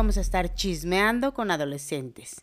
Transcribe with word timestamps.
vamos 0.00 0.16
a 0.16 0.22
estar 0.22 0.54
chismeando 0.54 1.34
con 1.34 1.50
adolescentes. 1.50 2.40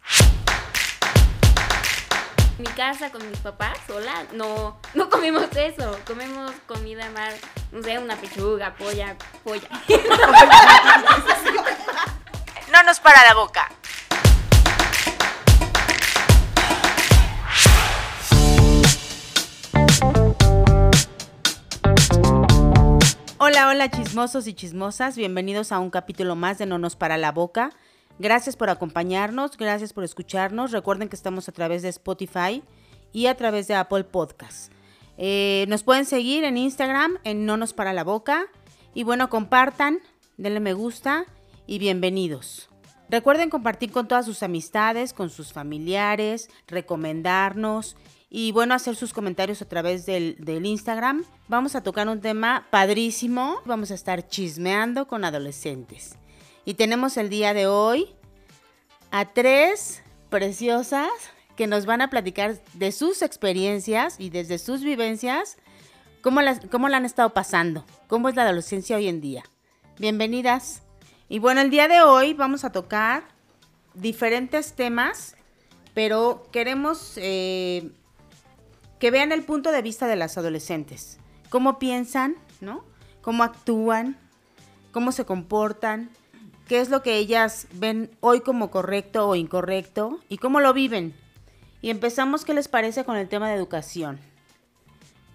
En 2.60 2.64
mi 2.64 2.70
casa 2.70 3.10
con 3.10 3.28
mis 3.28 3.40
papás 3.40 3.80
sola, 3.88 4.28
no, 4.34 4.80
no 4.94 5.10
comemos 5.10 5.48
eso. 5.56 6.00
Comemos 6.06 6.52
comida 6.68 7.10
más, 7.10 7.34
no 7.72 7.82
sé, 7.82 7.98
una 7.98 8.16
pechuga, 8.16 8.76
polla, 8.76 9.16
polla. 9.44 9.68
No 12.72 12.84
nos 12.84 13.00
para 13.00 13.26
la 13.26 13.34
boca. 13.34 13.72
Hola, 23.40 23.70
hola 23.70 23.92
chismosos 23.92 24.48
y 24.48 24.56
chismosas, 24.56 25.16
bienvenidos 25.16 25.72
a 25.72 25.78
un 25.78 25.92
capítulo 25.92 26.36
más 26.36 26.58
de 26.58 26.66
No 26.66 26.80
nos 26.80 26.96
para 26.96 27.18
la 27.18 27.32
boca. 27.32 27.70
Gracias 28.18 28.56
por 28.56 28.72
acompañarnos, 28.72 29.58
gracias 29.58 29.94
por 29.94 30.04
escucharnos. 30.04 30.72
Recuerden 30.72 31.08
que 31.08 31.16
estamos 31.16 31.48
a 31.48 31.52
través 31.52 31.84
de 31.84 31.90
Spotify 31.90 32.64
y 33.14 33.28
a 33.28 33.38
través 33.38 33.68
de 33.68 33.76
Apple 33.76 34.06
Podcasts. 34.06 34.72
Eh, 35.20 35.66
nos 35.70 35.84
pueden 35.84 36.06
seguir 36.06 36.46
en 36.46 36.58
Instagram 36.58 37.20
en 37.26 37.46
No 37.46 37.58
nos 37.58 37.74
para 37.74 37.94
la 37.94 38.04
boca. 38.04 38.48
Y 38.96 39.04
bueno, 39.04 39.30
compartan, 39.30 40.00
denle 40.38 40.60
me 40.60 40.74
gusta 40.74 41.26
y 41.68 41.78
bienvenidos. 41.78 42.70
Recuerden 43.08 43.52
compartir 43.52 43.92
con 43.92 44.08
todas 44.08 44.26
sus 44.26 44.42
amistades, 44.42 45.14
con 45.14 45.30
sus 45.30 45.54
familiares, 45.54 46.50
recomendarnos 46.66 47.98
y 48.30 48.52
bueno, 48.52 48.74
hacer 48.74 48.96
sus 48.96 49.14
comentarios 49.14 49.62
a 49.62 49.70
través 49.70 50.06
del, 50.06 50.38
Instagram. 50.66 51.24
Vamos 51.48 51.76
a 51.76 51.84
tocar 51.84 52.10
un 52.10 52.20
tema 52.20 52.68
padrísimo. 52.70 53.62
Vamos 53.66 53.92
a 53.92 53.96
estar 53.96 54.28
chismeando 54.28 55.08
con 55.08 55.24
adolescentes. 55.24 56.18
Y 56.66 56.74
tenemos 56.74 57.16
el 57.16 57.30
día 57.30 57.54
de 57.54 57.68
hoy 57.68 58.10
a 59.12 59.26
tres 59.34 60.04
preciosas 60.30 61.10
que 61.56 61.68
nos 61.68 61.86
van 61.86 62.02
a 62.02 62.10
platicar 62.10 62.58
de 62.74 62.92
sus 62.92 63.22
experiencias 63.22 64.20
y 64.20 64.30
desde 64.30 64.60
sus 64.60 64.84
vivencias, 64.84 65.58
cómo, 66.22 66.42
las, 66.42 66.60
cómo 66.70 66.90
la 66.90 66.98
han 66.98 67.06
estado 67.06 67.30
pasando, 67.34 67.86
cómo 68.08 68.28
es 68.28 68.36
la 68.36 68.44
adolescencia 68.44 68.98
hoy 68.98 69.08
en 69.08 69.22
día. 69.22 69.44
Bienvenidas. 69.98 70.84
Y 71.30 71.40
bueno, 71.40 71.62
el 71.62 71.70
día 71.70 71.88
de 71.88 72.02
hoy 72.02 72.34
vamos 72.34 72.66
a 72.66 72.74
tocar 72.74 73.24
diferentes 73.94 74.74
temas, 74.74 75.36
pero 75.94 76.48
queremos 76.52 77.14
eh, 77.16 77.92
que 79.00 79.12
vean 79.12 79.32
el 79.32 79.44
punto 79.44 79.72
de 79.72 79.82
vista 79.82 80.08
de 80.08 80.16
las 80.16 80.38
adolescentes. 80.38 81.20
Cómo 81.50 81.80
piensan, 81.80 82.36
¿no? 82.62 82.84
Cómo 83.22 83.44
actúan, 83.44 84.18
cómo 84.92 85.12
se 85.12 85.26
comportan, 85.26 86.10
qué 86.68 86.82
es 86.82 86.90
lo 86.90 87.02
que 87.02 87.18
ellas 87.18 87.68
ven 87.74 88.12
hoy 88.20 88.42
como 88.42 88.72
correcto 88.72 89.28
o 89.28 89.36
incorrecto 89.36 90.20
y 90.30 90.38
cómo 90.38 90.60
lo 90.60 90.74
viven. 90.74 91.14
Y 91.82 91.90
empezamos, 91.90 92.44
¿qué 92.44 92.54
les 92.54 92.68
parece 92.68 93.06
con 93.06 93.16
el 93.16 93.30
tema 93.30 93.50
de 93.50 93.56
educación? 93.56 94.20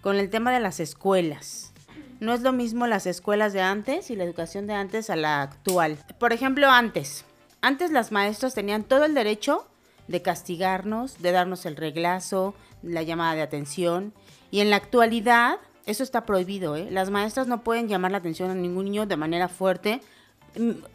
Con 0.01 0.17
el 0.17 0.29
tema 0.29 0.51
de 0.51 0.59
las 0.59 0.79
escuelas. 0.79 1.71
No 2.19 2.33
es 2.33 2.41
lo 2.41 2.53
mismo 2.53 2.87
las 2.87 3.05
escuelas 3.05 3.53
de 3.53 3.61
antes 3.61 4.09
y 4.09 4.15
la 4.15 4.23
educación 4.23 4.67
de 4.67 4.73
antes 4.73 5.09
a 5.09 5.15
la 5.15 5.41
actual. 5.41 5.97
Por 6.19 6.33
ejemplo, 6.33 6.69
antes. 6.69 7.25
Antes 7.61 7.91
las 7.91 8.11
maestras 8.11 8.53
tenían 8.53 8.83
todo 8.83 9.05
el 9.05 9.13
derecho 9.13 9.67
de 10.07 10.21
castigarnos, 10.21 11.21
de 11.21 11.31
darnos 11.31 11.65
el 11.65 11.77
reglazo, 11.77 12.53
la 12.83 13.01
llamada 13.03 13.35
de 13.35 13.41
atención. 13.41 14.13
Y 14.51 14.59
en 14.59 14.69
la 14.69 14.75
actualidad, 14.75 15.59
eso 15.85 16.03
está 16.03 16.25
prohibido. 16.25 16.75
¿eh? 16.75 16.87
Las 16.91 17.09
maestras 17.09 17.47
no 17.47 17.63
pueden 17.63 17.87
llamar 17.87 18.11
la 18.11 18.19
atención 18.19 18.51
a 18.51 18.55
ningún 18.55 18.85
niño 18.85 19.05
de 19.05 19.17
manera 19.17 19.47
fuerte, 19.47 20.01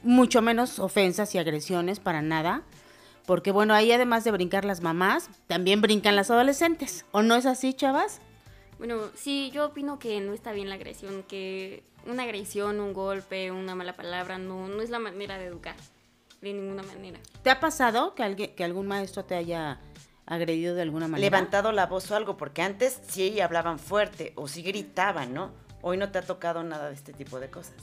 mucho 0.03 0.41
menos 0.41 0.79
ofensas 0.79 1.35
y 1.35 1.39
agresiones 1.39 1.99
para 1.99 2.23
nada. 2.23 2.63
Porque 3.27 3.51
bueno, 3.51 3.75
ahí 3.75 3.93
además 3.93 4.25
de 4.25 4.31
brincar 4.31 4.65
las 4.65 4.81
mamás, 4.81 5.29
también 5.47 5.83
brincan 5.83 6.17
las 6.17 6.31
adolescentes. 6.31 7.05
¿O 7.11 7.23
no 7.23 7.35
es 7.35 7.45
así, 7.45 7.75
chavas? 7.75 8.21
Bueno, 8.79 9.01
sí, 9.15 9.51
yo 9.53 9.67
opino 9.67 9.99
que 9.99 10.21
no 10.21 10.33
está 10.33 10.53
bien 10.53 10.69
la 10.69 10.77
agresión, 10.77 11.25
que 11.25 11.83
una 12.07 12.23
agresión, 12.23 12.81
un 12.81 12.93
golpe, 12.93 13.51
una 13.51 13.75
mala 13.75 13.95
palabra, 13.95 14.39
no, 14.39 14.69
no 14.69 14.81
es 14.81 14.89
la 14.89 14.99
manera 14.99 15.37
de 15.37 15.47
educar, 15.47 15.77
de 16.41 16.55
ninguna 16.55 16.85
manera. 16.85 17.19
¿Te 17.43 17.51
ha 17.51 17.61
pasado 17.61 18.15
que, 18.15 18.23
alguien, 18.23 18.55
que 18.55 18.65
algún 18.65 18.87
maestro 18.87 19.25
te 19.25 19.35
haya 19.35 19.81
agredido 20.29 20.75
de 20.75 20.83
alguna 20.83 21.09
manera? 21.09 21.25
Levantado 21.25 21.73
la 21.73 21.87
voz 21.87 22.11
o 22.11 22.17
algo, 22.17 22.37
porque 22.37 22.63
antes 22.63 23.01
sí 23.09 23.41
hablaban 23.41 23.79
fuerte 23.79 24.33
o 24.37 24.49
sí 24.49 24.63
gritaban, 24.63 25.35
¿no? 25.35 25.53
Hoy 25.83 25.97
no 25.97 26.11
te 26.11 26.19
ha 26.19 26.23
tocado 26.23 26.63
nada 26.63 26.89
de 26.89 26.95
este 26.95 27.13
tipo 27.13 27.41
de 27.41 27.51
cosas. 27.51 27.77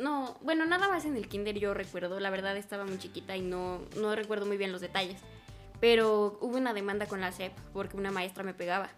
No, 0.00 0.36
bueno, 0.42 0.64
nada 0.64 0.88
más 0.88 1.04
en 1.04 1.16
el 1.16 1.28
kinder 1.28 1.58
yo 1.58 1.74
recuerdo, 1.74 2.18
la 2.18 2.30
verdad 2.30 2.56
estaba 2.56 2.84
muy 2.84 2.98
chiquita 2.98 3.36
y 3.36 3.42
no, 3.42 3.80
no 3.96 4.14
recuerdo 4.14 4.46
muy 4.46 4.56
bien 4.56 4.72
los 4.72 4.80
detalles. 4.80 5.20
Pero 5.80 6.38
hubo 6.40 6.56
una 6.56 6.72
demanda 6.74 7.06
con 7.06 7.20
la 7.20 7.32
SEP 7.32 7.52
porque 7.72 7.96
una 7.96 8.10
maestra 8.10 8.44
me 8.44 8.54
pegaba. 8.54 8.88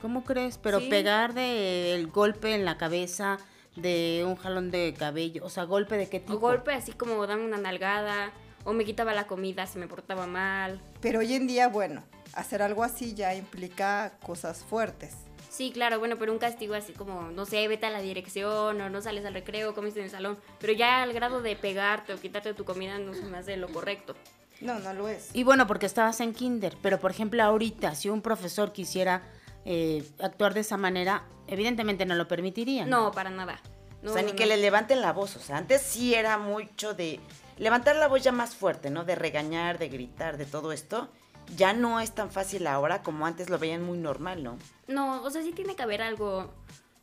¿Cómo 0.00 0.24
crees? 0.24 0.58
Pero 0.58 0.80
sí. 0.80 0.88
pegar 0.88 1.34
de 1.34 1.94
el 1.94 2.08
golpe 2.08 2.54
en 2.54 2.64
la 2.64 2.76
cabeza, 2.76 3.38
de 3.76 4.24
un 4.26 4.36
jalón 4.36 4.70
de 4.70 4.94
cabello, 4.98 5.44
o 5.44 5.50
sea, 5.50 5.64
golpe 5.64 5.96
de 5.96 6.08
qué 6.08 6.20
tipo? 6.20 6.34
O 6.34 6.40
golpe 6.40 6.72
así 6.72 6.92
como 6.92 7.26
dame 7.26 7.44
una 7.44 7.58
nalgada, 7.58 8.32
o 8.64 8.72
me 8.72 8.84
quitaba 8.84 9.14
la 9.14 9.26
comida 9.26 9.66
si 9.66 9.78
me 9.78 9.86
portaba 9.86 10.26
mal. 10.26 10.80
Pero 11.00 11.20
hoy 11.20 11.32
en 11.34 11.46
día, 11.46 11.68
bueno, 11.68 12.02
hacer 12.34 12.62
algo 12.62 12.82
así 12.82 13.14
ya 13.14 13.34
implica 13.34 14.12
cosas 14.22 14.64
fuertes. 14.64 15.14
Sí, 15.52 15.70
claro, 15.70 15.98
bueno, 15.98 16.16
pero 16.18 16.32
un 16.32 16.38
castigo 16.38 16.74
así 16.74 16.94
como, 16.94 17.30
no 17.30 17.44
sé, 17.44 17.68
vete 17.68 17.84
a 17.84 17.90
la 17.90 18.00
dirección 18.00 18.80
o 18.80 18.88
no 18.88 19.02
sales 19.02 19.24
al 19.26 19.34
recreo, 19.34 19.74
comiste 19.74 20.00
en 20.00 20.06
el 20.06 20.10
salón. 20.10 20.38
Pero 20.58 20.72
ya 20.72 21.02
al 21.02 21.12
grado 21.12 21.42
de 21.42 21.56
pegarte 21.56 22.14
o 22.14 22.16
quitarte 22.16 22.54
tu 22.54 22.64
comida 22.64 22.98
no 22.98 23.12
se 23.12 23.24
me 23.24 23.36
hace 23.36 23.58
lo 23.58 23.68
correcto. 23.68 24.16
No, 24.62 24.78
no 24.78 24.94
lo 24.94 25.08
es. 25.08 25.28
Y 25.34 25.44
bueno, 25.44 25.66
porque 25.66 25.84
estabas 25.84 26.20
en 26.20 26.32
kinder, 26.32 26.76
pero 26.80 26.98
por 26.98 27.10
ejemplo 27.10 27.42
ahorita, 27.42 27.94
si 27.94 28.08
un 28.08 28.22
profesor 28.22 28.72
quisiera 28.72 29.24
eh, 29.66 30.02
actuar 30.20 30.54
de 30.54 30.60
esa 30.60 30.78
manera, 30.78 31.24
evidentemente 31.48 32.06
no 32.06 32.14
lo 32.14 32.28
permitirían. 32.28 32.88
No, 32.88 33.12
para 33.12 33.28
nada. 33.28 33.60
No, 34.00 34.10
o 34.10 34.14
sea, 34.14 34.22
ni 34.22 34.30
no, 34.30 34.36
que 34.36 34.46
le 34.46 34.56
levanten 34.56 35.02
la 35.02 35.12
voz. 35.12 35.36
O 35.36 35.40
sea, 35.40 35.58
antes 35.58 35.82
sí 35.82 36.14
era 36.14 36.38
mucho 36.38 36.94
de 36.94 37.20
levantar 37.58 37.96
la 37.96 38.08
voz 38.08 38.22
ya 38.22 38.32
más 38.32 38.54
fuerte, 38.54 38.88
¿no? 38.88 39.04
De 39.04 39.16
regañar, 39.16 39.78
de 39.78 39.90
gritar, 39.90 40.38
de 40.38 40.46
todo 40.46 40.72
esto 40.72 41.10
ya 41.56 41.72
no 41.72 42.00
es 42.00 42.12
tan 42.12 42.30
fácil 42.30 42.66
ahora 42.66 43.02
como 43.02 43.26
antes 43.26 43.50
lo 43.50 43.58
veían 43.58 43.82
muy 43.82 43.98
normal, 43.98 44.42
¿no? 44.42 44.58
No, 44.88 45.22
o 45.22 45.30
sea, 45.30 45.42
sí 45.42 45.52
tiene 45.52 45.76
que 45.76 45.82
haber 45.82 46.02
algo, 46.02 46.52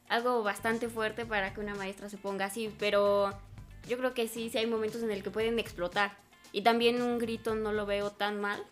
algo 0.07 0.43
bastante 0.43 0.89
fuerte 0.89 1.25
para 1.25 1.53
que 1.53 1.59
una 1.59 1.75
maestra 1.75 2.09
se 2.09 2.17
ponga 2.17 2.45
así, 2.45 2.73
pero 2.79 3.33
yo 3.87 3.97
creo 3.97 4.13
que 4.13 4.27
sí, 4.27 4.49
sí 4.49 4.57
hay 4.57 4.67
momentos 4.67 5.03
en 5.03 5.11
el 5.11 5.23
que 5.23 5.31
pueden 5.31 5.59
explotar. 5.59 6.17
Y 6.51 6.61
también 6.61 7.01
un 7.01 7.19
grito 7.19 7.55
no 7.55 7.71
lo 7.73 7.85
veo 7.85 8.11
tan 8.11 8.41
mal. 8.41 8.63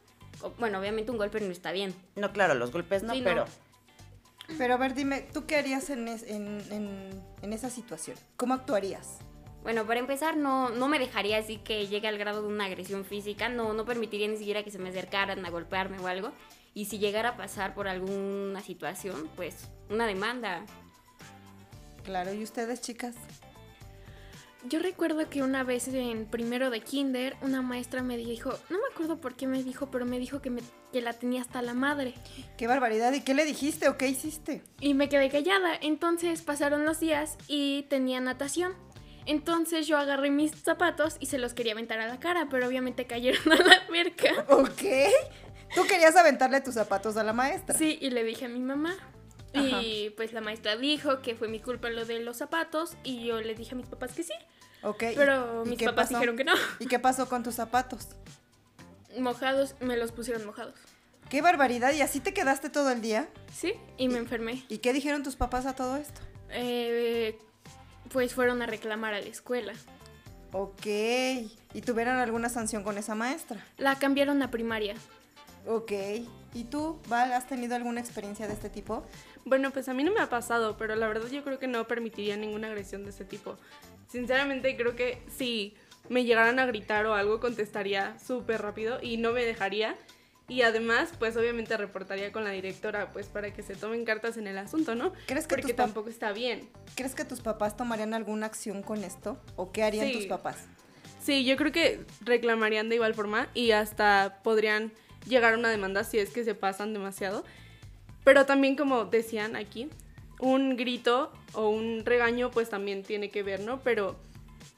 Bueno, 0.59 0.79
obviamente 0.79 1.11
un 1.11 1.17
golpe 1.17 1.39
no 1.41 1.51
está 1.51 1.71
bien. 1.71 1.93
No, 2.15 2.31
claro, 2.31 2.53
los 2.55 2.71
golpes 2.71 3.03
no, 3.03 3.13
sí, 3.13 3.21
pero... 3.23 3.45
No. 3.45 3.67
Pero 4.57 4.75
a 4.75 4.77
ver, 4.77 4.93
dime, 4.93 5.21
¿tú 5.33 5.45
qué 5.45 5.57
harías 5.57 5.89
en, 5.89 6.07
es, 6.07 6.23
en, 6.23 6.61
en, 6.71 7.21
en 7.41 7.53
esa 7.53 7.69
situación? 7.69 8.17
¿Cómo 8.37 8.53
actuarías? 8.53 9.17
Bueno, 9.63 9.85
para 9.85 9.99
empezar, 9.99 10.37
no, 10.37 10.69
no 10.69 10.87
me 10.87 10.99
dejaría 10.99 11.37
así 11.37 11.57
que 11.57 11.87
llegue 11.87 12.07
al 12.07 12.17
grado 12.17 12.41
de 12.41 12.47
una 12.47 12.65
agresión 12.65 13.03
física, 13.03 13.49
no, 13.49 13.73
no 13.73 13.85
permitiría 13.85 14.27
ni 14.27 14.37
siquiera 14.37 14.63
que 14.63 14.71
se 14.71 14.79
me 14.79 14.89
acercaran 14.89 15.45
a 15.45 15.49
golpearme 15.49 15.99
o 15.99 16.07
algo. 16.07 16.31
Y 16.73 16.85
si 16.85 16.99
llegara 16.99 17.29
a 17.29 17.37
pasar 17.37 17.73
por 17.73 17.87
alguna 17.87 18.61
situación, 18.61 19.29
pues 19.35 19.67
una 19.89 20.05
demanda. 20.05 20.63
Claro, 22.03 22.33
¿y 22.33 22.43
ustedes, 22.43 22.81
chicas? 22.81 23.15
Yo 24.69 24.79
recuerdo 24.79 25.29
que 25.29 25.43
una 25.43 25.63
vez 25.63 25.87
en 25.87 26.25
primero 26.25 26.69
de 26.69 26.81
kinder, 26.81 27.37
una 27.41 27.61
maestra 27.61 28.01
me 28.01 28.17
dijo, 28.17 28.49
no 28.69 28.77
me 28.77 28.83
acuerdo 28.91 29.21
por 29.21 29.35
qué 29.35 29.47
me 29.47 29.63
dijo, 29.63 29.89
pero 29.91 30.05
me 30.05 30.19
dijo 30.19 30.41
que, 30.41 30.49
me, 30.49 30.61
que 30.91 31.01
la 31.01 31.13
tenía 31.13 31.41
hasta 31.41 31.61
la 31.61 31.73
madre. 31.73 32.15
¡Qué 32.57 32.67
barbaridad! 32.67 33.13
¿Y 33.13 33.21
qué 33.21 33.33
le 33.33 33.45
dijiste 33.45 33.87
o 33.87 33.97
qué 33.97 34.07
hiciste? 34.09 34.63
Y 34.81 34.93
me 34.93 35.09
quedé 35.09 35.29
callada. 35.29 35.75
Entonces 35.79 36.41
pasaron 36.41 36.85
los 36.85 36.99
días 36.99 37.37
y 37.47 37.83
tenía 37.83 38.19
natación. 38.19 38.73
Entonces 39.27 39.87
yo 39.87 39.97
agarré 39.97 40.31
mis 40.31 40.51
zapatos 40.51 41.17
y 41.19 41.27
se 41.27 41.37
los 41.37 41.53
quería 41.53 41.73
aventar 41.73 41.99
a 41.99 42.07
la 42.07 42.19
cara, 42.19 42.47
pero 42.49 42.67
obviamente 42.67 43.05
cayeron 43.05 43.51
a 43.51 43.55
la 43.57 43.73
alberca. 43.75 44.45
Ok. 44.49 44.83
Tú 45.75 45.85
querías 45.85 46.15
aventarle 46.15 46.61
tus 46.61 46.75
zapatos 46.75 47.17
a 47.17 47.23
la 47.23 47.33
maestra. 47.33 47.77
Sí, 47.77 47.97
y 48.01 48.09
le 48.09 48.23
dije 48.23 48.45
a 48.45 48.49
mi 48.49 48.59
mamá. 48.59 48.95
Ajá. 49.53 49.81
Y 49.81 50.11
pues 50.11 50.33
la 50.33 50.41
maestra 50.41 50.77
dijo 50.77 51.21
que 51.21 51.35
fue 51.35 51.47
mi 51.47 51.59
culpa 51.59 51.89
lo 51.89 52.05
de 52.05 52.19
los 52.19 52.37
zapatos 52.37 52.95
y 53.03 53.25
yo 53.25 53.41
le 53.41 53.53
dije 53.53 53.73
a 53.75 53.77
mis 53.77 53.87
papás 53.87 54.13
que 54.13 54.23
sí. 54.23 54.33
Ok. 54.81 55.03
Pero 55.15 55.63
¿Y 55.65 55.69
mis 55.69 55.79
papás 55.79 56.07
pasó? 56.07 56.15
dijeron 56.15 56.37
que 56.37 56.43
no. 56.43 56.53
¿Y 56.79 56.87
qué 56.87 56.99
pasó 56.99 57.27
con 57.27 57.43
tus 57.43 57.55
zapatos? 57.55 58.07
Mojados, 59.17 59.75
me 59.81 59.97
los 59.97 60.11
pusieron 60.11 60.45
mojados. 60.45 60.75
¡Qué 61.29 61.41
barbaridad! 61.41 61.93
¿Y 61.93 62.01
así 62.01 62.19
te 62.21 62.33
quedaste 62.33 62.69
todo 62.69 62.91
el 62.91 63.01
día? 63.01 63.27
Sí, 63.53 63.73
y 63.97 64.07
me 64.07 64.17
enfermé. 64.19 64.63
¿Y 64.69 64.77
qué 64.77 64.93
dijeron 64.93 65.23
tus 65.23 65.35
papás 65.35 65.65
a 65.65 65.75
todo 65.75 65.97
esto? 65.97 66.21
Eh, 66.51 67.37
pues 68.11 68.33
fueron 68.33 68.61
a 68.61 68.65
reclamar 68.65 69.13
a 69.13 69.21
la 69.21 69.27
escuela. 69.27 69.73
Ok. 70.51 70.85
¿Y 70.85 71.81
tuvieron 71.81 72.17
alguna 72.17 72.49
sanción 72.49 72.83
con 72.83 72.97
esa 72.97 73.15
maestra? 73.15 73.63
La 73.77 73.99
cambiaron 73.99 74.41
a 74.41 74.51
primaria. 74.51 74.95
Ok. 75.67 75.91
¿Y 76.53 76.63
tú, 76.63 76.99
Val, 77.07 77.33
has 77.33 77.47
tenido 77.47 77.75
alguna 77.75 77.99
experiencia 77.99 78.47
de 78.47 78.53
este 78.53 78.69
tipo? 78.69 79.03
Bueno, 79.45 79.71
pues 79.71 79.89
a 79.89 79.93
mí 79.93 80.03
no 80.03 80.11
me 80.11 80.21
ha 80.21 80.29
pasado, 80.29 80.77
pero 80.77 80.95
la 80.95 81.07
verdad 81.07 81.29
yo 81.29 81.43
creo 81.43 81.59
que 81.59 81.67
no 81.67 81.87
permitiría 81.87 82.37
ninguna 82.37 82.67
agresión 82.67 83.03
de 83.03 83.09
ese 83.09 83.25
tipo. 83.25 83.57
Sinceramente 84.07 84.75
creo 84.77 84.95
que 84.95 85.21
si 85.27 85.75
me 86.09 86.23
llegaran 86.23 86.59
a 86.59 86.65
gritar 86.65 87.05
o 87.05 87.13
algo, 87.13 87.39
contestaría 87.39 88.17
súper 88.19 88.61
rápido 88.61 88.99
y 89.01 89.17
no 89.17 89.33
me 89.33 89.43
dejaría. 89.43 89.95
Y 90.49 90.61
además, 90.61 91.09
pues 91.19 91.35
obviamente 91.35 91.75
reportaría 91.75 92.31
con 92.31 92.45
la 92.45 92.51
directora, 92.51 93.11
pues 93.11 93.27
para 93.27 93.53
que 93.53 93.61
se 93.63 93.75
tomen 93.75 94.05
cartas 94.05 94.37
en 94.37 94.47
el 94.47 94.57
asunto, 94.57 94.95
¿no? 94.95 95.11
¿Crees 95.25 95.45
que 95.45 95.55
Porque 95.55 95.73
tampoco 95.73 96.09
está 96.09 96.31
bien. 96.31 96.69
¿Crees 96.95 97.15
que 97.15 97.25
tus 97.25 97.41
papás 97.41 97.75
tomarían 97.75 98.13
alguna 98.13 98.45
acción 98.45 98.81
con 98.81 99.03
esto? 99.03 99.37
¿O 99.57 99.73
qué 99.73 99.83
harían 99.83 100.07
Sí. 100.07 100.13
tus 100.13 100.25
papás? 100.27 100.55
Sí, 101.21 101.43
yo 101.43 101.57
creo 101.57 101.73
que 101.73 102.05
reclamarían 102.21 102.87
de 102.87 102.95
igual 102.95 103.13
forma 103.13 103.49
y 103.53 103.71
hasta 103.71 104.39
podrían 104.43 104.93
llegar 105.27 105.53
a 105.53 105.57
una 105.57 105.69
demanda 105.69 106.05
si 106.05 106.17
es 106.19 106.29
que 106.29 106.45
se 106.45 106.55
pasan 106.55 106.93
demasiado. 106.93 107.43
Pero 108.23 108.45
también 108.45 108.77
como 108.77 109.03
decían 109.03 109.57
aquí, 109.57 109.89
un 110.39 110.77
grito 110.77 111.29
o 111.53 111.67
un 111.67 112.05
regaño 112.05 112.51
pues 112.51 112.69
también 112.69 113.03
tiene 113.03 113.29
que 113.29 113.43
ver, 113.43 113.59
¿no? 113.59 113.81
Pero 113.81 114.15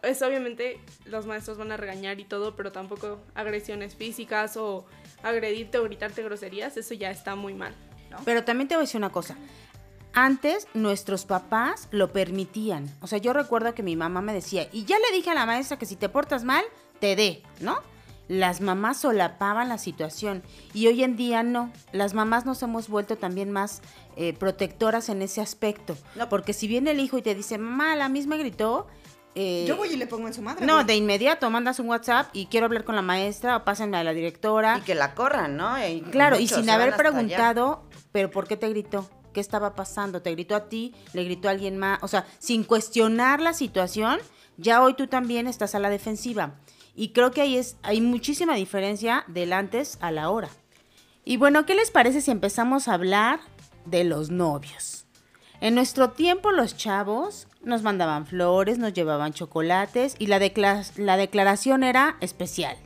es 0.01 0.19
obviamente 0.23 0.79
los 1.05 1.27
maestros 1.27 1.59
van 1.59 1.71
a 1.71 1.77
regañar 1.77 2.19
y 2.19 2.23
todo, 2.23 2.55
pero 2.55 2.71
tampoco 2.71 3.19
agresiones 3.35 3.93
físicas 3.95 4.57
o 4.57 4.87
agredirte 5.23 5.77
o 5.77 5.83
gritarte 5.83 6.23
groserías, 6.23 6.77
eso 6.77 6.93
ya 6.93 7.11
está 7.11 7.35
muy 7.35 7.53
mal. 7.53 7.73
Pero 8.25 8.43
también 8.43 8.67
te 8.67 8.75
voy 8.75 8.83
a 8.83 8.85
decir 8.85 8.97
una 8.97 9.11
cosa. 9.11 9.35
Antes 10.13 10.67
nuestros 10.73 11.25
papás 11.25 11.87
lo 11.91 12.11
permitían. 12.11 12.89
O 13.01 13.07
sea, 13.07 13.19
yo 13.19 13.31
recuerdo 13.33 13.75
que 13.75 13.83
mi 13.83 13.95
mamá 13.95 14.21
me 14.21 14.33
decía, 14.33 14.67
y 14.71 14.85
ya 14.85 14.97
le 14.97 15.15
dije 15.15 15.29
a 15.29 15.35
la 15.35 15.45
maestra 15.45 15.77
que 15.77 15.85
si 15.85 15.95
te 15.95 16.09
portas 16.09 16.43
mal, 16.43 16.63
te 16.99 17.15
dé, 17.15 17.43
¿no? 17.59 17.77
Las 18.27 18.61
mamás 18.61 19.01
solapaban 19.01 19.69
la 19.69 19.79
situación 19.79 20.43
y 20.71 20.85
hoy 20.85 21.03
en 21.03 21.15
día 21.15 21.41
no. 21.41 21.71
Las 21.91 22.13
mamás 22.13 22.45
nos 22.45 22.61
hemos 22.61 22.87
vuelto 22.87 23.17
también 23.17 23.49
más 23.49 23.81
eh, 24.17 24.33
protectoras 24.33 25.09
en 25.09 25.23
ese 25.23 25.41
aspecto. 25.41 25.97
No. 26.15 26.29
Porque 26.29 26.53
si 26.53 26.67
viene 26.67 26.91
el 26.91 26.99
hijo 26.99 27.17
y 27.17 27.23
te 27.23 27.33
dice, 27.33 27.57
mamá, 27.57 27.95
la 27.95 28.07
misma 28.07 28.37
gritó. 28.37 28.87
Eh, 29.35 29.65
Yo 29.67 29.77
voy 29.77 29.89
y 29.89 29.95
le 29.95 30.07
pongo 30.07 30.27
en 30.27 30.33
su 30.33 30.41
madre. 30.41 30.65
no, 30.65 30.73
güey. 30.75 30.85
de 30.85 30.95
inmediato 30.95 31.49
mandas 31.49 31.79
un 31.79 31.87
WhatsApp 31.89 32.27
y 32.33 32.47
quiero 32.47 32.65
hablar 32.65 32.83
con 32.83 32.95
la 32.95 33.01
maestra 33.01 33.57
o 33.57 33.63
pásenme 33.63 33.97
a 33.97 34.03
la 34.03 34.13
directora. 34.13 34.77
Y 34.79 34.81
que 34.81 34.95
la 34.95 35.13
corran, 35.15 35.55
¿no? 35.57 35.77
Y 35.87 36.01
Claro, 36.01 36.39
y 36.39 36.47
sin 36.47 36.69
haber 36.69 36.89
allá. 36.89 36.97
preguntado, 36.97 37.83
pero 38.11 38.31
¿por 38.31 38.47
qué 38.47 38.57
te 38.57 38.69
gritó? 38.69 39.09
¿Qué 39.33 39.39
estaba 39.39 39.75
pasando? 39.75 40.21
¿Te 40.21 40.31
gritó 40.31 40.55
a 40.55 40.69
ti? 40.69 40.95
¿Le 41.13 41.23
gritó 41.23 41.47
a 41.47 41.51
alguien 41.51 41.77
más? 41.77 41.99
O 42.01 42.07
sea, 42.07 42.25
sin 42.39 42.63
cuestionar 42.63 43.39
la 43.39 43.53
situación, 43.53 44.19
ya 44.57 44.81
hoy 44.81 44.95
tú 44.95 45.07
también 45.07 45.47
estás 45.47 45.75
a 45.75 45.79
la 45.79 45.89
defensiva. 45.89 46.55
Y 46.95 47.09
creo 47.09 47.31
que 47.31 47.41
ahí 47.41 47.55
es, 47.57 47.77
hay 47.83 48.01
muchísima 48.01 48.55
diferencia 48.55 49.23
del 49.27 49.53
antes 49.53 49.97
a 50.01 50.11
la 50.11 50.29
hora. 50.31 50.49
Y 51.23 51.37
bueno, 51.37 51.65
¿qué 51.65 51.75
les 51.75 51.91
parece 51.91 52.21
si 52.21 52.31
empezamos 52.31 52.87
a 52.87 52.95
hablar 52.95 53.39
de 53.85 54.03
los 54.03 54.31
novios? 54.31 55.05
En 55.61 55.75
nuestro 55.75 56.09
tiempo 56.09 56.51
los 56.51 56.75
chavos 56.75 57.47
nos 57.61 57.83
mandaban 57.83 58.25
flores, 58.25 58.77
nos 58.77 58.93
llevaban 58.93 59.33
chocolates 59.33 60.15
y 60.19 60.27
la, 60.27 60.39
decla- 60.39 60.89
la 60.97 61.17
declaración 61.17 61.83
era 61.83 62.17
especial. 62.21 62.77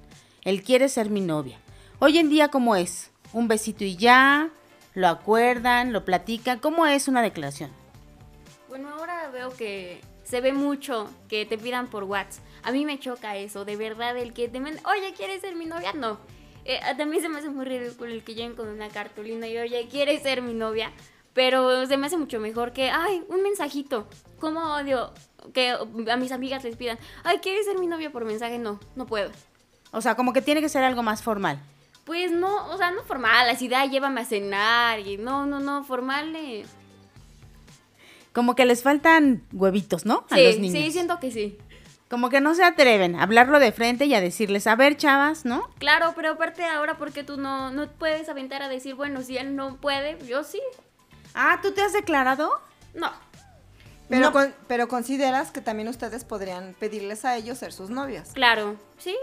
Él 0.44 0.64
quiere 0.64 0.90
ser 0.90 1.10
mi 1.10 1.22
novia. 1.22 1.58
Hoy 2.00 2.18
en 2.18 2.30
día, 2.30 2.50
¿cómo 2.50 2.76
es? 2.76 3.12
Un 3.32 3.48
besito 3.48 3.84
y 3.84 3.96
ya, 3.96 4.50
lo 4.94 5.08
acuerdan, 5.08 5.94
lo 5.94 6.04
platican. 6.06 6.60
¿Cómo 6.60 6.86
es 6.86 7.08
una 7.08 7.22
declaración? 7.22 7.72
Bueno, 8.68 8.90
ahora 8.90 9.30
veo 9.30 9.52
que 9.56 10.02
se 10.24 10.42
ve 10.42 10.54
mucho 10.54 11.10
que 11.30 11.46
te 11.46 11.58
pidan 11.58 11.88
por 11.88 12.04
WhatsApp. 12.04 12.44
A 12.64 12.72
mí 12.72 12.86
me 12.86 13.00
choca 13.00 13.38
eso, 13.38 13.66
de 13.66 13.76
verdad, 13.76 14.18
el 14.18 14.34
que 14.34 14.48
te 14.48 14.60
manda, 14.60 14.82
oye, 14.90 15.14
¿quieres 15.16 15.42
ser 15.42 15.56
mi 15.56 15.66
novia? 15.66 15.94
No. 15.94 16.18
Eh, 16.66 16.80
también 16.98 17.22
se 17.22 17.30
me 17.30 17.40
hace 17.40 17.50
muy 17.50 17.66
ridículo 17.66 18.12
el 18.12 18.24
que 18.24 18.36
lleguen 18.36 18.56
con 18.56 18.70
una 18.70 18.88
cartulina 18.90 19.48
y, 19.48 19.58
oye, 19.58 19.88
¿quieres 19.92 20.24
ser 20.24 20.42
mi 20.42 20.54
novia? 20.54 20.92
Pero 21.34 21.86
se 21.88 21.98
me 21.98 22.08
hace 22.08 22.18
mucho 22.18 22.40
mejor 22.40 22.72
que, 22.74 22.90
ay, 22.90 23.24
un 23.28 23.44
mensajito. 23.44 24.08
¿Cómo 24.44 24.74
odio 24.76 25.10
que 25.54 25.70
a 25.70 26.18
mis 26.18 26.34
amigas 26.34 26.66
les 26.66 26.76
pidan, 26.76 27.00
ay, 27.24 27.38
¿quieres 27.38 27.66
ser 27.66 27.80
mi 27.80 27.88
novia 27.88 28.12
por 28.12 28.26
mensaje? 28.26 28.60
No, 28.60 28.78
no 28.98 29.06
puedo. 29.06 29.32
O 29.94 30.02
sea, 30.02 30.16
como 30.16 30.34
que 30.34 30.42
tiene 30.42 30.60
que 30.60 30.68
ser 30.68 30.84
algo 30.84 31.02
más 31.02 31.24
formal. 31.24 31.62
Pues 32.04 32.30
no, 32.34 32.66
o 32.70 32.76
sea, 32.78 32.92
no 32.92 33.04
formal, 33.04 33.50
así 33.50 33.70
de, 33.70 33.76
"Ay, 33.78 33.90
llévame 33.90 34.20
a 34.20 34.26
cenar. 34.26 35.00
Y 35.00 35.16
no, 35.16 35.46
no, 35.46 35.62
no, 35.62 35.86
formal. 35.86 36.36
eh, 36.36 36.66
Como 38.34 38.54
que 38.54 38.66
les 38.66 38.84
faltan 38.84 39.44
huevitos, 39.54 40.06
¿no? 40.06 40.26
A 40.30 40.38
los 40.38 40.60
niños. 40.60 40.84
sí, 40.84 40.92
siento 40.92 41.22
que 41.22 41.32
sí. 41.32 41.58
Como 42.10 42.30
que 42.30 42.42
no 42.42 42.54
se 42.54 42.66
atreven 42.66 43.16
a 43.16 43.24
hablarlo 43.24 43.60
de 43.60 43.72
frente 43.72 44.08
y 44.08 44.14
a 44.14 44.20
decirles, 44.20 44.68
a 44.68 44.76
ver, 44.76 44.98
chavas, 44.98 45.46
¿no? 45.46 45.70
Claro, 45.80 46.12
pero 46.18 46.32
aparte 46.32 46.66
ahora, 46.66 46.98
porque 46.98 47.24
tú 47.24 47.38
no, 47.38 47.72
no 47.72 47.88
puedes 47.92 48.28
aventar 48.28 48.62
a 48.62 48.68
decir, 48.68 48.96
bueno, 48.96 49.22
si 49.22 49.38
él 49.38 49.56
no 49.56 49.78
puede, 49.78 50.18
yo 50.28 50.44
sí. 50.44 50.60
Ah, 51.34 51.60
¿tú 51.62 51.72
te 51.72 51.82
has 51.82 51.94
declarado? 51.94 52.52
No. 52.94 53.10
Pero, 54.14 54.26
No. 54.28 54.32
con- 54.32 54.54
pero 54.68 54.88
consideras 54.88 55.52
que 55.52 55.62
también 55.62 55.88
ustedes 55.88 56.24
podrían 56.24 56.76
pedirles 56.80 57.26
a 57.26 57.36
ellos 57.38 57.58
ser 57.58 57.74
sus 57.74 57.90
novias. 57.90 58.32
Claro, 58.34 58.76
sí. 58.98 59.16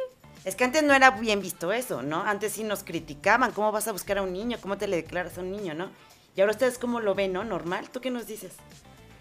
Es 0.45 0.57
que 0.57 0.65
antes 0.65 0.83
no 0.83 0.95
era 0.95 1.11
bien 1.13 1.41
visto 1.41 1.73
eso, 1.73 2.03
¿no? 2.03 2.23
Antes 2.23 2.53
sí 2.53 2.65
nos 2.65 2.83
criticaban, 2.83 3.53
¿cómo 3.53 3.71
vas 3.73 3.87
a 3.89 3.93
buscar 3.93 4.19
a 4.19 4.23
un 4.23 4.33
niño? 4.33 4.59
¿Cómo 4.61 4.79
te 4.79 4.89
le 4.89 4.97
declaras 4.97 5.37
a 5.39 5.43
un 5.43 5.53
niño, 5.53 5.75
no? 5.75 5.91
Y 6.35 6.41
ahora 6.41 6.53
ustedes 6.53 6.79
cómo 6.79 7.01
lo 7.01 7.15
ven, 7.15 7.33
¿no? 7.33 7.45
Normal. 7.45 7.91
¿Tú 7.91 8.01
qué 8.01 8.11
nos 8.11 8.27
dices? 8.27 8.55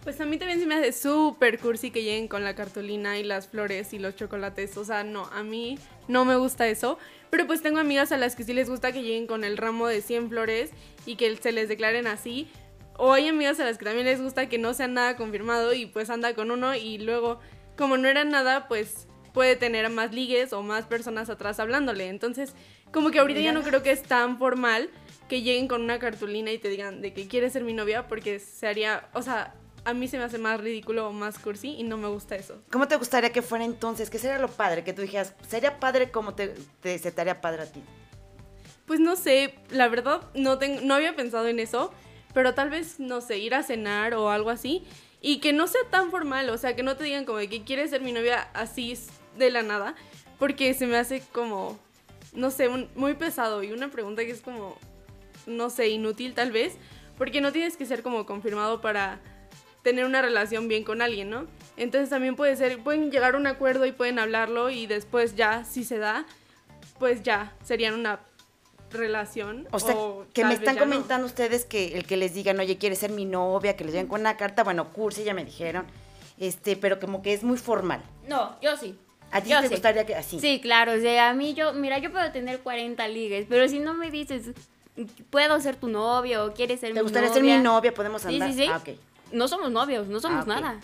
Pues 0.04 0.20
a 0.22 0.26
mí 0.26 0.38
también 0.38 0.60
se 0.62 0.66
me 0.66 0.76
hace 0.76 0.94
súper 0.94 1.60
cursi 1.60 1.92
que 1.92 2.04
lleguen 2.04 2.30
con 2.30 2.44
la 2.46 2.56
cartulina 2.56 3.18
y 3.18 3.24
las 3.24 3.48
flores 3.50 3.92
y 3.94 4.00
los 4.00 4.16
chocolates. 4.16 4.78
O 4.78 4.86
sea, 4.86 5.04
no, 5.04 5.26
a 5.34 5.44
mí 5.44 5.78
no 6.08 6.24
me 6.24 6.38
gusta 6.38 6.68
eso. 6.68 6.98
Pero 7.30 7.46
pues 7.48 7.62
tengo 7.62 7.80
amigas 7.80 8.12
a 8.14 8.18
las 8.18 8.36
que 8.36 8.44
sí 8.46 8.54
les 8.54 8.70
gusta 8.70 8.92
que 8.94 9.02
lleguen 9.04 9.28
con 9.28 9.44
el 9.44 9.58
ramo 9.58 9.88
de 9.88 10.02
100 10.02 10.30
flores 10.30 10.72
y 11.06 11.16
que 11.18 11.36
se 11.36 11.52
les 11.52 11.68
declaren 11.68 12.08
así. 12.08 12.50
O 13.02 13.14
hay 13.14 13.30
amigas 13.30 13.60
a 13.62 13.64
las 13.66 13.78
que 13.78 13.86
también 13.86 14.06
les 14.06 14.22
gusta 14.22 14.50
que 14.50 14.58
no 14.58 14.74
sea 14.74 14.88
nada 14.88 15.16
confirmado 15.16 15.74
y 15.74 15.86
pues 15.86 16.10
anda 16.10 16.34
con 16.36 16.52
uno 16.52 16.76
y 16.76 16.98
luego, 16.98 17.40
como 17.78 17.96
no 17.98 18.08
era 18.10 18.26
nada, 18.26 18.68
pues 18.68 19.08
puede 19.34 19.56
tener 19.56 19.90
más 19.90 20.14
ligues 20.14 20.52
o 20.54 20.62
más 20.64 20.86
personas 20.86 21.30
atrás 21.30 21.60
hablándole. 21.60 22.10
Entonces, 22.10 22.54
como 22.92 23.10
que 23.10 23.20
ahorita 23.20 23.40
ya 23.40 23.54
no 23.54 23.62
creo 23.62 23.82
que 23.84 23.92
es 23.92 24.04
tan 24.04 24.38
formal 24.38 24.90
que 25.30 25.42
lleguen 25.42 25.68
con 25.70 25.82
una 25.82 25.98
cartulina 26.00 26.52
y 26.52 26.58
te 26.58 26.68
digan 26.70 27.02
de 27.02 27.14
que 27.14 27.28
quieres 27.28 27.54
ser 27.54 27.64
mi 27.64 27.74
novia 27.74 28.08
porque 28.08 28.40
se 28.40 28.68
haría, 28.68 29.08
o 29.14 29.22
sea, 29.22 29.56
a 29.86 29.94
mí 29.94 30.08
se 30.10 30.18
me 30.18 30.26
hace 30.26 30.38
más 30.38 30.60
ridículo 30.60 31.08
o 31.08 31.14
más 31.14 31.40
cursi 31.40 31.70
y 31.78 31.84
no 31.84 31.96
me 31.96 32.10
gusta 32.10 32.36
eso. 32.36 32.62
¿Cómo 32.70 32.88
te 32.90 32.98
gustaría 32.98 33.32
que 33.32 33.42
fuera 33.42 33.64
entonces? 33.64 34.10
¿Qué 34.10 34.18
sería 34.18 34.40
lo 34.40 34.50
padre? 34.50 34.84
Que 34.84 34.92
tú 34.92 35.04
dijeras, 35.04 35.36
sería 35.48 35.80
padre 35.80 36.12
como 36.12 36.34
te, 36.36 36.50
te- 36.82 36.98
se 37.00 37.12
te 37.14 37.22
haría 37.22 37.40
padre 37.40 37.62
a 37.62 37.72
ti. 37.72 37.82
Pues 38.86 39.00
no 39.00 39.16
sé, 39.16 39.54
la 39.70 39.88
verdad 39.88 40.22
no, 40.34 40.58
tengo, 40.58 40.82
no 40.82 40.96
había 40.96 41.16
pensado 41.16 41.48
en 41.48 41.60
eso, 41.60 41.94
pero 42.34 42.54
tal 42.54 42.70
vez, 42.70 43.00
no 43.00 43.22
sé, 43.22 43.38
ir 43.40 43.56
a 43.56 43.64
cenar 43.64 44.14
o 44.14 44.30
algo 44.30 44.50
así 44.50 44.84
y 45.22 45.40
que 45.40 45.52
no 45.54 45.68
sea 45.68 45.82
tan 45.90 46.12
formal, 46.12 46.50
o 46.50 46.58
sea, 46.58 46.76
que 46.76 46.84
no 46.84 46.96
te 46.96 47.04
digan 47.04 47.26
como 47.26 47.40
de 47.40 47.50
que 47.50 47.64
quieres 47.64 47.90
ser 47.90 48.02
mi 48.02 48.12
novia 48.12 48.50
así 48.54 48.98
de 49.38 49.52
la 49.52 49.64
nada, 49.64 49.96
porque 50.38 50.74
se 50.74 50.88
me 50.88 50.96
hace 50.98 51.22
como, 51.32 51.78
no 52.34 52.52
sé, 52.52 52.68
un- 52.68 52.90
muy 52.96 53.14
pesado 53.16 53.64
y 53.64 53.72
una 53.72 53.90
pregunta 53.90 54.24
que 54.24 54.32
es 54.32 54.42
como, 54.42 54.78
no 55.46 55.70
sé, 55.70 55.90
inútil 55.90 56.34
tal 56.34 56.52
vez, 56.52 56.74
porque 57.18 57.42
no 57.42 57.52
tienes 57.52 57.76
que 57.76 57.86
ser 57.86 58.02
como 58.04 58.26
confirmado 58.26 58.80
para 58.82 59.20
tener 59.84 60.06
una 60.06 60.22
relación 60.22 60.68
bien 60.68 60.84
con 60.84 61.02
alguien, 61.02 61.30
¿no? 61.30 61.48
Entonces 61.76 62.10
también 62.10 62.36
puede 62.36 62.56
ser, 62.56 62.80
pueden 62.80 63.12
llegar 63.12 63.36
a 63.36 63.38
un 63.38 63.48
acuerdo 63.48 63.86
y 63.86 63.92
pueden 63.92 64.20
hablarlo 64.20 64.70
y 64.70 64.88
después 64.88 65.36
ya, 65.36 65.64
si 65.66 65.84
se 65.84 65.98
da, 65.98 66.26
pues 67.00 67.24
ya 67.24 67.54
serían 67.64 67.94
una 67.94 68.20
relación. 68.92 69.68
O 69.72 69.80
sea, 69.80 69.96
que 70.34 70.44
me 70.46 70.54
están 70.54 70.76
no. 70.76 70.82
comentando 70.82 71.26
ustedes 71.26 71.66
que 71.66 71.98
el 71.98 72.06
que 72.06 72.18
les 72.18 72.34
digan, 72.34 72.60
oye, 72.60 72.78
¿quieres 72.78 73.00
ser 73.00 73.12
mi 73.12 73.26
novia? 73.26 73.76
Que 73.76 73.84
les 73.84 73.94
lleguen 73.94 74.08
con 74.08 74.22
una 74.22 74.38
carta, 74.38 74.64
bueno, 74.64 74.90
cursi, 74.90 75.24
ya 75.24 75.34
me 75.34 75.46
dijeron. 75.46 75.86
Este, 76.40 76.76
pero 76.78 77.00
como 77.00 77.22
que 77.22 77.34
es 77.34 77.44
muy 77.44 77.58
formal. 77.58 78.02
No, 78.28 78.56
yo 78.62 78.76
sí. 78.78 78.98
¿A 79.32 79.42
ti 79.42 79.50
Yo 79.50 79.60
te 79.62 79.68
sí. 79.68 79.74
gustaría 79.76 80.06
que 80.06 80.16
así? 80.16 80.40
Sí, 80.40 80.60
claro, 80.60 80.94
o 80.94 81.00
sea, 81.00 81.30
a 81.30 81.34
mí 81.34 81.54
yo, 81.54 81.74
mira, 81.74 82.00
yo 82.00 82.12
puedo 82.12 82.32
tener 82.32 82.62
40 82.62 83.08
ligues, 83.10 83.46
pero 83.48 83.68
si 83.68 83.78
no 83.80 83.94
me 83.94 84.10
dices, 84.10 84.52
puedo 85.30 85.60
ser 85.62 85.76
tu 85.76 85.88
novio 85.88 86.46
o 86.46 86.54
quieres 86.54 86.80
ser 86.80 86.90
¿Te 86.94 86.96
mi 86.96 87.02
gustaría 87.04 87.30
novia. 87.30 87.42
ser 87.44 87.58
mi 87.58 87.64
novia? 87.64 87.94
¿Podemos 87.94 88.24
Sí, 88.24 88.28
andar? 88.30 88.52
sí, 88.52 88.58
sí. 88.58 88.68
Ah, 88.72 88.78
ok. 88.78 88.90
No 89.34 89.48
somos 89.48 89.70
novios, 89.72 90.08
no 90.08 90.20
somos 90.20 90.46
Ah, 90.48 90.48
nada. 90.48 90.80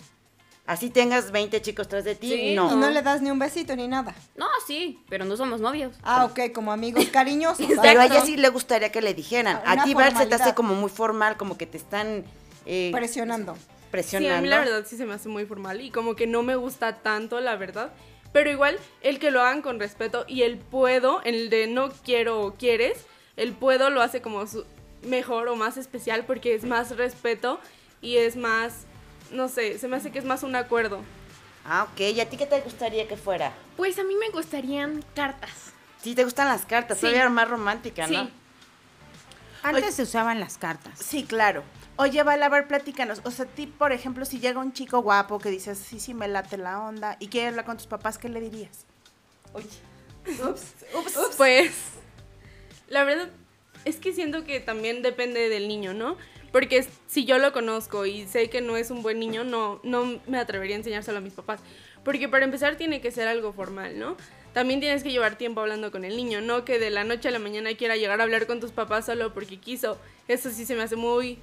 Así 0.66 0.90
tengas 0.90 1.30
20 1.30 1.62
chicos 1.62 1.86
tras 1.88 2.04
de 2.04 2.16
ti, 2.16 2.28
Sí, 2.28 2.54
no. 2.56 2.72
Y 2.72 2.76
no 2.76 2.90
le 2.90 3.00
das 3.02 3.22
ni 3.22 3.30
un 3.30 3.38
besito 3.38 3.76
ni 3.76 3.86
nada. 3.86 4.14
No, 4.36 4.46
sí, 4.66 4.98
pero 5.08 5.24
no 5.24 5.36
somos 5.36 5.60
novios. 5.60 5.94
Ah, 6.02 6.24
ok, 6.24 6.52
como 6.52 6.72
amigos 6.72 7.04
cariñosos. 7.12 7.64
Pero 7.82 8.00
a 8.00 8.06
ella 8.06 8.24
sí 8.24 8.36
le 8.36 8.48
gustaría 8.48 8.90
que 8.90 9.00
le 9.00 9.14
dijeran. 9.14 9.60
Una 9.62 9.82
A 9.82 9.84
ti, 9.84 9.94
Val, 9.94 10.16
se 10.16 10.26
te 10.26 10.34
hace 10.34 10.54
como 10.54 10.74
muy 10.74 10.90
formal, 10.90 11.36
como 11.36 11.56
que 11.56 11.66
te 11.66 11.76
están 11.76 12.24
eh, 12.66 12.90
Presionando. 12.92 13.54
Sí, 13.54 13.60
presionando. 13.92 14.38
a 14.38 14.40
mí 14.42 14.48
la 14.48 14.58
verdad 14.58 14.84
sí 14.86 14.96
se 14.96 15.06
me 15.06 15.14
hace 15.14 15.28
muy 15.28 15.46
formal 15.46 15.80
y 15.80 15.90
como 15.90 16.16
que 16.16 16.26
no 16.26 16.42
me 16.42 16.56
gusta 16.56 16.96
tanto, 16.96 17.38
la 17.40 17.54
verdad. 17.56 17.92
Pero 18.32 18.50
igual, 18.50 18.76
el 19.02 19.20
que 19.20 19.30
lo 19.30 19.40
hagan 19.40 19.62
con 19.62 19.78
respeto 19.78 20.24
y 20.26 20.42
el 20.42 20.58
puedo, 20.58 21.22
el 21.22 21.48
de 21.48 21.68
no 21.68 21.90
quiero 22.04 22.40
o 22.42 22.54
quieres, 22.54 23.06
el 23.36 23.52
puedo 23.52 23.88
lo 23.90 24.02
hace 24.02 24.20
como 24.20 24.46
su- 24.48 24.64
mejor 25.02 25.46
o 25.48 25.54
más 25.54 25.76
especial 25.76 26.24
porque 26.26 26.54
es 26.56 26.64
más 26.64 26.96
respeto 26.96 27.60
y 28.02 28.16
es 28.16 28.34
más, 28.36 28.86
no 29.32 29.48
sé, 29.48 29.78
se 29.78 29.88
me 29.88 29.96
hace 29.96 30.10
que 30.10 30.18
es 30.18 30.24
más 30.24 30.42
un 30.42 30.56
acuerdo. 30.56 31.00
Ah, 31.64 31.88
ok. 31.90 32.00
¿Y 32.00 32.20
a 32.20 32.28
ti 32.28 32.36
qué 32.36 32.46
te 32.46 32.60
gustaría 32.60 33.08
que 33.08 33.16
fuera? 33.16 33.52
Pues 33.76 33.98
a 33.98 34.04
mí 34.04 34.14
me 34.14 34.30
gustarían 34.30 35.04
cartas. 35.14 35.72
Sí, 36.02 36.14
te 36.14 36.24
gustan 36.24 36.48
las 36.48 36.64
cartas, 36.64 36.98
Sí. 36.98 37.02
todavía 37.02 37.28
más 37.28 37.48
romántica, 37.48 38.06
¿no? 38.06 38.24
Sí. 38.26 38.30
Antes 39.62 39.94
se 39.96 40.02
usaban 40.04 40.38
las 40.38 40.58
cartas. 40.58 40.98
Sí, 41.00 41.24
claro. 41.24 41.64
Oye, 41.96 42.22
ver, 42.22 42.68
platícanos. 42.68 43.20
O 43.24 43.30
sea, 43.30 43.46
a 43.46 43.48
ti, 43.48 43.66
por 43.66 43.90
ejemplo, 43.90 44.24
si 44.24 44.38
llega 44.38 44.60
un 44.60 44.72
chico 44.72 45.00
guapo 45.00 45.38
que 45.38 45.50
dices, 45.50 45.78
sí, 45.78 45.98
sí, 45.98 46.14
me 46.14 46.28
late 46.28 46.56
la 46.58 46.80
onda 46.80 47.16
y 47.18 47.28
quiere 47.28 47.48
hablar 47.48 47.64
con 47.64 47.78
tus 47.78 47.86
papás, 47.86 48.18
¿qué 48.18 48.28
le 48.28 48.40
dirías? 48.40 48.84
Ups, 49.54 49.78
ups, 50.40 50.62
ups. 50.94 51.34
Pues, 51.36 51.72
la 52.88 53.02
verdad 53.04 53.28
es 53.84 53.96
que 53.96 54.12
siento 54.12 54.44
que 54.44 54.60
también 54.60 55.02
depende 55.02 55.48
del 55.48 55.66
niño, 55.66 55.94
¿no? 55.94 56.16
Porque 56.52 56.86
si 57.06 57.24
yo 57.24 57.38
lo 57.38 57.52
conozco 57.52 58.06
y 58.06 58.26
sé 58.26 58.48
que 58.50 58.60
no 58.60 58.76
es 58.76 58.90
un 58.90 59.02
buen 59.02 59.18
niño, 59.18 59.44
no, 59.44 59.80
no 59.82 60.20
me 60.26 60.38
atrevería 60.38 60.76
a 60.76 60.78
enseñárselo 60.78 61.18
a 61.18 61.20
mis 61.20 61.34
papás. 61.34 61.60
Porque 62.04 62.28
para 62.28 62.44
empezar 62.44 62.76
tiene 62.76 63.00
que 63.00 63.10
ser 63.10 63.28
algo 63.28 63.52
formal, 63.52 63.98
¿no? 63.98 64.16
También 64.52 64.80
tienes 64.80 65.02
que 65.02 65.10
llevar 65.10 65.36
tiempo 65.36 65.60
hablando 65.60 65.90
con 65.90 66.04
el 66.04 66.16
niño, 66.16 66.40
no 66.40 66.64
que 66.64 66.78
de 66.78 66.88
la 66.88 67.04
noche 67.04 67.28
a 67.28 67.30
la 67.30 67.38
mañana 67.38 67.74
quiera 67.74 67.96
llegar 67.96 68.20
a 68.20 68.24
hablar 68.24 68.46
con 68.46 68.58
tus 68.60 68.70
papás 68.70 69.06
solo 69.06 69.34
porque 69.34 69.58
quiso. 69.58 69.98
Eso 70.28 70.50
sí 70.50 70.64
se 70.64 70.74
me 70.74 70.82
hace 70.82 70.96
muy, 70.96 71.38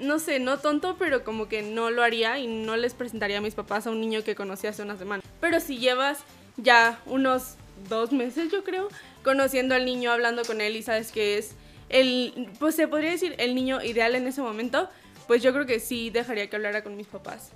no 0.00 0.18
sé, 0.18 0.40
no 0.40 0.58
tonto, 0.58 0.96
pero 0.98 1.24
como 1.24 1.48
que 1.48 1.62
no 1.62 1.90
lo 1.90 2.02
haría 2.02 2.38
y 2.38 2.46
no 2.46 2.76
les 2.76 2.94
presentaría 2.94 3.38
a 3.38 3.40
mis 3.40 3.54
papás 3.54 3.86
a 3.86 3.90
un 3.90 4.00
niño 4.00 4.24
que 4.24 4.34
conocí 4.34 4.66
hace 4.66 4.82
una 4.82 4.96
semana. 4.96 5.22
Pero 5.40 5.60
si 5.60 5.78
llevas 5.78 6.18
ya 6.56 7.00
unos 7.06 7.54
dos 7.88 8.12
meses, 8.12 8.50
yo 8.50 8.64
creo, 8.64 8.88
conociendo 9.22 9.74
al 9.74 9.84
niño, 9.84 10.10
hablando 10.10 10.42
con 10.44 10.60
él 10.60 10.76
y 10.76 10.82
sabes 10.82 11.12
que 11.12 11.38
es 11.38 11.54
el, 11.88 12.48
pues 12.58 12.74
se 12.74 12.88
podría 12.88 13.10
decir 13.10 13.34
el 13.38 13.54
niño 13.54 13.82
ideal 13.82 14.14
en 14.14 14.26
ese 14.26 14.40
momento, 14.42 14.88
pues 15.26 15.42
yo 15.42 15.52
creo 15.52 15.66
que 15.66 15.80
sí 15.80 16.10
dejaría 16.10 16.48
que 16.48 16.56
hablara 16.56 16.82
con 16.82 16.96
mis 16.96 17.06
papás. 17.06 17.50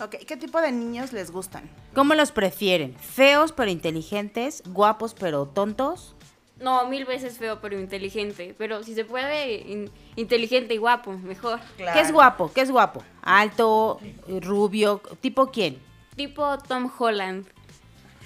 Ok, 0.00 0.16
¿qué 0.26 0.36
tipo 0.36 0.60
de 0.60 0.72
niños 0.72 1.12
les 1.12 1.30
gustan? 1.30 1.68
¿Cómo 1.94 2.14
los 2.14 2.32
prefieren? 2.32 2.94
¿Feos 2.96 3.52
pero 3.52 3.70
inteligentes? 3.70 4.62
¿Guapos 4.66 5.14
pero 5.14 5.46
tontos? 5.46 6.14
No, 6.60 6.88
mil 6.88 7.04
veces 7.04 7.38
feo, 7.38 7.60
pero 7.60 7.78
inteligente. 7.78 8.54
Pero 8.56 8.82
si 8.84 8.94
se 8.94 9.04
puede, 9.04 9.54
in- 9.56 9.90
inteligente 10.16 10.74
y 10.74 10.78
guapo, 10.78 11.12
mejor. 11.12 11.60
¿Qué 11.76 12.00
es 12.00 12.12
guapo? 12.12 12.52
¿Qué 12.52 12.60
es 12.62 12.70
guapo? 12.70 13.02
¿Alto? 13.22 14.00
¿Rubio? 14.40 15.00
¿Tipo 15.20 15.50
quién? 15.50 15.78
Tipo 16.16 16.58
Tom 16.58 16.90
Holland. 16.96 17.46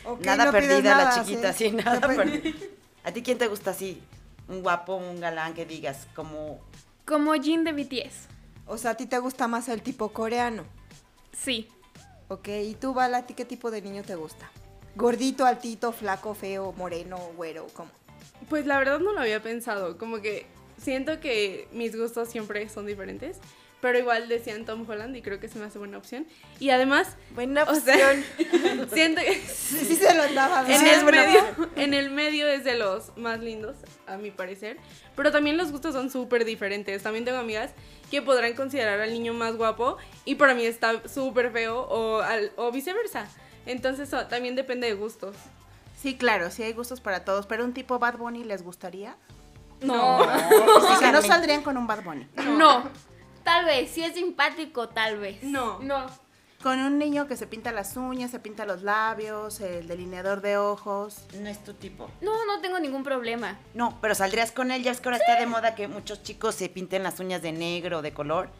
Ok, 0.05 0.21
nada 0.25 0.47
no 0.47 0.53
perdida 0.53 0.95
la 0.97 1.11
chiquita, 1.11 1.53
sí. 1.53 1.71
sí, 1.71 1.77
nada 1.77 2.01
No 2.01 2.07
perdida. 2.07 2.51
¿A 3.05 3.13
ti 3.13 3.23
quién 3.23 3.39
te 3.39 3.47
gusta 3.47 3.71
así? 3.73 4.01
Un 4.49 4.63
guapo, 4.63 4.97
un 4.97 5.21
galán 5.21 5.55
que 5.55 5.67
digas, 5.67 6.07
como... 6.15 6.61
Como 7.05 7.35
Jin 7.35 7.65
de 7.65 7.73
BTS. 7.73 8.29
O 8.67 8.77
sea, 8.77 8.93
a 8.93 8.95
ti 8.97 9.07
te 9.07 9.19
gusta 9.19 9.49
más 9.49 9.69
el 9.69 9.83
tipo 9.83 10.11
coreano. 10.11 10.65
Sí. 11.33 11.69
Ok, 12.29 12.49
¿y 12.49 12.75
tú, 12.75 12.93
Vala, 12.93 13.19
a 13.19 13.27
ti 13.27 13.35
qué 13.35 13.45
tipo 13.45 13.71
de 13.71 13.81
niño 13.81 14.03
te 14.03 14.15
gusta? 14.15 14.51
¿Gordito, 14.95 15.47
altito, 15.47 15.93
flaco, 15.93 16.35
feo, 16.35 16.73
moreno, 16.73 17.19
güero? 17.37 17.67
¿Cómo? 17.73 17.91
Pues 18.49 18.67
la 18.67 18.79
verdad 18.79 18.99
no 19.01 19.13
lo 19.13 19.21
había 19.21 19.43
pensado, 19.43 19.97
como 19.97 20.21
que 20.21 20.47
siento 20.77 21.21
que 21.21 21.69
mis 21.73 21.97
gustos 21.97 22.29
siempre 22.29 22.69
son 22.69 22.87
diferentes, 22.87 23.39
pero 23.81 23.99
igual 23.99 24.29
decían 24.29 24.65
Tom 24.65 24.85
Holland 24.89 25.15
y 25.17 25.23
creo 25.23 25.39
que 25.41 25.49
se 25.49 25.59
me 25.59 25.67
hace 25.67 25.79
buena 25.79 25.99
opción. 25.99 26.27
Y 26.59 26.71
además, 26.71 27.17
Buena 27.35 27.63
o 27.65 27.75
sea, 27.77 28.15
siento 28.93 29.21
que 29.21 29.35
Sí, 29.47 29.85
sí 29.85 29.97
se 29.97 30.15
lo 30.15 30.23
andaba 30.25 30.65
en 30.69 30.87
el, 30.87 31.05
medio, 31.05 31.41
en 31.77 31.95
el 31.95 32.11
medio 32.11 32.49
es 32.49 32.65
de 32.65 32.77
los 32.77 33.17
más 33.17 33.41
lindos, 33.41 33.77
a 34.07 34.17
mi 34.17 34.31
parecer, 34.31 34.77
pero 35.15 35.31
también 35.33 35.57
los 35.57 35.71
gustos 35.73 35.95
son 35.95 36.11
súper 36.11 36.45
diferentes. 36.45 37.03
También 37.03 37.25
tengo 37.25 37.39
amigas 37.39 37.71
que 38.11 38.23
podrán 38.23 38.55
considerar 38.55 39.01
al 39.01 39.13
niño 39.13 39.35
más 39.35 39.57
guapo 39.57 39.97
y 40.25 40.37
para 40.37 40.55
mí 40.55 40.65
está 40.65 41.07
súper 41.09 41.51
feo 41.53 41.81
o, 41.83 42.21
al- 42.23 42.53
o 42.57 42.73
viceversa. 42.73 43.27
Entonces 43.67 44.13
o- 44.15 44.27
también 44.27 44.57
depende 44.57 44.87
de 44.87 44.95
gustos. 44.95 45.37
Sí, 46.01 46.17
claro, 46.17 46.51
sí 46.51 46.63
hay 46.63 46.73
gustos 46.73 47.01
para 47.01 47.25
todos, 47.25 47.47
pero 47.47 47.65
un 47.65 47.75
tipo 47.75 47.99
Bad 47.99 48.17
Bunny 48.17 48.45
les 48.45 48.63
gustaría. 48.63 49.15
No. 49.83 50.19
O 50.77 50.97
sea, 50.99 51.13
no 51.13 51.23
saldrían 51.23 51.63
con 51.63 51.77
un 51.77 51.87
Bad 51.87 52.03
Bunny. 52.03 52.27
No. 52.57 52.89
Tal 53.49 53.65
vez, 53.65 53.91
si 53.91 54.05
es 54.05 54.13
simpático, 54.13 54.91
tal 54.91 55.17
vez. 55.17 55.43
No. 55.43 55.79
No. 55.79 56.07
Con 56.63 56.79
un 56.81 56.99
niño 56.99 57.27
que 57.27 57.35
se 57.35 57.47
pinta 57.47 57.73
las 57.73 57.97
uñas, 57.97 58.31
se 58.31 58.39
pinta 58.39 58.67
los 58.67 58.83
labios, 58.83 59.61
el 59.61 59.89
delineador 59.89 60.43
de 60.43 60.59
ojos. 60.59 61.25
No 61.41 61.49
es 61.49 61.65
tu 61.65 61.73
tipo. 61.73 62.11
No, 62.21 62.45
no 62.45 62.61
tengo 62.61 62.79
ningún 62.79 63.05
problema. 63.05 63.57
No, 63.73 63.99
pero 64.03 64.15
saldrías 64.15 64.53
con 64.53 64.71
él. 64.71 64.83
Ya 64.83 64.91
ves 64.91 65.01
que 65.01 65.09
ahora 65.09 65.17
está 65.17 65.41
de 65.41 65.47
moda 65.47 65.75
que 65.75 65.89
muchos 65.89 66.23
chicos 66.23 66.57
se 66.57 66.69
pinten 66.69 67.03
las 67.03 67.21
uñas 67.21 67.41
de 67.41 67.53
negro, 67.53 68.03
de 68.03 68.13
color. 68.13 68.51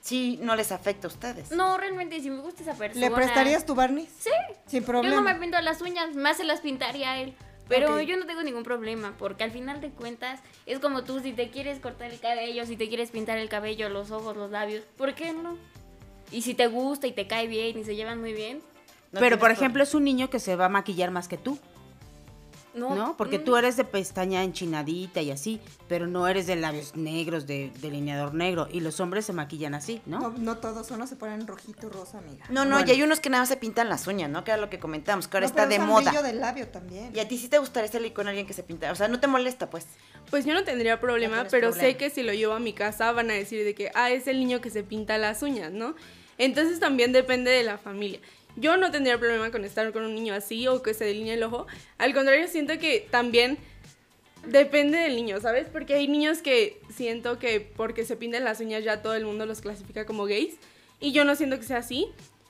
Sí, 0.00 0.38
no 0.40 0.54
les 0.54 0.70
afecta 0.70 1.08
a 1.08 1.10
ustedes. 1.10 1.50
No, 1.50 1.76
realmente, 1.76 2.20
si 2.20 2.30
me 2.30 2.40
gusta 2.40 2.62
esa 2.62 2.74
persona. 2.74 3.04
¿Le 3.04 3.12
prestarías 3.12 3.66
tu 3.66 3.74
Barney? 3.74 4.08
Sí. 4.16 4.30
Sin 4.66 4.82
Yo 4.82 4.86
problema. 4.86 5.16
no 5.16 5.22
me 5.22 5.34
pinto 5.34 5.60
las 5.60 5.82
uñas, 5.82 6.14
más 6.14 6.36
se 6.36 6.44
las 6.44 6.60
pintaría 6.60 7.10
a 7.10 7.18
él. 7.18 7.34
Pero 7.68 8.00
yo 8.00 8.16
no 8.16 8.26
tengo 8.26 8.42
ningún 8.42 8.62
problema, 8.62 9.14
porque 9.18 9.44
al 9.44 9.50
final 9.50 9.80
de 9.80 9.90
cuentas 9.90 10.40
es 10.66 10.78
como 10.78 11.02
tú, 11.02 11.20
si 11.20 11.32
te 11.32 11.50
quieres 11.50 11.80
cortar 11.80 12.12
el 12.12 12.20
cabello, 12.20 12.64
si 12.64 12.76
te 12.76 12.88
quieres 12.88 13.10
pintar 13.10 13.38
el 13.38 13.48
cabello, 13.48 13.88
los 13.88 14.10
ojos, 14.10 14.36
los 14.36 14.50
labios, 14.50 14.84
¿por 14.96 15.14
qué 15.14 15.32
no? 15.32 15.56
Y 16.30 16.42
si 16.42 16.54
te 16.54 16.68
gusta 16.68 17.06
y 17.06 17.12
te 17.12 17.26
cae 17.26 17.48
bien 17.48 17.78
y 17.78 17.84
se 17.84 17.96
llevan 17.96 18.20
muy 18.20 18.32
bien, 18.32 18.60
No 19.12 19.20
Pero, 19.20 19.38
por 19.38 19.50
ejemplo, 19.50 19.82
es 19.82 19.94
un 19.94 20.04
niño 20.04 20.30
que 20.30 20.38
se 20.38 20.56
va 20.56 20.66
a 20.66 20.68
maquillar 20.68 21.10
más 21.10 21.28
que 21.28 21.38
tú, 21.38 21.58
no. 22.76 22.94
¿no? 22.94 23.16
Porque 23.16 23.38
mm, 23.38 23.44
tú 23.44 23.56
eres 23.56 23.76
de 23.76 23.84
pestaña 23.84 24.44
enchinadita 24.44 25.20
y 25.22 25.30
así, 25.30 25.60
pero 25.88 26.06
no 26.06 26.28
eres 26.28 26.46
de 26.46 26.56
labios 26.56 26.94
negros, 26.96 27.46
de 27.46 27.72
delineador 27.80 28.34
negro. 28.34 28.68
Y 28.70 28.80
los 28.80 29.00
hombres 29.00 29.24
se 29.26 29.32
maquillan 29.32 29.74
así, 29.74 30.00
No, 30.06 30.20
¿no? 30.20 30.30
no 30.38 30.56
todos, 30.58 30.90
unos 30.90 31.08
se 31.08 31.16
ponen 31.16 31.46
rojito, 31.46 31.88
rosa, 31.88 32.18
amiga. 32.18 32.44
No, 32.50 32.64
no, 32.64 32.76
Bueno. 32.76 32.88
y 32.88 32.90
hay 32.92 33.02
unos 33.02 33.20
que 33.20 33.30
nada 33.30 33.42
más 33.42 33.48
se 33.48 33.56
pintan 33.56 33.88
las 33.88 34.06
uñas, 34.06 34.30
¿no? 34.30 34.44
Que 34.44 34.50
era 34.52 34.60
lo 34.60 34.70
que 34.70 34.78
comentamos, 34.78 35.28
que 35.28 35.36
ahora 35.36 35.46
No, 35.46 35.50
está 35.50 35.68
pero 35.68 35.82
de 35.82 35.86
moda. 35.88 36.10
brillo 36.10 36.22
del 36.22 36.40
labio 36.40 36.68
también. 36.68 37.10
Y 37.14 37.18
a 37.20 37.26
ti 37.28 37.38
sí 37.38 37.48
te 37.48 37.58
gustaría 37.58 37.90
salir 37.90 38.12
con 38.12 38.28
alguien 38.28 38.46
que 38.46 38.52
se 38.52 38.62
pinta. 38.62 38.92
O 38.92 38.94
sea, 38.94 39.08
no 39.08 39.18
te 39.20 39.26
molesta, 39.26 39.70
pues. 39.70 39.86
Pues 40.30 40.44
yo 40.44 40.54
no 40.54 40.64
tendría 40.64 41.00
problema, 41.00 41.44
pero 41.50 41.70
problema. 41.70 41.88
sé 41.90 41.96
que 41.96 42.10
si 42.10 42.22
lo 42.22 42.32
llevo 42.34 42.52
a 42.54 42.58
mi 42.60 42.72
casa 42.72 43.12
van 43.12 43.30
a 43.30 43.34
decir 43.34 43.64
de 43.64 43.74
que, 43.74 43.90
ah, 43.94 44.10
es 44.10 44.26
el 44.26 44.38
niño 44.40 44.60
que 44.60 44.70
se 44.70 44.82
pinta 44.82 45.18
las 45.18 45.42
uñas, 45.42 45.72
¿no? 45.72 45.94
Entonces 46.38 46.80
también 46.80 47.12
depende 47.12 47.50
de 47.50 47.62
la 47.62 47.78
familia. 47.78 48.20
Yo 48.56 48.76
no 48.76 48.90
tendría 48.90 49.18
problema 49.18 49.50
con 49.50 49.64
estar 49.64 49.92
con 49.92 50.02
un 50.04 50.14
niño 50.14 50.34
así 50.34 50.66
o 50.66 50.82
que 50.82 50.94
se 50.94 51.04
delinee 51.04 51.34
el 51.34 51.42
ojo. 51.42 51.66
Al 51.98 52.14
contrario, 52.14 52.48
siento 52.48 52.78
que 52.78 53.06
también 53.10 53.58
depende 54.46 54.98
del 54.98 55.16
niño, 55.16 55.40
¿sabes? 55.40 55.68
Porque 55.70 55.94
hay 55.94 56.08
niños 56.08 56.38
que 56.38 56.80
siento 56.94 57.38
que 57.38 57.60
porque 57.60 58.04
se 58.04 58.16
pintan 58.16 58.44
las 58.44 58.60
uñas 58.60 58.84
ya 58.84 59.02
todo 59.02 59.14
el 59.14 59.24
mundo 59.24 59.44
los 59.46 59.60
clasifica 59.60 60.06
como 60.06 60.24
gays. 60.26 60.54
Y 61.00 61.12
yo 61.12 61.24
no 61.24 61.34
siento 61.36 61.58
que 61.58 61.64
sea 61.64 61.78
así. 61.78 62.08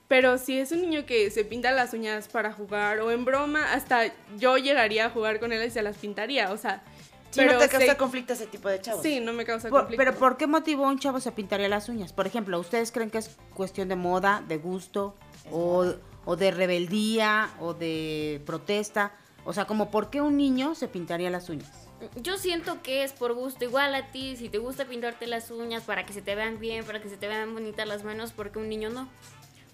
Pero 0.09 0.39
si 0.39 0.57
es 0.57 0.71
un 0.71 0.83
niño 0.83 1.05
que 1.05 1.33
se 1.33 1.45
pinta 1.45 1.73
las 1.73 1.93
uñas 1.93 2.29
para 2.29 2.53
jugar 2.53 3.01
o 3.01 3.11
en 3.11 3.25
broma, 3.25 3.73
hasta 3.73 4.13
yo 4.39 4.57
llegaría 4.57 5.07
a 5.07 5.11
jugar 5.11 5.41
con 5.41 5.53
él 5.53 5.67
y 5.67 5.71
se 5.71 5.83
las 5.83 5.97
pintaría. 5.97 6.53
O 6.53 6.57
sea, 6.57 6.85
Sí, 7.33 7.41
pero 7.41 7.55
no 7.55 7.59
te 7.59 7.69
causa 7.69 7.87
sé- 7.89 7.97
conflicto 7.97 8.33
ese 8.35 8.47
tipo 8.47 8.69
de 8.69 8.81
chavos. 8.81 9.03
Sí, 9.03 9.19
no 9.19 9.33
me 9.33 9.45
causa 9.45 9.69
Por- 9.69 9.81
conflicto. 9.81 10.05
pero 10.05 10.17
¿por 10.17 10.37
qué 10.37 10.47
motivo 10.47 10.85
un 10.87 11.01
chavo 11.01 11.19
se 11.19 11.33
pintaría 11.33 11.69
las 11.69 11.89
uñas? 11.89 12.13
Por 12.13 12.25
ejemplo, 12.29 12.59
¿ustedes 12.61 12.93
creen 12.93 13.11
que 13.11 13.19
es 13.19 13.37
cuestión 13.55 13.89
de 13.89 13.97
moda, 13.97 14.45
de 14.47 14.59
gusto, 14.59 15.17
o, 15.51 15.95
o 16.25 16.37
de 16.37 16.51
rebeldía, 16.51 17.51
o 17.61 17.75
de 17.75 18.43
protesta? 18.47 19.13
O 19.45 19.53
sea, 19.53 19.65
como 19.67 19.91
¿por 19.91 20.11
qué 20.11 20.21
un 20.21 20.37
niño 20.37 20.75
se 20.75 20.89
pintaría 20.89 21.31
las 21.31 21.49
uñas? 21.49 21.71
Yo 22.17 22.37
siento 22.37 22.83
que 22.83 23.05
es 23.05 23.13
por 23.13 23.33
gusto, 23.33 23.65
igual 23.65 23.95
a 23.95 24.11
ti, 24.11 24.37
si 24.37 24.49
te 24.49 24.59
gusta 24.59 24.85
pintarte 24.85 25.27
las 25.27 25.51
uñas 25.51 25.85
para 25.85 26.05
que 26.05 26.13
se 26.13 26.21
te 26.21 26.35
vean 26.35 26.59
bien, 26.59 26.85
para 26.85 27.01
que 27.01 27.09
se 27.09 27.17
te 27.17 27.27
vean 27.27 27.55
bonitas 27.55 27.89
las 27.89 28.05
manos, 28.05 28.33
porque 28.33 28.59
un 28.59 28.69
niño 28.69 28.91
no. 28.91 29.09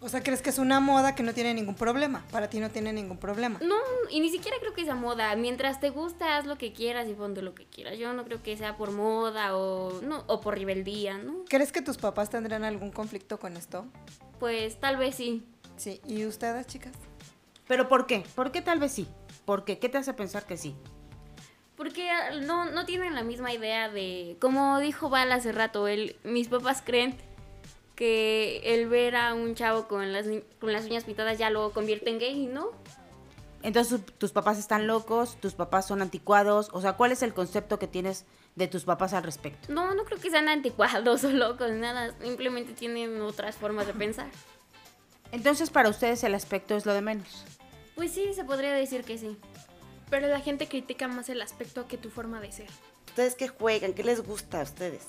O 0.00 0.08
sea, 0.08 0.20
¿crees 0.20 0.42
que 0.42 0.50
es 0.50 0.58
una 0.58 0.80
moda 0.80 1.14
que 1.14 1.22
no 1.22 1.32
tiene 1.32 1.54
ningún 1.54 1.76
problema? 1.76 2.24
Para 2.32 2.50
ti 2.50 2.58
no 2.58 2.70
tiene 2.70 2.92
ningún 2.92 3.18
problema. 3.18 3.60
No, 3.62 3.76
y 4.10 4.18
ni 4.18 4.30
siquiera 4.30 4.56
creo 4.58 4.74
que 4.74 4.84
sea 4.84 4.96
moda. 4.96 5.34
Mientras 5.36 5.78
te 5.78 5.90
gusta, 5.90 6.36
haz 6.36 6.44
lo 6.44 6.58
que 6.58 6.72
quieras 6.72 7.08
y 7.08 7.14
ponte 7.14 7.40
lo 7.40 7.54
que 7.54 7.66
quieras. 7.66 7.98
Yo 7.98 8.12
no 8.12 8.24
creo 8.24 8.42
que 8.42 8.56
sea 8.56 8.76
por 8.76 8.90
moda 8.90 9.56
o, 9.56 10.00
no, 10.02 10.24
o 10.26 10.40
por 10.40 10.58
rebeldía, 10.58 11.18
¿no? 11.18 11.44
¿Crees 11.48 11.70
que 11.70 11.82
tus 11.82 11.98
papás 11.98 12.30
tendrán 12.30 12.64
algún 12.64 12.90
conflicto 12.90 13.38
con 13.38 13.56
esto? 13.56 13.86
Pues 14.40 14.80
tal 14.80 14.96
vez 14.96 15.14
sí. 15.14 15.44
Sí. 15.76 16.00
¿Y 16.06 16.24
ustedes, 16.26 16.66
chicas? 16.66 16.92
¿Pero 17.66 17.88
por 17.88 18.06
qué? 18.06 18.24
¿Por 18.34 18.52
qué 18.52 18.60
tal 18.62 18.78
vez 18.78 18.92
sí? 18.92 19.08
¿Por 19.44 19.64
qué? 19.64 19.78
¿Qué 19.78 19.88
te 19.88 19.98
hace 19.98 20.12
pensar 20.12 20.46
que 20.46 20.56
sí? 20.56 20.74
Porque 21.76 22.10
ah, 22.10 22.30
no, 22.42 22.66
no 22.70 22.84
tienen 22.84 23.14
la 23.14 23.22
misma 23.22 23.52
idea 23.52 23.88
de... 23.88 24.36
Como 24.40 24.78
dijo 24.78 25.08
Val 25.10 25.32
hace 25.32 25.52
rato, 25.52 25.88
él, 25.88 26.16
mis 26.22 26.48
papás 26.48 26.82
creen 26.84 27.16
que 27.96 28.60
el 28.74 28.88
ver 28.88 29.16
a 29.16 29.34
un 29.34 29.54
chavo 29.54 29.88
con 29.88 30.12
las, 30.12 30.26
ni- 30.26 30.42
con 30.60 30.72
las 30.72 30.84
uñas 30.84 31.04
pintadas 31.04 31.38
ya 31.38 31.50
lo 31.50 31.72
convierte 31.72 32.10
en 32.10 32.18
gay, 32.18 32.46
¿no? 32.46 32.70
Entonces 33.62 34.00
tus 34.18 34.32
papás 34.32 34.58
están 34.58 34.86
locos, 34.88 35.36
tus 35.40 35.54
papás 35.54 35.86
son 35.86 36.02
anticuados, 36.02 36.68
o 36.72 36.80
sea, 36.80 36.94
¿cuál 36.94 37.12
es 37.12 37.22
el 37.22 37.32
concepto 37.32 37.78
que 37.78 37.86
tienes 37.86 38.24
de 38.56 38.66
tus 38.66 38.84
papás 38.84 39.12
al 39.12 39.22
respecto? 39.22 39.72
No, 39.72 39.94
no 39.94 40.04
creo 40.04 40.18
que 40.18 40.30
sean 40.30 40.48
anticuados 40.48 41.22
o 41.24 41.30
locos, 41.30 41.70
nada. 41.72 42.12
Simplemente 42.20 42.72
tienen 42.72 43.20
otras 43.22 43.56
formas 43.56 43.86
de 43.86 43.94
pensar. 43.94 44.28
Entonces 45.32 45.70
para 45.70 45.88
ustedes 45.88 46.22
el 46.24 46.34
aspecto 46.34 46.76
es 46.76 46.86
lo 46.86 46.92
de 46.94 47.00
menos. 47.02 47.44
Pues 47.96 48.12
sí, 48.12 48.32
se 48.34 48.44
podría 48.44 48.72
decir 48.72 49.02
que 49.04 49.18
sí. 49.18 49.36
Pero 50.10 50.28
la 50.28 50.40
gente 50.40 50.68
critica 50.68 51.08
más 51.08 51.28
el 51.30 51.40
aspecto 51.42 51.88
que 51.88 51.96
tu 51.98 52.10
forma 52.10 52.40
de 52.40 52.52
ser. 52.52 52.68
¿Ustedes 53.08 53.34
qué 53.34 53.48
juegan? 53.48 53.94
¿Qué 53.94 54.04
les 54.04 54.22
gusta 54.22 54.60
a 54.60 54.62
ustedes? 54.62 55.06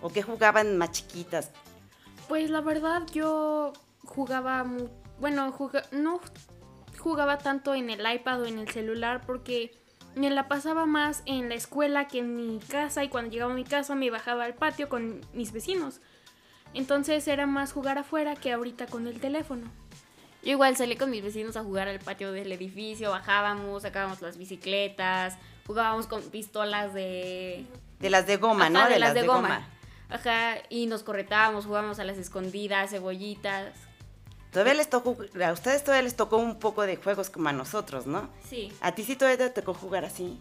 ¿O 0.00 0.08
qué 0.10 0.22
jugaban 0.22 0.76
más 0.78 0.92
chiquitas? 0.92 1.50
Pues 2.28 2.48
la 2.50 2.60
verdad 2.62 3.02
yo 3.12 3.72
jugaba, 4.04 4.64
bueno, 5.18 5.52
juga- 5.52 5.84
no 5.92 6.20
jugaba 6.98 7.38
tanto 7.38 7.74
en 7.74 7.90
el 7.90 8.00
iPad 8.14 8.42
o 8.42 8.46
en 8.46 8.58
el 8.58 8.68
celular 8.70 9.22
porque 9.26 9.72
me 10.14 10.30
la 10.30 10.48
pasaba 10.48 10.86
más 10.86 11.22
en 11.26 11.48
la 11.48 11.54
escuela 11.54 12.08
que 12.08 12.18
en 12.18 12.34
mi 12.36 12.58
casa 12.60 13.04
y 13.04 13.08
cuando 13.08 13.30
llegaba 13.30 13.52
a 13.52 13.56
mi 13.56 13.64
casa 13.64 13.94
me 13.94 14.10
bajaba 14.10 14.44
al 14.44 14.54
patio 14.54 14.88
con 14.88 15.20
mis 15.32 15.52
vecinos. 15.52 16.00
Entonces 16.74 17.26
era 17.28 17.46
más 17.46 17.72
jugar 17.72 17.98
afuera 17.98 18.36
que 18.36 18.52
ahorita 18.52 18.86
con 18.86 19.06
el 19.06 19.20
teléfono. 19.20 19.66
Yo 20.42 20.52
igual 20.52 20.76
salí 20.76 20.96
con 20.96 21.10
mis 21.10 21.22
vecinos 21.22 21.56
a 21.56 21.62
jugar 21.62 21.88
al 21.88 21.98
patio 21.98 22.32
del 22.32 22.50
edificio, 22.52 23.10
bajábamos, 23.10 23.82
sacábamos 23.82 24.22
las 24.22 24.38
bicicletas, 24.38 25.36
jugábamos 25.66 26.06
con 26.06 26.22
pistolas 26.22 26.94
de... 26.94 27.66
De 27.98 28.08
las 28.08 28.26
de 28.26 28.38
goma, 28.38 28.64
Ajá, 28.66 28.70
¿no? 28.70 28.88
de, 28.88 28.98
las 28.98 29.12
de, 29.12 29.26
goma. 29.26 29.68
Ajá, 30.08 30.54
y 30.70 30.86
nos 30.86 31.02
corretábamos, 31.02 31.66
jugábamos 31.66 31.98
a 31.98 32.04
las 32.04 32.16
escondidas, 32.16 32.90
cebollitas. 32.90 33.74
Todavía 34.50 34.74
les 34.74 34.88
tocó, 34.88 35.16
a 35.44 35.52
ustedes 35.52 35.84
todavía 35.84 36.02
les 36.02 36.16
tocó 36.16 36.38
un 36.38 36.58
poco 36.58 36.82
de 36.82 36.96
juegos 36.96 37.28
como 37.28 37.50
a 37.50 37.52
nosotros, 37.52 38.06
¿no? 38.06 38.30
Sí. 38.48 38.72
A 38.80 38.92
ti 38.92 39.04
sí 39.04 39.16
todavía 39.16 39.52
te 39.52 39.60
tocó 39.60 39.74
jugar 39.74 40.06
así. 40.06 40.40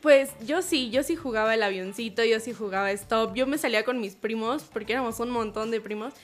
Pues 0.00 0.30
yo 0.46 0.62
sí, 0.62 0.90
yo 0.90 1.02
sí 1.02 1.16
jugaba 1.16 1.54
el 1.54 1.62
avioncito, 1.62 2.24
yo 2.24 2.38
sí 2.38 2.52
jugaba 2.52 2.92
stop, 2.92 3.34
yo 3.34 3.46
me 3.48 3.58
salía 3.58 3.84
con 3.84 4.00
mis 4.00 4.14
primos, 4.14 4.62
porque 4.72 4.92
éramos 4.92 5.18
un 5.18 5.30
montón 5.30 5.72
de 5.72 5.80
primos, 5.80 6.14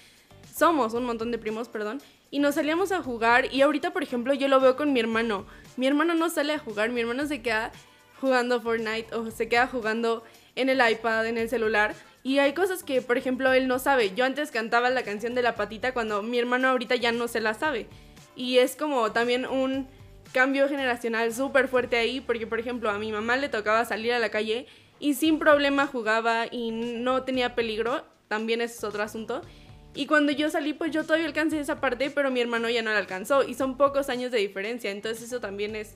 somos 0.54 0.95
un 0.95 1.04
montón 1.04 1.33
de 1.33 1.38
primos, 1.38 1.69
perdón, 1.69 2.00
y 2.31 2.38
nos 2.38 2.54
salíamos 2.54 2.93
a 2.93 3.02
jugar 3.02 3.52
y 3.52 3.62
ahorita, 3.62 3.93
por 3.93 4.04
ejemplo, 4.04 4.33
yo 4.33 4.47
lo 4.47 4.61
veo 4.61 4.76
con 4.76 4.93
mi 4.93 5.00
hermano. 5.00 5.47
Mi 5.76 5.87
hermano 5.87 6.14
no 6.14 6.31
sale 6.31 6.52
a 6.52 6.59
jugar, 6.59 6.90
mi 6.90 7.00
hermano 7.00 7.26
se 7.26 7.43
queda 7.43 7.73
jugando 8.21 8.61
Fortnite 8.61 9.14
o 9.14 9.31
se 9.31 9.49
queda 9.49 9.66
jugando 9.66 10.23
en 10.54 10.69
el 10.69 10.81
iPad, 10.88 11.26
en 11.26 11.38
el 11.38 11.49
celular. 11.49 11.95
Y 12.23 12.38
hay 12.38 12.54
cosas 12.54 12.83
que, 12.83 13.02
por 13.02 13.19
ejemplo, 13.19 13.52
él 13.52 13.69
no 13.69 13.78
sabe. 13.78 14.14
Yo 14.14 14.25
antes 14.25 14.50
cantaba 14.50 14.88
la 14.90 15.02
canción 15.02 15.35
de 15.35 15.43
la 15.43 15.57
patita 15.57 15.93
cuando 15.93 16.23
mi 16.23 16.38
hermano 16.38 16.69
ahorita 16.69 16.95
ya 16.97 17.12
no 17.12 17.28
se 17.28 17.40
la 17.40 17.54
sabe. 17.54 17.87
Y 18.35 18.59
es 18.59 18.76
como 18.76 19.12
también 19.12 19.47
un 19.47 19.88
cambio 20.33 20.69
generacional 20.69 21.33
súper 21.33 21.69
fuerte 21.69 21.97
ahí, 21.97 22.21
porque 22.21 22.47
por 22.47 22.59
ejemplo 22.59 22.90
a 22.90 22.99
mi 22.99 23.12
mamá 23.12 23.37
le 23.37 23.49
tocaba 23.49 23.85
salir 23.85 24.12
a 24.12 24.19
la 24.19 24.31
calle 24.31 24.66
y 24.99 25.14
sin 25.14 25.38
problema 25.38 25.87
jugaba 25.87 26.47
y 26.50 26.71
no 26.71 27.23
tenía 27.23 27.54
peligro, 27.54 28.04
también 28.28 28.61
ese 28.61 28.76
es 28.76 28.85
otro 28.85 29.02
asunto. 29.02 29.43
Y 29.95 30.07
cuando 30.07 30.33
yo 30.33 30.50
salí, 30.50 30.73
pues 30.73 30.90
yo 30.90 31.04
todavía 31.04 31.26
alcancé 31.26 31.61
esa 31.61 31.81
parte, 31.81 32.11
pero 32.11 32.31
mi 32.31 32.40
hermano 32.40 32.69
ya 32.69 32.83
no 32.83 32.90
la 32.90 32.99
alcanzó 32.99 33.45
y 33.45 33.54
son 33.54 33.76
pocos 33.76 34.09
años 34.09 34.33
de 34.33 34.38
diferencia, 34.38 34.90
entonces 34.90 35.25
eso 35.25 35.40
también 35.40 35.76
es, 35.76 35.95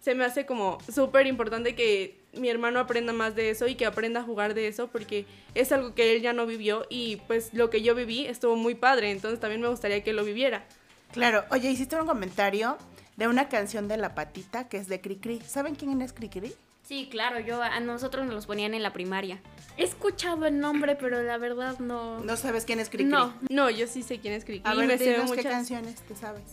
se 0.00 0.14
me 0.14 0.24
hace 0.24 0.44
como 0.44 0.78
súper 0.92 1.26
importante 1.26 1.74
que 1.74 2.20
mi 2.34 2.50
hermano 2.50 2.78
aprenda 2.78 3.14
más 3.14 3.34
de 3.34 3.50
eso 3.50 3.66
y 3.66 3.74
que 3.74 3.86
aprenda 3.86 4.20
a 4.20 4.22
jugar 4.22 4.52
de 4.52 4.68
eso, 4.68 4.88
porque 4.88 5.24
es 5.54 5.72
algo 5.72 5.94
que 5.94 6.14
él 6.14 6.20
ya 6.20 6.34
no 6.34 6.44
vivió 6.44 6.84
y 6.90 7.16
pues 7.26 7.54
lo 7.54 7.70
que 7.70 7.80
yo 7.80 7.94
viví 7.94 8.26
estuvo 8.26 8.54
muy 8.54 8.74
padre, 8.74 9.10
entonces 9.12 9.40
también 9.40 9.62
me 9.62 9.68
gustaría 9.68 10.04
que 10.04 10.12
lo 10.12 10.24
viviera. 10.24 10.66
Claro, 11.12 11.44
oye, 11.50 11.70
hiciste 11.70 11.96
un 11.96 12.06
comentario 12.06 12.76
de 13.18 13.26
una 13.26 13.48
canción 13.48 13.88
de 13.88 13.96
La 13.96 14.14
Patita 14.14 14.68
que 14.68 14.76
es 14.76 14.88
de 14.88 15.00
Cricri. 15.00 15.40
¿Saben 15.40 15.74
quién 15.74 16.00
es 16.00 16.12
Cricri? 16.12 16.54
Sí, 16.84 17.08
claro, 17.10 17.40
yo 17.40 17.60
a 17.60 17.80
nosotros 17.80 18.24
nos 18.24 18.34
los 18.34 18.46
ponían 18.46 18.74
en 18.74 18.82
la 18.82 18.92
primaria. 18.92 19.40
He 19.76 19.82
escuchado 19.82 20.46
el 20.46 20.60
nombre, 20.60 20.94
pero 20.94 21.20
la 21.22 21.36
verdad 21.36 21.80
no. 21.80 22.20
¿No 22.20 22.36
sabes 22.36 22.64
quién 22.64 22.78
es 22.78 22.88
Cricri? 22.88 23.06
No. 23.10 23.34
No, 23.50 23.68
yo 23.70 23.88
sí 23.88 24.04
sé 24.04 24.20
quién 24.20 24.34
es 24.34 24.44
Cricri, 24.44 24.70
A 24.70 24.74
ver, 24.74 24.86
me 24.86 24.96
sé 24.96 25.10
dinos 25.10 25.32
qué 25.32 25.36
muchas 25.36 25.52
canciones 25.52 26.00
te 26.02 26.14
sabes. 26.14 26.44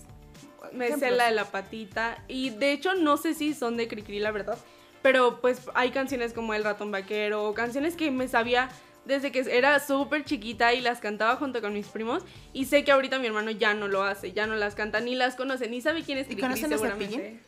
Me 0.73 0.91
sé 0.97 1.11
la 1.11 1.25
de 1.25 1.31
la 1.35 1.45
patita. 1.45 2.17
Y 2.27 2.49
de 2.49 2.71
hecho, 2.71 2.95
no 2.95 3.17
sé 3.17 3.35
si 3.35 3.53
son 3.53 3.77
de 3.77 3.87
Cricri, 3.87 4.19
la 4.19 4.31
verdad. 4.31 4.57
Pero 5.03 5.39
pues 5.39 5.61
hay 5.75 5.91
canciones 5.91 6.33
como 6.33 6.55
El 6.55 6.63
ratón 6.63 6.89
vaquero 6.89 7.47
o 7.47 7.53
canciones 7.53 7.95
que 7.95 8.09
me 8.09 8.27
sabía 8.27 8.69
desde 9.05 9.31
que 9.31 9.45
era 9.49 9.79
súper 9.79 10.25
chiquita 10.25 10.73
y 10.73 10.81
las 10.81 10.99
cantaba 10.99 11.35
junto 11.35 11.61
con 11.61 11.73
mis 11.73 11.87
primos. 11.87 12.23
Y 12.53 12.65
sé 12.65 12.83
que 12.83 12.91
ahorita 12.91 13.19
mi 13.19 13.27
hermano 13.27 13.51
ya 13.51 13.73
no 13.73 13.87
lo 13.87 14.03
hace, 14.03 14.31
ya 14.33 14.47
no 14.47 14.55
las 14.55 14.75
canta, 14.75 14.99
ni 14.99 15.15
las 15.15 15.35
conoce, 15.35 15.69
ni 15.69 15.81
sabe 15.81 16.03
quién 16.03 16.17
es 16.17 16.25
¿Y 16.25 16.35
Cricri 16.35 16.41
conocen 16.41 16.73
a 16.73 16.77
seguramente. 16.77 17.15
Cepillín? 17.15 17.41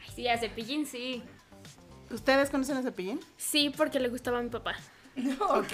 Ay, 0.00 0.12
sí, 0.14 0.28
a 0.28 0.38
Cepillín 0.38 0.86
sí. 0.86 1.22
¿Ustedes 2.10 2.50
conocen 2.50 2.76
a 2.76 2.82
Cepillín? 2.82 3.20
Sí, 3.36 3.72
porque 3.76 3.98
le 3.98 4.08
gustaba 4.08 4.38
a 4.38 4.42
mi 4.42 4.50
papá. 4.50 4.76
Ok. 5.40 5.72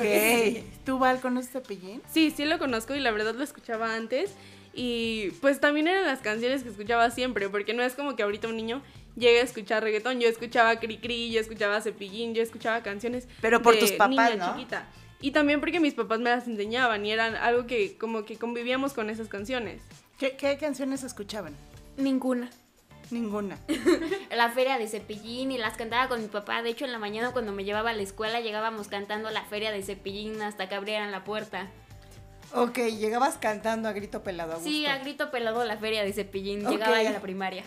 ¿Tú, 0.85 0.99
Val, 0.99 1.21
conoces 1.21 1.55
a 1.55 1.61
Cepillín? 1.61 2.03
Sí, 2.13 2.31
sí 2.31 2.45
lo 2.45 2.59
conozco 2.59 2.95
y 2.95 3.01
la 3.01 3.11
verdad 3.11 3.35
lo 3.35 3.45
escuchaba 3.45 3.95
antes. 3.95 4.33
Y 4.75 5.31
pues 5.41 5.59
también 5.61 5.89
eran 5.89 6.07
las 6.07 6.21
canciones 6.21 6.63
que 6.63 6.69
escuchaba 6.69 7.11
siempre, 7.11 7.49
porque 7.49 7.75
no 7.75 7.83
es 7.83 7.95
como 7.95 8.15
que 8.15 8.23
ahorita 8.23 8.47
un 8.47 8.57
niño 8.57 8.83
llegue 9.19 9.41
a 9.41 9.45
escuchar 9.45 9.83
reggaetón. 9.83 10.21
Yo 10.21 10.29
escuchaba 10.29 10.79
Cricri, 10.79 11.31
yo 11.31 11.41
escuchaba 11.41 11.81
Cepillín, 11.81 12.35
yo 12.35 12.43
escuchaba 12.43 12.83
canciones. 12.83 13.29
Pero 13.41 13.63
por 13.63 13.75
de 13.75 13.81
tus 13.81 13.93
papás, 13.93 14.11
niña 14.11 14.37
¿no? 14.37 14.55
chiquita. 14.55 14.87
Y 15.21 15.33
también 15.33 15.61
porque 15.61 15.81
mis 15.81 15.95
papás 15.95 16.21
me 16.21 16.31
las 16.31 16.47
enseñaban 16.47 17.05
y 17.05 17.11
eran 17.11 17.35
algo 17.35 17.67
que 17.67 17.99
como 17.99 18.25
que 18.25 18.37
convivíamos 18.37 18.93
con 18.93 19.11
esas 19.11 19.29
canciones. 19.29 19.83
¿Qué, 20.19 20.37
qué 20.37 20.57
canciones 20.59 21.03
escuchaban? 21.03 21.55
Ninguna. 21.97 22.51
Ninguna. 23.11 23.59
La 24.31 24.51
feria 24.51 24.79
de 24.79 24.87
Cepillín 24.87 25.51
y 25.51 25.59
las 25.59 25.77
cantaba 25.77 26.09
con 26.09 26.21
mi 26.21 26.29
papá. 26.29 26.63
De 26.63 26.71
hecho, 26.71 26.85
en 26.85 26.93
la 26.93 26.99
mañana 26.99 27.33
cuando 27.33 27.53
me 27.53 27.65
llevaba 27.65 27.91
a 27.91 27.95
la 27.95 28.03
escuela 28.03 28.41
llegábamos 28.41 28.89
cantando 28.89 29.31
la 29.31 29.45
feria 29.45 29.73
de 29.73 29.83
Cepillín 29.83 30.43
hasta 30.43 30.69
que 30.69 30.75
abrieran 30.75 31.11
la 31.11 31.25
puerta. 31.25 31.69
Ok, 32.55 32.79
llegabas 32.79 33.37
cantando 33.37 33.89
a 33.89 33.93
grito 33.93 34.23
pelado. 34.23 34.55
A. 34.55 34.61
Sí, 34.61 34.87
a 34.87 34.99
grito 34.99 35.31
pelado 35.31 35.65
la 35.65 35.77
feria 35.79 36.05
de 36.05 36.13
Cepillín. 36.13 36.69
Llegaba 36.69 37.03
ya 37.03 37.11
a 37.11 37.13
la 37.15 37.21
primaria. 37.21 37.65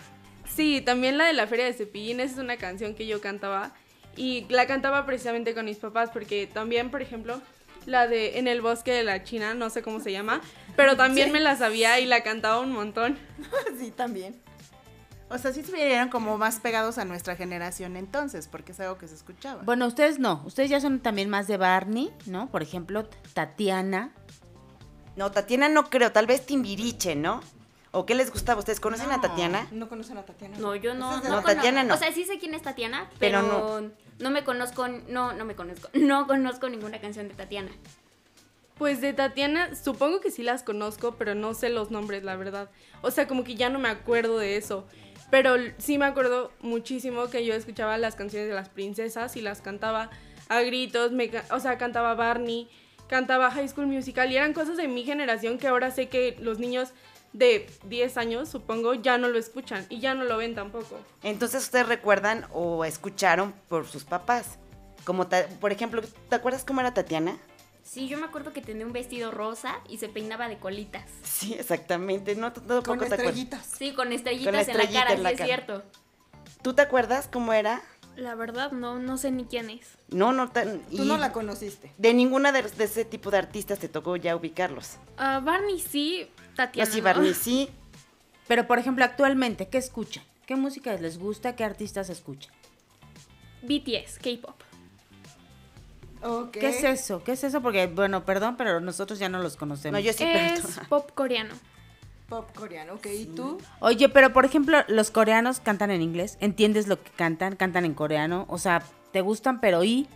Sí, 0.54 0.80
también 0.80 1.18
la 1.18 1.24
de 1.24 1.32
la 1.32 1.46
Feria 1.46 1.64
de 1.64 1.72
Cepillín, 1.72 2.20
esa 2.20 2.34
es 2.34 2.38
una 2.38 2.56
canción 2.56 2.94
que 2.94 3.06
yo 3.06 3.20
cantaba 3.20 3.72
y 4.16 4.46
la 4.50 4.66
cantaba 4.66 5.06
precisamente 5.06 5.54
con 5.54 5.64
mis 5.64 5.78
papás 5.78 6.10
porque 6.12 6.46
también, 6.46 6.90
por 6.90 7.00
ejemplo, 7.00 7.40
la 7.86 8.06
de 8.06 8.38
En 8.38 8.46
el 8.46 8.60
bosque 8.60 8.92
de 8.92 9.02
la 9.02 9.24
China, 9.24 9.54
no 9.54 9.68
sé 9.70 9.82
cómo 9.82 9.98
se 9.98 10.12
llama, 10.12 10.40
pero 10.76 10.96
también 10.96 11.32
me 11.32 11.40
la 11.40 11.56
sabía 11.56 11.98
y 11.98 12.06
la 12.06 12.22
cantaba 12.22 12.60
un 12.60 12.70
montón. 12.70 13.18
sí, 13.78 13.90
también. 13.90 14.40
O 15.30 15.38
sea, 15.38 15.52
sí 15.52 15.62
se 15.62 15.72
vieron 15.72 16.10
como 16.10 16.36
más 16.36 16.60
pegados 16.60 16.98
a 16.98 17.04
nuestra 17.06 17.34
generación 17.34 17.96
entonces, 17.96 18.48
porque 18.48 18.72
es 18.72 18.80
algo 18.80 18.98
que 18.98 19.08
se 19.08 19.14
escuchaba. 19.14 19.62
Bueno, 19.62 19.86
ustedes 19.86 20.18
no. 20.18 20.42
Ustedes 20.44 20.68
ya 20.70 20.78
son 20.78 21.00
también 21.00 21.30
más 21.30 21.48
de 21.48 21.56
Barney, 21.56 22.12
¿no? 22.26 22.50
Por 22.50 22.62
ejemplo, 22.62 23.08
Tatiana. 23.32 24.12
No, 25.16 25.32
Tatiana 25.32 25.68
no 25.68 25.88
creo, 25.88 26.12
tal 26.12 26.26
vez 26.26 26.44
Timbiriche, 26.46 27.16
¿no? 27.16 27.40
¿O 27.94 28.06
qué 28.06 28.14
les 28.14 28.30
gustaba? 28.32 28.58
¿Ustedes 28.58 28.80
conocen 28.80 29.12
a 29.12 29.20
Tatiana? 29.20 29.68
No 29.70 29.88
conocen 29.88 30.16
a 30.16 30.22
Tatiana. 30.24 30.56
No, 30.58 30.74
yo 30.74 30.94
no. 30.94 31.14
No, 31.18 31.22
cono- 31.22 31.42
Tatiana 31.42 31.84
no. 31.84 31.94
O 31.94 31.96
sea, 31.98 32.10
sí 32.10 32.24
sé 32.24 32.38
quién 32.38 32.54
es 32.54 32.62
Tatiana, 32.62 33.08
Pero 33.18 33.40
pero, 33.42 33.92
no. 34.18 34.30
me 34.30 34.44
conozco. 34.44 34.88
No, 34.88 35.32
no 35.34 35.44
me 35.44 35.54
conozco. 35.54 35.88
No 35.94 36.26
conozco 36.26 36.68
ninguna 36.68 37.00
canción 37.00 37.28
de 37.28 37.34
Tatiana. 37.34 37.70
Pues 38.78 39.00
de 39.00 39.12
Tatiana, 39.12 39.76
supongo 39.76 40.20
que 40.20 40.30
sí 40.30 40.42
las 40.42 40.62
conozco, 40.62 41.12
pero 41.16 41.34
no 41.34 41.52
sé 41.54 41.68
los 41.68 41.90
nombres, 41.90 42.24
la 42.24 42.34
verdad. 42.36 42.70
O 43.02 43.10
sea, 43.10 43.28
como 43.28 43.44
que 43.44 43.54
ya 43.54 43.68
no 43.68 43.78
me 43.78 43.88
acuerdo 43.90 44.38
de 44.38 44.56
eso. 44.56 44.86
Pero 45.30 45.54
sí 45.78 45.98
me 45.98 46.06
acuerdo 46.06 46.50
muchísimo 46.60 47.28
que 47.28 47.44
yo 47.44 47.54
escuchaba 47.54 47.96
las 47.98 48.16
canciones 48.16 48.48
de 48.48 48.54
las 48.54 48.68
princesas 48.70 49.36
y 49.36 49.40
las 49.42 49.60
cantaba 49.60 50.10
a 50.48 50.60
gritos, 50.62 51.12
me 51.12 51.30
o 51.50 51.60
sea, 51.60 51.78
cantaba 51.78 52.14
Barney, 52.14 52.68
cantaba 53.06 53.50
High 53.50 53.68
School 53.68 53.86
Musical 53.86 54.30
y 54.32 54.36
eran 54.36 54.52
cosas 54.52 54.76
de 54.76 54.88
mi 54.88 55.04
generación 55.04 55.58
que 55.58 55.68
ahora 55.68 55.90
sé 55.90 56.08
que 56.08 56.36
los 56.40 56.58
niños 56.58 56.92
de 57.32 57.66
10 57.84 58.16
años, 58.18 58.48
supongo, 58.48 58.94
ya 58.94 59.18
no 59.18 59.28
lo 59.28 59.38
escuchan 59.38 59.86
y 59.88 60.00
ya 60.00 60.14
no 60.14 60.24
lo 60.24 60.36
ven 60.36 60.54
tampoco. 60.54 60.98
Entonces 61.22 61.62
ustedes 61.64 61.86
recuerdan 61.88 62.46
o 62.52 62.84
escucharon 62.84 63.54
por 63.68 63.86
sus 63.86 64.04
papás. 64.04 64.58
Como, 65.04 65.26
ta- 65.26 65.46
por 65.60 65.72
ejemplo, 65.72 66.02
¿te 66.28 66.36
acuerdas 66.36 66.64
cómo 66.64 66.80
era 66.80 66.94
Tatiana? 66.94 67.36
Sí, 67.82 68.06
yo 68.08 68.16
me 68.18 68.26
acuerdo 68.26 68.52
que 68.52 68.60
tenía 68.60 68.86
un 68.86 68.92
vestido 68.92 69.30
rosa 69.32 69.80
y 69.88 69.98
se 69.98 70.08
peinaba 70.08 70.48
de 70.48 70.58
colitas. 70.58 71.04
Sí, 71.24 71.54
exactamente. 71.54 72.36
No, 72.36 72.52
tampoco 72.52 72.82
Con 72.84 72.98
te 73.00 73.06
acuerdas. 73.06 73.26
estrellitas. 73.26 73.66
Sí, 73.66 73.92
con 73.92 74.12
estrellitas, 74.12 74.66
Con 74.66 74.70
en 74.70 74.78
la 74.78 74.90
cara, 75.00 75.12
en 75.14 75.22
la 75.22 75.30
sí 75.30 75.34
es 75.34 75.38
cara. 75.40 75.46
cierto. 75.54 75.82
¿Tú 76.62 76.74
te 76.74 76.82
acuerdas 76.82 77.28
cómo 77.32 77.52
era? 77.52 77.82
La 78.14 78.34
verdad, 78.36 78.70
no, 78.72 78.98
no 78.98 79.16
sé 79.16 79.30
ni 79.32 79.46
quién 79.46 79.70
es. 79.70 79.86
No, 80.10 80.32
no. 80.32 80.50
tan- 80.52 80.80
Tú 80.82 81.02
y 81.02 81.06
no 81.06 81.16
la 81.16 81.32
conociste. 81.32 81.92
De 81.98 82.14
ninguna 82.14 82.52
de, 82.52 82.62
de 82.62 82.84
ese 82.84 83.04
tipo 83.04 83.30
de 83.32 83.38
artistas 83.38 83.78
te 83.80 83.88
tocó 83.88 84.14
ya 84.16 84.36
ubicarlos. 84.36 84.98
Ah, 85.16 85.40
Barney 85.42 85.80
sí, 85.80 86.28
Tatiana. 86.56 86.88
Yo 86.88 86.92
sí, 86.92 87.00
no. 87.00 87.04
Barney 87.04 87.34
sí. 87.34 87.68
Pero, 88.48 88.66
por 88.66 88.78
ejemplo, 88.78 89.04
actualmente, 89.04 89.68
¿qué 89.68 89.78
escuchan? 89.78 90.24
¿Qué 90.46 90.56
música 90.56 90.92
les 90.94 91.18
gusta? 91.18 91.56
¿Qué 91.56 91.64
artistas 91.64 92.10
escuchan? 92.10 92.52
BTS, 93.62 94.18
K-pop. 94.18 94.60
Ok. 96.22 96.52
¿Qué 96.52 96.68
es 96.68 96.84
eso? 96.84 97.22
¿Qué 97.24 97.32
es 97.32 97.44
eso? 97.44 97.62
Porque, 97.62 97.86
bueno, 97.86 98.24
perdón, 98.24 98.56
pero 98.56 98.80
nosotros 98.80 99.18
ya 99.18 99.28
no 99.28 99.40
los 99.40 99.56
conocemos. 99.56 99.98
No, 99.98 100.04
yo 100.04 100.12
sí, 100.12 100.24
es 100.24 100.80
pop 100.88 101.10
coreano. 101.14 101.54
Pop 102.28 102.54
coreano, 102.54 102.94
ok. 102.94 103.06
¿Y 103.06 103.26
tú? 103.26 103.58
Oye, 103.80 104.08
pero 104.08 104.32
por 104.32 104.44
ejemplo, 104.44 104.78
los 104.88 105.10
coreanos 105.10 105.60
cantan 105.60 105.90
en 105.90 106.00
inglés. 106.00 106.38
¿Entiendes 106.40 106.86
lo 106.86 107.02
que 107.02 107.10
cantan? 107.10 107.56
Cantan 107.56 107.84
en 107.84 107.94
coreano. 107.94 108.46
O 108.48 108.58
sea, 108.58 108.82
te 109.12 109.20
gustan, 109.20 109.60
pero 109.60 109.84
¿y? 109.84 110.08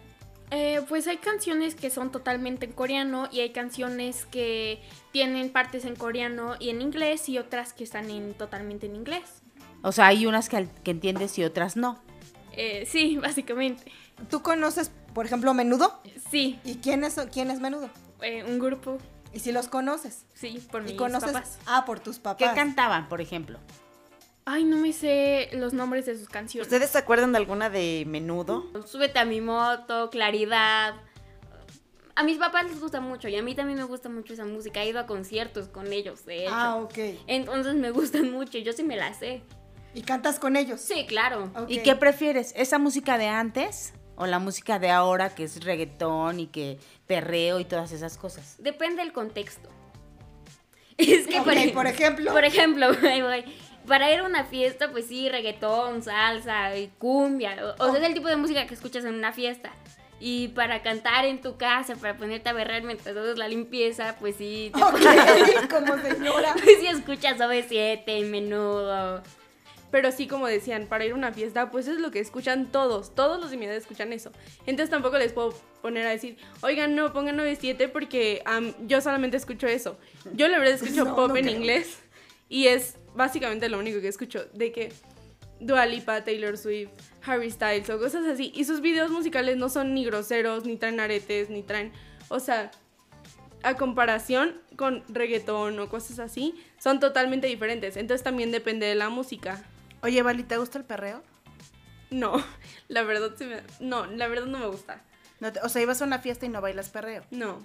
Eh, 0.50 0.80
pues 0.88 1.06
hay 1.08 1.16
canciones 1.16 1.74
que 1.74 1.90
son 1.90 2.12
totalmente 2.12 2.66
en 2.66 2.72
coreano 2.72 3.28
y 3.32 3.40
hay 3.40 3.50
canciones 3.50 4.26
que 4.26 4.80
tienen 5.12 5.50
partes 5.50 5.84
en 5.84 5.96
coreano 5.96 6.54
y 6.60 6.70
en 6.70 6.80
inglés 6.82 7.28
y 7.28 7.38
otras 7.38 7.72
que 7.72 7.82
están 7.84 8.08
en, 8.10 8.32
totalmente 8.34 8.86
en 8.86 8.94
inglés. 8.94 9.42
O 9.82 9.90
sea, 9.92 10.06
hay 10.06 10.24
unas 10.26 10.48
que, 10.48 10.68
que 10.84 10.92
entiendes 10.92 11.36
y 11.38 11.44
otras 11.44 11.76
no. 11.76 12.00
Eh, 12.52 12.86
sí, 12.86 13.16
básicamente. 13.22 13.90
¿Tú 14.30 14.40
conoces, 14.42 14.90
por 15.14 15.26
ejemplo, 15.26 15.52
Menudo? 15.52 16.00
Sí, 16.30 16.58
¿Y 16.64 16.76
quién 16.76 17.02
es, 17.04 17.16
quién 17.32 17.50
es 17.50 17.60
Menudo? 17.60 17.90
eh, 18.22 18.44
un 18.44 18.58
grupo, 18.58 18.98
¿Y 19.34 19.40
si 19.40 19.52
los 19.52 19.68
conoces? 19.68 20.24
sí, 20.32 20.66
por 20.70 20.82
¿Y 20.82 20.86
mis 20.86 20.94
conoces? 20.96 21.32
papás. 21.32 21.58
Ah, 21.66 21.84
por 21.84 22.00
tus 22.00 22.16
¿Qué 22.16 22.22
papás. 22.22 22.54
cantaban, 22.54 23.08
por 23.08 23.20
ejemplo? 23.20 23.58
Ay, 24.48 24.62
no 24.62 24.76
me 24.76 24.92
sé 24.92 25.50
los 25.54 25.72
nombres 25.72 26.06
de 26.06 26.16
sus 26.16 26.28
canciones. 26.28 26.68
¿Ustedes 26.68 26.90
se 26.90 26.98
acuerdan 26.98 27.32
de 27.32 27.38
alguna 27.38 27.68
de 27.68 28.04
Menudo? 28.06 28.64
Súbete 28.86 29.18
a 29.18 29.24
mi 29.24 29.40
moto, 29.40 30.08
Claridad. 30.08 30.94
A 32.14 32.22
mis 32.22 32.38
papás 32.38 32.64
les 32.66 32.80
gusta 32.80 33.00
mucho 33.00 33.28
y 33.28 33.34
a 33.34 33.42
mí 33.42 33.56
también 33.56 33.76
me 33.76 33.84
gusta 33.84 34.08
mucho 34.08 34.34
esa 34.34 34.44
música. 34.44 34.84
He 34.84 34.88
ido 34.88 35.00
a 35.00 35.06
conciertos 35.06 35.66
con 35.66 35.92
ellos, 35.92 36.24
de 36.24 36.44
hecho. 36.44 36.54
Ah, 36.54 36.76
ok. 36.76 36.96
Entonces 37.26 37.74
me 37.74 37.90
gustan 37.90 38.30
mucho, 38.30 38.56
yo 38.58 38.72
sí 38.72 38.84
me 38.84 38.96
la 38.96 39.12
sé. 39.14 39.42
¿Y 39.94 40.02
cantas 40.02 40.38
con 40.38 40.54
ellos? 40.54 40.80
Sí, 40.80 41.06
claro. 41.08 41.50
¿Y 41.66 41.78
qué 41.78 41.96
prefieres? 41.96 42.54
¿Esa 42.56 42.78
música 42.78 43.18
de 43.18 43.26
antes 43.26 43.94
o 44.14 44.26
la 44.26 44.38
música 44.38 44.78
de 44.78 44.90
ahora 44.90 45.34
que 45.34 45.42
es 45.42 45.64
reggaetón 45.64 46.38
y 46.38 46.46
que 46.46 46.78
perreo 47.08 47.58
y 47.58 47.64
todas 47.64 47.90
esas 47.90 48.16
cosas? 48.16 48.54
Depende 48.58 49.02
del 49.02 49.12
contexto. 49.12 49.68
Es 50.98 51.26
que, 51.26 51.40
Ok, 51.40 51.74
por 51.74 51.86
ejemplo. 51.86 52.32
Por 52.32 52.44
ejemplo, 52.44 52.86
ahí 53.02 53.20
voy. 53.20 53.44
Para 53.86 54.12
ir 54.12 54.20
a 54.20 54.24
una 54.24 54.44
fiesta, 54.44 54.90
pues 54.90 55.06
sí, 55.06 55.28
reggaetón, 55.28 56.02
salsa 56.02 56.76
y 56.76 56.88
cumbia. 56.98 57.56
O, 57.78 57.84
o 57.84 57.90
sea, 57.90 58.00
es 58.00 58.06
el 58.06 58.14
tipo 58.14 58.28
de 58.28 58.36
música 58.36 58.66
que 58.66 58.74
escuchas 58.74 59.04
en 59.04 59.14
una 59.14 59.32
fiesta. 59.32 59.70
Y 60.18 60.48
para 60.48 60.82
cantar 60.82 61.26
en 61.26 61.42
tu 61.42 61.56
casa, 61.58 61.94
para 61.96 62.16
ponerte 62.16 62.48
a 62.48 62.54
berrar 62.54 62.82
mientras 62.82 63.14
haces 63.14 63.36
la 63.36 63.48
limpieza, 63.48 64.16
pues 64.18 64.36
sí. 64.36 64.72
te 64.74 64.82
Ok, 64.82 65.68
como 65.70 65.98
señora. 66.00 66.54
Pues 66.62 66.78
sí 66.80 66.86
escuchas 66.86 67.38
OV7, 67.38 68.24
menudo. 68.26 69.22
Pero 69.90 70.10
sí, 70.10 70.26
como 70.26 70.46
decían, 70.46 70.86
para 70.86 71.04
ir 71.04 71.12
a 71.12 71.14
una 71.14 71.32
fiesta, 71.32 71.70
pues 71.70 71.86
es 71.86 72.00
lo 72.00 72.10
que 72.10 72.18
escuchan 72.20 72.66
todos. 72.72 73.14
Todos 73.14 73.40
los 73.40 73.50
de 73.50 73.56
mi 73.56 73.66
edad 73.66 73.76
escuchan 73.76 74.12
eso. 74.12 74.32
Entonces 74.66 74.90
tampoco 74.90 75.16
les 75.18 75.32
puedo 75.32 75.54
poner 75.82 76.06
a 76.06 76.10
decir, 76.10 76.36
oigan, 76.62 76.96
no, 76.96 77.12
pongan 77.12 77.36
97 77.36 77.88
porque 77.88 78.42
yo 78.86 79.00
solamente 79.00 79.36
escucho 79.36 79.66
eso. 79.66 79.98
Yo 80.32 80.48
la 80.48 80.58
verdad 80.58 80.74
escucho 80.74 81.04
No, 81.04 81.14
pop 81.14 81.28
no 81.28 81.36
en 81.36 81.44
creo. 81.44 81.56
inglés 81.56 81.98
y 82.48 82.66
es 82.68 82.96
básicamente 83.16 83.68
lo 83.68 83.78
único 83.78 84.00
que 84.00 84.08
escucho. 84.08 84.44
De 84.52 84.72
que 84.72 84.92
Dua 85.60 85.86
Lipa, 85.86 86.22
Taylor 86.22 86.56
Swift, 86.58 86.90
Harry 87.24 87.50
Styles 87.50 87.88
o 87.90 87.98
cosas 87.98 88.26
así. 88.26 88.52
Y 88.54 88.64
sus 88.64 88.80
videos 88.80 89.10
musicales 89.10 89.56
no 89.56 89.68
son 89.68 89.94
ni 89.94 90.04
groseros, 90.04 90.64
ni 90.64 90.76
traen 90.76 91.00
aretes, 91.00 91.50
ni 91.50 91.62
traen... 91.62 91.92
O 92.28 92.40
sea, 92.40 92.70
a 93.62 93.74
comparación 93.76 94.60
con 94.76 95.02
reggaetón 95.08 95.78
o 95.80 95.88
cosas 95.88 96.18
así, 96.18 96.54
son 96.78 97.00
totalmente 97.00 97.46
diferentes. 97.46 97.96
Entonces 97.96 98.22
también 98.22 98.50
depende 98.52 98.86
de 98.86 98.94
la 98.94 99.08
música. 99.08 99.62
Oye, 100.02 100.22
Vali, 100.22 100.42
¿te 100.42 100.56
gusta 100.58 100.78
el 100.78 100.84
perreo? 100.84 101.22
No, 102.10 102.34
la 102.88 103.02
verdad 103.02 103.32
sí 103.36 103.44
me... 103.44 103.62
No, 103.80 104.06
la 104.06 104.28
verdad 104.28 104.46
no 104.46 104.58
me 104.58 104.66
gusta. 104.66 105.02
No 105.40 105.52
te- 105.52 105.60
o 105.60 105.68
sea, 105.68 105.82
ibas 105.82 106.00
a 106.02 106.04
una 106.04 106.18
fiesta 106.18 106.46
y 106.46 106.48
no 106.48 106.60
bailas 106.60 106.90
perreo. 106.90 107.22
No, 107.30 107.58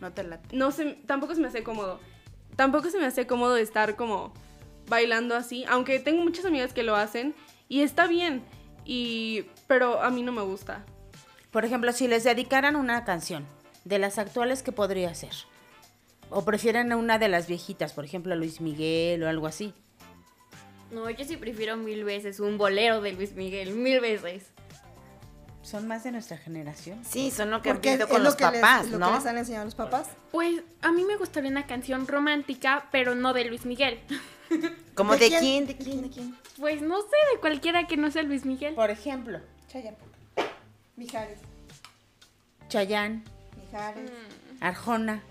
No 0.00 0.12
te 0.12 0.22
late. 0.24 0.56
no 0.56 0.70
se, 0.72 0.94
tampoco 1.06 1.34
se 1.34 1.40
me 1.40 1.48
hace 1.48 1.62
cómodo. 1.62 2.00
Tampoco 2.56 2.90
se 2.90 2.98
me 2.98 3.04
hace 3.06 3.26
cómodo 3.26 3.56
estar 3.58 3.96
como 3.96 4.32
bailando 4.88 5.34
así, 5.36 5.64
aunque 5.68 5.98
tengo 6.00 6.22
muchas 6.22 6.44
amigas 6.44 6.72
que 6.72 6.82
lo 6.82 6.96
hacen 6.96 7.34
y 7.68 7.80
está 7.82 8.06
bien, 8.06 8.42
y 8.84 9.46
pero 9.66 10.00
a 10.02 10.10
mí 10.10 10.22
no 10.22 10.32
me 10.32 10.42
gusta. 10.42 10.84
Por 11.50 11.64
ejemplo, 11.64 11.92
si 11.92 12.06
les 12.08 12.24
dedicaran 12.24 12.76
una 12.76 13.04
canción 13.04 13.46
de 13.84 13.98
las 13.98 14.18
actuales, 14.18 14.62
¿qué 14.62 14.72
podría 14.72 15.14
ser? 15.14 15.32
O 16.30 16.44
prefieren 16.44 16.92
una 16.92 17.18
de 17.18 17.28
las 17.28 17.46
viejitas, 17.46 17.92
por 17.92 18.04
ejemplo, 18.04 18.34
Luis 18.36 18.60
Miguel 18.60 19.22
o 19.22 19.28
algo 19.28 19.46
así. 19.46 19.72
No, 20.90 21.08
yo 21.10 21.24
sí 21.24 21.36
prefiero 21.36 21.76
mil 21.76 22.04
veces 22.04 22.38
un 22.40 22.58
bolero 22.58 23.00
de 23.00 23.12
Luis 23.12 23.32
Miguel, 23.34 23.70
mil 23.74 24.00
veces. 24.00 24.50
Son 25.62 25.88
más 25.88 26.04
de 26.04 26.12
nuestra 26.12 26.36
generación. 26.36 27.04
Sí, 27.04 27.32
son 27.32 27.50
lo 27.50 27.60
que 27.60 27.70
han 27.70 27.80
vivido 27.80 28.06
con 28.06 28.18
lo 28.18 28.24
los 28.26 28.36
que 28.36 28.44
les- 28.44 28.60
papás, 28.60 28.88
lo 28.88 28.98
¿no? 29.00 29.08
que 29.08 29.14
les 29.16 29.26
han 29.26 29.36
enseñado 29.38 29.64
los 29.64 29.74
papás. 29.74 30.08
Pues 30.30 30.62
a 30.82 30.92
mí 30.92 31.04
me 31.04 31.16
gustaría 31.16 31.50
una 31.50 31.66
canción 31.66 32.06
romántica, 32.06 32.86
pero 32.92 33.16
no 33.16 33.32
de 33.32 33.46
Luis 33.46 33.64
Miguel. 33.66 33.98
Como 34.94 35.12
¿De 35.12 35.18
de 35.18 35.28
quién? 35.28 35.40
quién, 35.40 35.66
de 35.66 35.76
quién, 35.76 36.02
de 36.02 36.10
quién. 36.10 36.36
Pues 36.58 36.80
no 36.82 37.00
sé, 37.02 37.16
de 37.34 37.40
cualquiera 37.40 37.86
que 37.86 37.96
no 37.96 38.10
sea 38.10 38.22
Luis 38.22 38.44
Miguel. 38.44 38.74
Por 38.74 38.90
ejemplo, 38.90 39.40
Mijares. 40.96 41.38
Chayanne, 42.68 43.22
Mijares. 43.56 44.10
Arjona. 44.60 45.22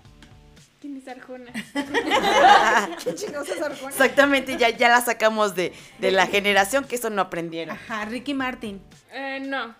¿Quién 0.80 0.96
es 0.98 1.08
Arjona? 1.08 1.50
¿Qué 3.04 3.14
chingados 3.14 3.48
es 3.48 3.60
Arjona? 3.60 3.90
Exactamente, 3.90 4.56
ya, 4.56 4.70
ya 4.70 4.88
la 4.88 5.00
sacamos 5.00 5.54
de, 5.54 5.72
de 5.98 6.10
la 6.12 6.26
generación 6.26 6.84
que 6.84 6.94
eso 6.96 7.10
no 7.10 7.22
aprendieron. 7.22 7.74
Ajá, 7.76 8.04
Ricky 8.04 8.34
Martin. 8.34 8.80
Eh, 9.12 9.40
no, 9.40 9.74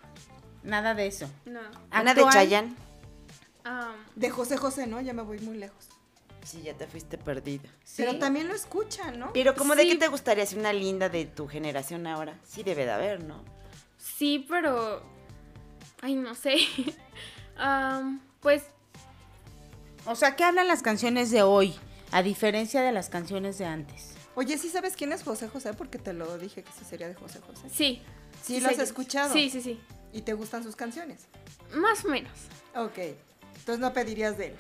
Nada 0.65 0.95
de 0.95 1.07
eso. 1.07 1.31
no. 1.45 1.61
Una 2.01 2.13
de 2.15 2.25
Chayanne. 2.29 2.75
Am, 3.63 3.95
De 4.17 4.31
José 4.31 4.57
José, 4.57 4.87
¿no? 4.87 5.01
Ya 5.01 5.13
me 5.13 5.23
voy 5.23 5.39
muy 5.39 5.57
lejos. 5.57 5.89
Sí, 6.47 6.63
ya 6.63 6.75
te 6.75 6.87
fuiste 6.87 7.19
perdida. 7.19 7.69
¿sí? 7.83 7.97
Pero 8.05 8.19
también 8.21 8.47
lo 8.47 8.55
escuchan, 8.55 9.19
¿no? 9.19 9.33
Pero 9.33 9.57
como 9.57 9.75
de 9.75 9.83
Sí. 9.83 9.89
qué 9.91 9.97
te 9.97 10.07
gustaría 10.09 10.47
si 10.47 10.55
una 10.57 10.73
linda 10.73 11.09
de 11.09 11.25
tu 11.27 11.49
generación 11.49 12.07
ahora? 12.07 12.39
Sí 12.45 12.63
debe 12.63 12.85
de 12.85 12.93
haber, 12.93 13.25
¿no? 13.25 13.43
sí, 13.99 14.47
pero... 14.49 15.03
Ay, 16.01 16.15
no 16.15 16.35
sé. 16.35 16.57
Pues 18.41 18.63
O 20.05 20.15
sea, 20.15 20.37
¿qué 20.37 20.45
hablan 20.45 20.69
las 20.69 20.83
canciones 20.83 21.31
de 21.33 21.43
hoy? 21.43 21.75
A 22.13 22.23
diferencia 22.23 22.83
de 22.83 22.93
las 22.93 23.09
canciones 23.09 23.59
de 23.59 23.65
antes. 23.65 24.13
Oye, 24.37 24.57
¿sí 24.59 24.69
sabes 24.69 24.95
quién 24.95 25.11
es 25.13 25.25
José 25.25 25.49
José? 25.49 25.73
Porque 25.75 25.99
te 25.99 26.13
lo 26.13 26.39
dije 26.39 26.63
que 26.63 26.71
sí 26.79 26.85
sería 26.89 27.09
de 27.09 27.15
José 27.15 27.41
José. 27.41 27.69
sí. 27.73 28.03
Sí, 28.43 28.61
lo 28.61 28.69
has 28.69 28.79
escuchado. 28.79 29.33
Sí, 29.33 29.51
sí, 29.51 29.61
sí. 29.61 29.81
¿Y 30.13 30.21
te 30.21 30.35
gustan 30.35 30.63
sus 30.63 30.77
canciones? 30.77 31.23
Más 31.75 32.05
o 32.05 32.09
menos. 32.09 32.31
Ok. 32.77 32.99
Entonces 33.57 33.79
no 33.81 33.93
pedirías 33.93 34.39
de 34.39 34.49
él. 34.49 34.57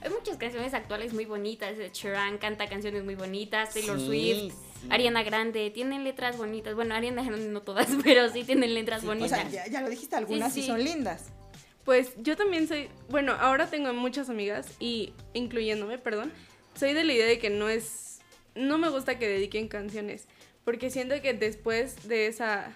Hay 0.00 0.10
muchas 0.10 0.36
canciones 0.36 0.74
actuales 0.74 1.12
muy 1.12 1.24
bonitas. 1.24 1.76
Sheeran 1.92 2.38
canta 2.38 2.68
canciones 2.68 3.04
muy 3.04 3.14
bonitas. 3.14 3.72
Taylor 3.74 3.98
Sí, 3.98 4.06
Swift, 4.06 4.52
sí. 4.54 4.86
Ariana 4.90 5.22
Grande. 5.22 5.70
Tienen 5.70 6.04
letras 6.04 6.36
bonitas. 6.36 6.74
Bueno, 6.74 6.94
Ariana 6.94 7.22
Grande 7.22 7.48
no 7.48 7.62
todas, 7.62 7.88
pero 8.04 8.28
sí 8.30 8.44
tienen 8.44 8.74
letras 8.74 9.02
O 9.04 9.08
bonitas. 9.08 9.30
sea, 9.30 9.48
ya, 9.50 9.66
ya 9.66 9.80
lo 9.80 9.88
dijiste, 9.88 10.16
algunas 10.16 10.52
sí, 10.52 10.62
sí. 10.62 10.68
son 10.68 10.82
lindas. 10.82 11.26
Pues 11.84 12.12
yo 12.18 12.36
también 12.36 12.68
soy, 12.68 12.88
bueno, 13.08 13.32
ahora 13.40 13.68
tengo 13.70 13.92
muchas 13.94 14.28
amigas 14.28 14.68
y 14.78 15.14
incluyéndome, 15.32 15.96
perdón, 15.98 16.32
soy 16.78 16.92
de 16.92 17.02
la 17.02 17.14
idea 17.14 17.26
de 17.26 17.38
que 17.38 17.48
no 17.48 17.70
es, 17.70 18.20
no 18.54 18.76
me 18.76 18.90
gusta 18.90 19.18
que 19.18 19.26
dediquen 19.26 19.68
canciones, 19.68 20.26
porque 20.64 20.90
siento 20.90 21.20
que 21.22 21.32
después 21.32 22.06
de 22.06 22.26
esa 22.26 22.72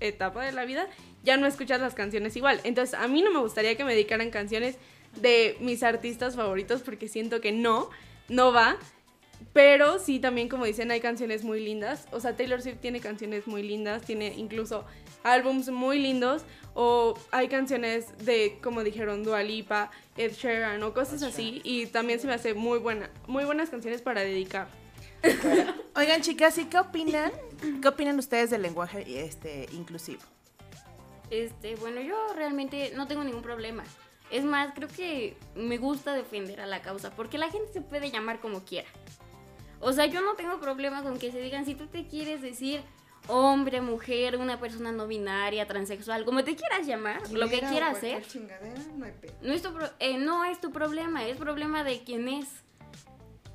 etapa 0.00 0.44
de 0.44 0.52
la 0.52 0.66
vida 0.66 0.88
ya 1.24 1.38
no 1.38 1.46
escuchas 1.46 1.80
las 1.80 1.94
canciones 1.94 2.36
igual. 2.36 2.60
Entonces 2.64 2.94
a 2.94 3.08
mí 3.08 3.22
no 3.22 3.30
me 3.32 3.40
gustaría 3.40 3.76
que 3.78 3.84
me 3.84 3.92
dedicaran 3.94 4.30
canciones 4.30 4.76
de 5.16 5.56
mis 5.60 5.82
artistas 5.82 6.36
favoritos 6.36 6.82
porque 6.82 7.08
siento 7.08 7.40
que 7.40 7.52
no, 7.52 7.90
no 8.28 8.52
va. 8.52 8.76
Pero 9.52 9.98
sí, 9.98 10.18
también 10.18 10.48
como 10.48 10.64
dicen, 10.64 10.90
hay 10.90 11.00
canciones 11.00 11.44
muy 11.44 11.60
lindas. 11.60 12.06
O 12.12 12.20
sea, 12.20 12.36
Taylor 12.36 12.60
Swift 12.60 12.78
tiene 12.80 13.00
canciones 13.00 13.46
muy 13.46 13.62
lindas, 13.62 14.02
tiene 14.02 14.34
incluso 14.36 14.84
álbums 15.22 15.70
muy 15.70 15.98
lindos. 15.98 16.42
O 16.74 17.18
hay 17.30 17.48
canciones 17.48 18.06
de, 18.24 18.58
como 18.62 18.84
dijeron, 18.84 19.24
Dua 19.24 19.42
Lipa, 19.42 19.90
Ed 20.16 20.32
Sheeran 20.32 20.82
o 20.82 20.92
cosas 20.92 21.22
así. 21.22 21.60
Y 21.64 21.86
también 21.86 22.20
se 22.20 22.26
me 22.26 22.34
hace 22.34 22.54
muy 22.54 22.78
buena, 22.78 23.10
muy 23.26 23.44
buenas 23.44 23.70
canciones 23.70 24.02
para 24.02 24.20
dedicar. 24.20 24.68
Oigan, 25.96 26.22
chicas, 26.22 26.58
¿y 26.58 26.66
qué 26.66 26.78
opinan? 26.78 27.32
¿Qué 27.82 27.88
opinan 27.88 28.18
ustedes 28.18 28.50
del 28.50 28.62
lenguaje 28.62 29.24
este, 29.24 29.68
inclusivo? 29.72 30.22
Este, 31.30 31.74
bueno, 31.76 32.00
yo 32.00 32.16
realmente 32.34 32.92
no 32.94 33.06
tengo 33.06 33.24
ningún 33.24 33.42
problema. 33.42 33.84
Es 34.30 34.44
más, 34.44 34.72
creo 34.74 34.88
que 34.88 35.36
me 35.54 35.78
gusta 35.78 36.12
defender 36.14 36.60
a 36.60 36.66
la 36.66 36.82
causa, 36.82 37.10
porque 37.10 37.38
la 37.38 37.50
gente 37.50 37.72
se 37.72 37.80
puede 37.80 38.10
llamar 38.10 38.40
como 38.40 38.64
quiera. 38.64 38.88
O 39.80 39.92
sea, 39.92 40.06
yo 40.06 40.20
no 40.22 40.34
tengo 40.34 40.58
problema 40.60 41.02
con 41.02 41.18
que 41.18 41.30
se 41.32 41.40
digan, 41.40 41.64
si 41.64 41.74
tú 41.74 41.86
te 41.86 42.06
quieres 42.06 42.42
decir 42.42 42.82
hombre, 43.26 43.80
mujer, 43.82 44.36
una 44.38 44.58
persona 44.58 44.90
no 44.90 45.06
binaria, 45.06 45.66
transexual, 45.66 46.24
como 46.24 46.44
te 46.44 46.56
quieras 46.56 46.86
llamar, 46.86 47.20
lo 47.30 47.46
que 47.48 47.60
quieras 47.70 47.98
ser, 48.00 48.26
chingadera, 48.26 48.80
no 48.96 49.04
hay 49.04 49.12
pedo. 49.12 49.34
no 49.42 49.52
es, 49.52 49.60
tu 49.62 49.72
pro- 49.74 49.90
eh, 49.98 50.16
no 50.16 50.44
es 50.44 50.60
tu 50.60 50.72
problema, 50.72 51.26
es 51.26 51.36
problema 51.36 51.84
de 51.84 52.02
quién 52.04 52.26
es. 52.28 52.48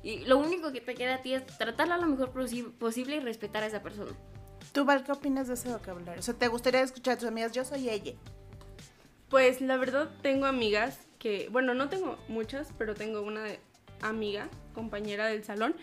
Y 0.02 0.18
lo 0.26 0.38
único 0.38 0.70
que 0.70 0.80
te 0.80 0.94
queda 0.94 1.16
a 1.16 1.22
ti 1.22 1.34
es 1.34 1.44
tratarla 1.46 1.96
lo 1.98 2.06
mejor 2.06 2.32
posi- 2.32 2.70
posible 2.72 3.16
y 3.16 3.20
respetar 3.20 3.62
a 3.62 3.66
esa 3.66 3.82
persona. 3.82 4.12
¿Tú, 4.72 4.84
Val, 4.84 5.02
qué 5.02 5.12
opinas 5.12 5.48
de 5.48 5.54
ese 5.54 5.68
vocabulario? 5.70 6.20
O 6.20 6.22
sea, 6.22 6.34
¿te 6.34 6.46
gustaría 6.48 6.80
escuchar 6.82 7.14
a 7.14 7.18
tus 7.18 7.28
amigas? 7.28 7.52
Yo 7.52 7.64
soy 7.64 7.88
ella. 7.88 8.12
Pues 9.28 9.60
la 9.60 9.76
verdad 9.76 10.10
tengo 10.22 10.46
amigas 10.46 11.00
que, 11.18 11.48
bueno, 11.50 11.74
no 11.74 11.88
tengo 11.88 12.18
muchas, 12.28 12.72
pero 12.78 12.94
tengo 12.94 13.22
una 13.22 13.44
amiga, 14.02 14.48
compañera 14.74 15.26
del 15.26 15.44
salón, 15.44 15.74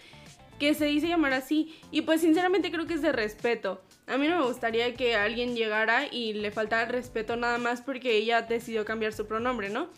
que 0.59 0.73
se 0.75 0.85
dice 0.85 1.07
llamar 1.07 1.33
así. 1.33 1.75
Y 1.91 2.01
pues 2.01 2.21
sinceramente 2.21 2.71
creo 2.71 2.85
que 2.85 2.93
es 2.93 3.01
de 3.01 3.11
respeto. 3.11 3.81
A 4.07 4.17
mí 4.17 4.27
no 4.27 4.39
me 4.39 4.45
gustaría 4.45 4.93
que 4.93 5.15
alguien 5.15 5.55
llegara 5.55 6.05
y 6.05 6.33
le 6.33 6.51
faltara 6.51 6.83
el 6.83 6.89
respeto 6.89 7.35
nada 7.35 7.57
más 7.57 7.81
porque 7.81 8.15
ella 8.15 8.43
decidió 8.43 8.85
cambiar 8.85 9.13
su 9.13 9.25
pronombre, 9.25 9.69
¿no? 9.69 9.89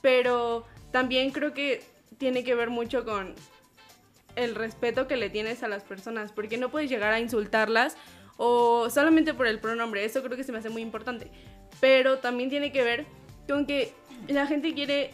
Pero 0.00 0.64
también 0.90 1.30
creo 1.32 1.52
que 1.52 1.82
tiene 2.16 2.44
que 2.44 2.54
ver 2.54 2.70
mucho 2.70 3.04
con 3.04 3.34
el 4.36 4.54
respeto 4.54 5.06
que 5.06 5.16
le 5.16 5.30
tienes 5.30 5.62
a 5.62 5.68
las 5.68 5.82
personas, 5.82 6.32
porque 6.32 6.58
no 6.58 6.70
puedes 6.70 6.88
llegar 6.88 7.12
a 7.12 7.20
insultarlas 7.20 7.96
o 8.36 8.90
solamente 8.90 9.34
por 9.34 9.46
el 9.46 9.58
pronombre, 9.58 10.04
eso 10.04 10.22
creo 10.22 10.36
que 10.36 10.44
se 10.44 10.52
me 10.52 10.58
hace 10.58 10.68
muy 10.68 10.82
importante. 10.82 11.30
Pero 11.80 12.18
también 12.18 12.50
tiene 12.50 12.72
que 12.72 12.82
ver 12.82 13.06
con 13.48 13.66
que 13.66 13.92
la 14.28 14.46
gente 14.46 14.74
quiere 14.74 15.10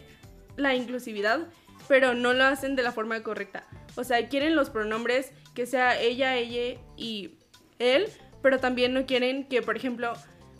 la 0.56 0.74
inclusividad, 0.74 1.48
pero 1.88 2.14
no 2.14 2.32
lo 2.32 2.44
hacen 2.44 2.76
de 2.76 2.82
la 2.82 2.92
forma 2.92 3.22
correcta. 3.22 3.64
O 3.96 4.04
sea, 4.04 4.28
quieren 4.28 4.56
los 4.56 4.70
pronombres 4.70 5.32
que 5.54 5.66
sea 5.66 6.00
ella, 6.00 6.36
ella 6.36 6.80
y 6.96 7.34
él, 7.78 8.06
pero 8.42 8.58
también 8.58 8.94
no 8.94 9.06
quieren 9.06 9.44
que, 9.44 9.62
por 9.62 9.76
ejemplo, 9.76 10.12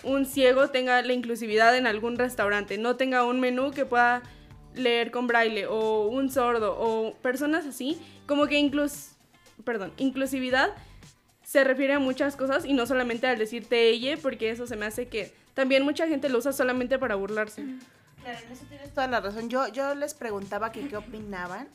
un 0.05 0.27
ciego 0.27 0.69
tenga 0.69 1.01
la 1.03 1.13
inclusividad 1.13 1.77
en 1.77 1.87
algún 1.87 2.17
restaurante, 2.17 2.77
no 2.79 2.97
tenga 2.97 3.25
un 3.25 3.41
menú 3.41 3.71
que 3.71 3.87
pueda 3.87 4.23
leer 4.75 5.11
con 5.11 5.27
braille 5.27 5.67
o 5.67 6.09
un 6.09 6.31
sordo 6.31 6.77
o 6.79 7.15
personas 7.19 7.67
así, 7.67 8.01
como 8.27 8.47
que 8.47 8.59
inclus 8.59 9.13
perdón, 9.65 9.93
inclusividad 9.97 10.75
se 11.45 11.65
refiere 11.65 11.95
a 11.95 11.99
muchas 11.99 12.37
cosas 12.37 12.65
y 12.65 12.73
no 12.73 12.87
solamente 12.87 13.27
al 13.27 13.39
decirte 13.39 13.89
ella, 13.91 14.17
porque 14.21 14.51
eso 14.51 14.67
se 14.67 14.77
me 14.77 14.87
hace 14.87 15.09
que 15.09 15.35
también 15.55 15.83
mucha 15.85 16.07
gente 16.07 16.29
lo 16.29 16.39
usa 16.39 16.53
solamente 16.53 16.99
para 16.99 17.15
burlarse. 17.15 17.65
Claro, 18.23 18.39
en 18.47 18.53
eso 18.53 18.65
tienes 18.69 18.91
toda 18.95 19.09
la 19.09 19.21
razón. 19.21 19.49
Yo, 19.51 19.67
yo 19.69 19.95
les 19.97 20.15
preguntaba 20.15 20.71
que 20.73 20.87
qué 20.87 20.97
opinaban 20.97 21.69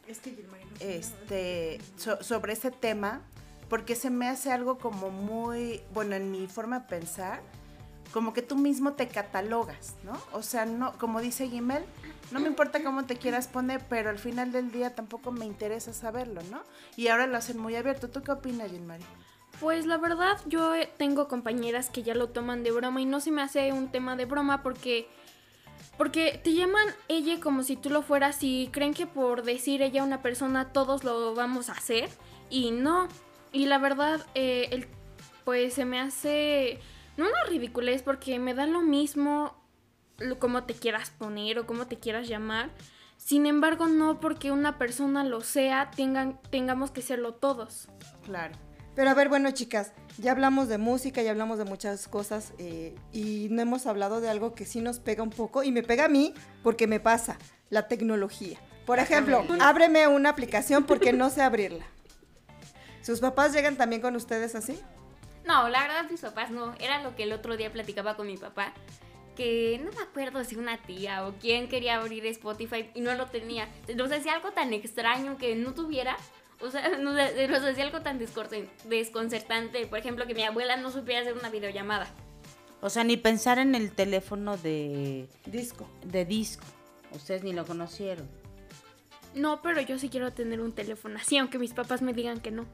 este, 0.80 1.80
so- 1.98 2.24
sobre 2.24 2.54
ese 2.54 2.72
tema, 2.72 3.22
porque 3.70 3.96
se 3.96 4.10
me 4.10 4.28
hace 4.30 4.52
algo 4.52 4.78
como 4.78 5.10
muy, 5.10 5.82
bueno, 5.94 6.16
en 6.16 6.32
mi 6.32 6.48
forma 6.48 6.80
de 6.80 6.86
pensar, 6.88 7.42
como 8.14 8.34
que 8.34 8.42
tú 8.42 8.56
mismo 8.56 8.94
te 8.94 9.10
catalogas, 9.10 9.96
¿no? 10.04 10.14
O 10.32 10.42
sea, 10.42 10.66
no, 10.66 10.98
como 10.98 11.20
dice 11.20 11.50
Gimel, 11.50 11.84
no 12.32 12.40
me 12.40 12.48
importa 12.48 12.82
cómo 12.82 13.06
te 13.06 13.18
quieras 13.18 13.48
poner, 13.50 13.82
pero 13.90 14.10
al 14.10 14.18
final 14.18 14.54
del 14.54 14.72
día 14.72 14.96
tampoco 14.96 15.32
me 15.34 15.46
interesa 15.46 15.92
saberlo, 15.94 16.42
¿no? 16.50 16.62
Y 16.96 17.10
ahora 17.10 17.28
lo 17.28 17.38
hacen 17.38 17.58
muy 17.60 17.76
abierto. 17.76 18.08
¿Tú 18.10 18.24
qué 18.24 18.32
opinas, 18.32 18.72
Jean-Marie? 18.72 19.06
Pues 19.60 19.88
la 19.88 19.98
verdad, 19.98 20.40
yo 20.46 20.76
eh, 20.76 20.92
tengo 20.98 21.28
compañeras 21.28 21.90
que 21.90 22.04
ya 22.04 22.14
lo 22.14 22.30
toman 22.30 22.64
de 22.64 22.72
broma 22.72 23.02
y 23.02 23.06
no 23.06 23.20
se 23.20 23.32
me 23.32 23.42
hace 23.42 23.74
un 23.74 23.90
tema 23.90 24.16
de 24.16 24.26
broma 24.26 24.62
porque. 24.64 25.08
Porque 25.98 26.40
te 26.44 26.54
llaman 26.54 26.86
ella 27.08 27.40
como 27.40 27.64
si 27.64 27.76
tú 27.76 27.90
lo 27.90 28.04
fueras 28.04 28.44
y 28.44 28.70
creen 28.72 28.94
que 28.94 29.08
por 29.08 29.42
decir 29.42 29.82
ella 29.82 30.04
una 30.04 30.22
persona 30.22 30.72
todos 30.72 31.04
lo 31.04 31.34
vamos 31.34 31.70
a 31.70 31.74
hacer 31.74 32.10
y 32.52 32.70
no. 32.70 33.08
Y 33.52 33.66
la 33.66 33.80
verdad, 33.80 34.24
eh, 34.36 34.88
pues 35.44 35.74
se 35.74 35.86
me 35.86 36.00
hace. 36.00 36.80
No 37.18 37.26
una 37.26 37.44
ridiculez 37.50 38.04
porque 38.04 38.38
me 38.38 38.54
da 38.54 38.68
lo 38.68 38.82
mismo 38.82 39.56
cómo 40.38 40.66
te 40.66 40.76
quieras 40.76 41.10
poner 41.10 41.58
o 41.58 41.66
cómo 41.66 41.88
te 41.88 41.98
quieras 41.98 42.28
llamar. 42.28 42.70
Sin 43.18 43.48
embargo, 43.48 43.88
no 43.88 44.20
porque 44.20 44.52
una 44.52 44.78
persona 44.78 45.24
lo 45.24 45.42
sea, 45.42 45.90
tengan, 45.90 46.40
tengamos 46.52 46.92
que 46.92 47.02
serlo 47.02 47.34
todos. 47.34 47.88
Claro. 48.24 48.67
Pero 48.98 49.12
a 49.12 49.14
ver, 49.14 49.30
bueno, 49.30 49.52
chicas, 49.52 49.94
ya 50.18 50.32
hablamos 50.32 50.70
de 50.70 50.80
música, 50.80 51.22
ya 51.22 51.30
hablamos 51.30 51.60
de 51.60 51.66
muchas 51.66 52.08
cosas 52.08 52.54
eh, 52.58 52.96
y 53.14 53.46
no 53.52 53.62
hemos 53.62 53.86
hablado 53.86 54.22
de 54.22 54.28
algo 54.28 54.56
que 54.56 54.66
sí 54.66 54.82
nos 54.82 54.98
pega 54.98 55.22
un 55.22 55.30
poco 55.30 55.62
y 55.62 55.72
me 55.72 55.84
pega 55.84 56.06
a 56.06 56.08
mí 56.08 56.34
porque 56.64 56.88
me 56.88 57.00
pasa, 57.00 57.38
la 57.70 57.88
tecnología. 57.88 58.58
Por 58.88 58.98
ejemplo, 58.98 59.46
ábreme 59.62 60.08
una 60.08 60.30
aplicación 60.30 60.84
porque 60.84 61.14
no 61.14 61.30
sé 61.30 61.44
abrirla. 61.44 61.86
¿Sus 63.04 63.20
papás 63.20 63.54
llegan 63.54 63.76
también 63.76 64.02
con 64.02 64.16
ustedes 64.16 64.56
así? 64.56 64.80
No, 65.46 65.70
la 65.70 65.84
verdad 65.84 66.10
mis 66.10 66.22
papás 66.22 66.50
no. 66.50 66.74
Era 66.80 67.04
lo 67.04 67.16
que 67.16 67.22
el 67.22 67.34
otro 67.34 67.56
día 67.56 67.72
platicaba 67.72 68.16
con 68.16 68.26
mi 68.26 68.38
papá. 68.38 68.74
Que 69.36 69.80
no 69.86 69.92
me 69.92 70.02
acuerdo 70.02 70.44
si 70.44 70.56
una 70.56 70.82
tía 70.82 71.28
o 71.28 71.36
quién 71.40 71.70
quería 71.70 71.98
abrir 71.98 72.26
Spotify 72.26 72.90
y 72.96 73.02
no 73.02 73.14
lo 73.14 73.28
tenía. 73.28 73.70
Nos 73.96 74.12
hacía 74.12 74.34
algo 74.34 74.54
tan 74.54 74.74
extraño 74.74 75.38
que 75.38 75.56
no 75.56 75.76
tuviera. 75.76 76.18
O 76.62 76.70
sea, 76.70 76.90
nos, 76.98 77.16
nos 77.16 77.64
hacía 77.64 77.84
algo 77.84 78.02
tan 78.02 78.20
desconcertante. 78.20 79.88
Por 79.88 80.00
ejemplo, 80.00 80.26
que 80.28 80.36
mi 80.36 80.44
abuela 80.44 80.78
no 80.78 80.92
supiera 80.92 81.22
hacer 81.22 81.34
una 81.34 81.50
videollamada. 81.50 82.08
O 82.82 82.90
sea, 82.90 83.04
ni 83.04 83.18
pensar 83.18 83.58
en 83.58 83.74
el 83.74 83.92
teléfono 83.92 84.56
de, 84.58 85.28
Disco. 85.46 85.90
de 86.04 86.26
disco. 86.26 86.64
Ustedes 87.12 87.44
ni 87.44 87.54
lo 87.54 87.66
conocieron. 87.66 88.30
No, 89.34 89.62
pero 89.62 89.82
yo 89.82 89.98
sí 89.98 90.10
quiero 90.10 90.32
tener 90.32 90.62
un 90.62 90.74
teléfono 90.74 91.18
así, 91.20 91.38
aunque 91.38 91.60
mis 91.60 91.74
papás 91.74 92.02
me 92.02 92.14
digan 92.14 92.40
que 92.40 92.52
no. 92.52 92.66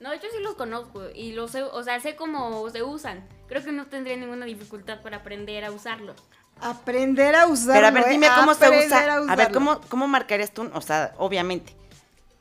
No, 0.00 0.14
yo 0.14 0.28
sí 0.30 0.40
los 0.42 0.54
conozco 0.54 1.10
y 1.14 1.32
los 1.32 1.50
sé, 1.50 1.62
o 1.62 1.82
sea, 1.82 1.98
sé 2.00 2.14
cómo 2.14 2.68
se 2.70 2.82
usan. 2.82 3.26
Creo 3.48 3.64
que 3.64 3.72
no 3.72 3.86
tendría 3.86 4.16
ninguna 4.16 4.46
dificultad 4.46 5.02
para 5.02 5.18
aprender 5.18 5.64
a 5.64 5.72
usarlo. 5.72 6.14
Aprender 6.60 7.34
a 7.34 7.46
usarlo. 7.48 7.72
Pero 7.74 7.86
a 7.86 7.90
ver, 7.90 8.04
¿eh? 8.04 8.10
dime 8.10 8.28
cómo 8.34 8.54
se 8.54 8.68
usa. 8.68 9.14
A, 9.14 9.16
ver, 9.16 9.22
usarlo. 9.22 9.54
¿cómo, 9.54 9.80
¿cómo 9.88 10.06
marcarías 10.06 10.52
tú? 10.52 10.70
O 10.72 10.80
sea, 10.80 11.14
obviamente. 11.18 11.74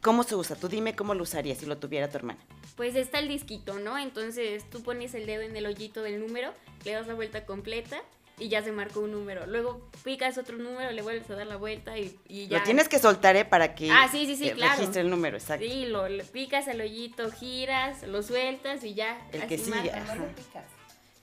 ¿Cómo 0.01 0.23
se 0.23 0.35
usa? 0.35 0.55
Tú 0.55 0.67
dime 0.67 0.95
cómo 0.95 1.13
lo 1.13 1.23
usarías 1.23 1.57
si 1.57 1.65
lo 1.65 1.77
tuviera 1.77 2.09
tu 2.09 2.17
hermana. 2.17 2.39
Pues 2.75 2.95
está 2.95 3.19
el 3.19 3.27
disquito, 3.27 3.79
¿no? 3.79 3.97
Entonces 3.97 4.69
tú 4.69 4.83
pones 4.83 5.13
el 5.15 5.25
dedo 5.25 5.41
en 5.41 5.55
el 5.55 5.65
hoyito 5.65 6.01
del 6.03 6.19
número, 6.19 6.53
le 6.85 6.91
das 6.91 7.07
la 7.07 7.15
vuelta 7.15 7.45
completa 7.45 7.97
y 8.39 8.49
ya 8.49 8.61
se 8.63 8.71
marcó 8.71 8.99
un 8.99 9.11
número. 9.11 9.47
Luego 9.47 9.89
picas 10.03 10.37
otro 10.37 10.57
número, 10.57 10.91
le 10.91 11.01
vuelves 11.01 11.27
a 11.31 11.35
dar 11.35 11.47
la 11.47 11.55
vuelta 11.57 11.97
y, 11.97 12.15
y 12.27 12.47
ya. 12.47 12.59
Lo 12.59 12.63
tienes 12.63 12.87
que 12.87 12.99
soltar, 12.99 13.35
¿eh? 13.35 13.45
Para 13.45 13.73
que 13.73 13.89
Ah, 13.91 14.07
sí, 14.11 14.27
sí, 14.27 14.35
sí, 14.35 14.49
eh, 14.49 14.53
claro. 14.53 14.75
registre 14.77 15.01
el 15.01 15.09
número, 15.09 15.37
exacto. 15.37 15.65
Sí, 15.65 15.85
lo 15.87 16.07
le 16.07 16.23
picas 16.23 16.67
el 16.67 16.79
hoyito, 16.79 17.31
giras, 17.31 18.03
lo 18.03 18.21
sueltas 18.21 18.83
y 18.83 18.93
ya. 18.93 19.19
El 19.31 19.47
que 19.47 19.55
así 19.55 19.63
sigue, 19.65 19.75
marcas. 19.91 20.09
ajá. 20.09 20.25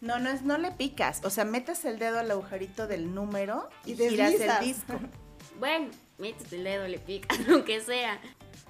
No, 0.01 0.19
no 0.19 0.29
es, 0.31 0.43
no 0.43 0.59
le 0.59 0.71
picas. 0.73 1.25
O 1.25 1.31
sea, 1.31 1.45
metes 1.45 1.85
el 1.85 1.99
dedo 2.01 2.19
al 2.19 2.31
agujerito 2.31 2.87
del 2.89 3.15
número 3.15 3.71
y, 3.87 3.93
Y 3.93 4.09
giras 4.09 4.35
el 4.35 4.65
disco. 4.67 4.95
Bueno, 5.61 5.89
metes 6.19 6.53
el 6.53 6.65
dedo, 6.65 6.89
le 6.89 6.99
picas, 6.99 7.39
lo 7.47 7.65
que 7.65 7.81
sea. 7.81 8.21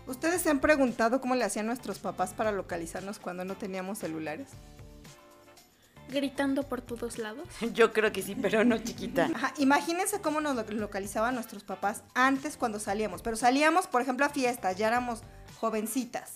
¿Ustedes 0.06 0.42
se 0.42 0.50
han 0.50 0.60
preguntado 0.60 1.20
cómo 1.20 1.34
le 1.34 1.44
hacían 1.44 1.66
nuestros 1.66 1.98
papás 1.98 2.32
para 2.34 2.52
localizarnos 2.52 3.18
cuando 3.18 3.44
no 3.44 3.54
teníamos 3.56 3.98
celulares? 3.98 4.48
Gritando 6.10 6.62
por 6.64 6.82
todos 6.82 7.18
lados. 7.18 7.48
Yo 7.72 7.92
creo 7.92 8.12
que 8.12 8.22
sí, 8.22 8.34
pero 8.34 8.64
no 8.64 8.76
chiquita. 8.78 9.30
Ajá, 9.34 9.54
imagínense 9.58 10.20
cómo 10.20 10.40
nos 10.40 10.54
lo- 10.54 10.64
localizaban 10.74 11.34
nuestros 11.34 11.64
papás 11.64 12.02
antes 12.14 12.56
cuando 12.56 12.78
salíamos. 12.78 13.22
Pero 13.22 13.36
salíamos, 13.36 13.86
por 13.86 14.02
ejemplo, 14.02 14.26
a 14.26 14.28
fiestas, 14.28 14.76
ya 14.76 14.88
éramos 14.88 15.20
jovencitas. 15.58 16.32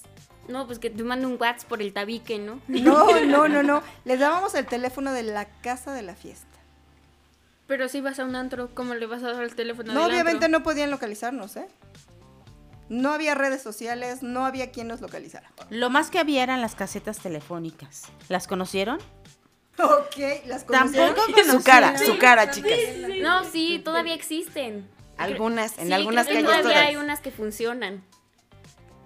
No, 0.49 0.67
pues 0.67 0.79
que 0.79 0.89
te 0.89 1.03
mando 1.05 1.29
un 1.29 1.37
WhatsApp 1.39 1.69
por 1.69 1.83
el 1.83 1.93
tabique, 1.93 2.39
¿no? 2.39 2.61
No, 2.69 3.21
no, 3.27 3.49
no, 3.49 3.63
no. 3.63 3.83
Les 4.07 4.19
dábamos 4.19 4.55
el 4.55 4.65
teléfono 4.67 5.13
de 5.13 5.23
la 5.25 5.45
casa 5.61 5.93
de 5.93 6.01
la 6.03 6.15
fiesta. 6.15 6.47
Pero 7.67 7.91
si 7.91 8.01
vas 8.01 8.19
a 8.19 8.25
un 8.25 8.35
antro, 8.35 8.75
¿cómo 8.75 8.95
le 8.95 9.05
vas 9.05 9.23
a 9.23 9.33
dar 9.35 9.45
el 9.45 9.55
teléfono 9.55 9.93
No, 9.93 10.05
del 10.05 10.13
obviamente 10.13 10.47
antro? 10.47 10.59
no 10.61 10.65
podían 10.65 10.91
localizarnos, 10.91 11.57
¿eh? 11.59 11.69
No 12.89 13.13
había 13.13 13.35
redes 13.35 13.63
sociales, 13.63 14.23
no 14.23 14.47
había 14.47 14.71
quien 14.71 14.89
nos 14.89 15.01
localizara. 15.01 15.51
Lo 15.71 15.91
más 15.91 16.11
que 16.11 16.19
había 16.19 16.43
eran 16.43 16.61
las 16.61 16.75
casetas 16.75 17.19
telefónicas. 17.19 18.05
¿Las 18.29 18.47
conocieron? 18.47 18.99
Ok, 19.79 20.17
las 20.47 20.65
conocieron. 20.65 21.15
Tampoco 21.15 21.45
Su 21.45 21.63
cara, 21.63 21.99
su 21.99 22.19
cara, 22.19 22.51
chicas. 22.51 22.79
No, 23.21 23.45
sí, 23.45 23.81
todavía 23.85 24.15
existen. 24.15 24.89
Algunas, 25.17 25.79
en 25.79 25.89
Sí, 25.89 25.93
algunas 25.93 26.27
creo 26.27 26.39
que 26.39 26.45
calles 26.45 26.59
todavía 26.63 26.81
todas. 26.81 26.89
hay 26.89 26.97
unas 26.97 27.21
que 27.21 27.31
funcionan. 27.31 28.03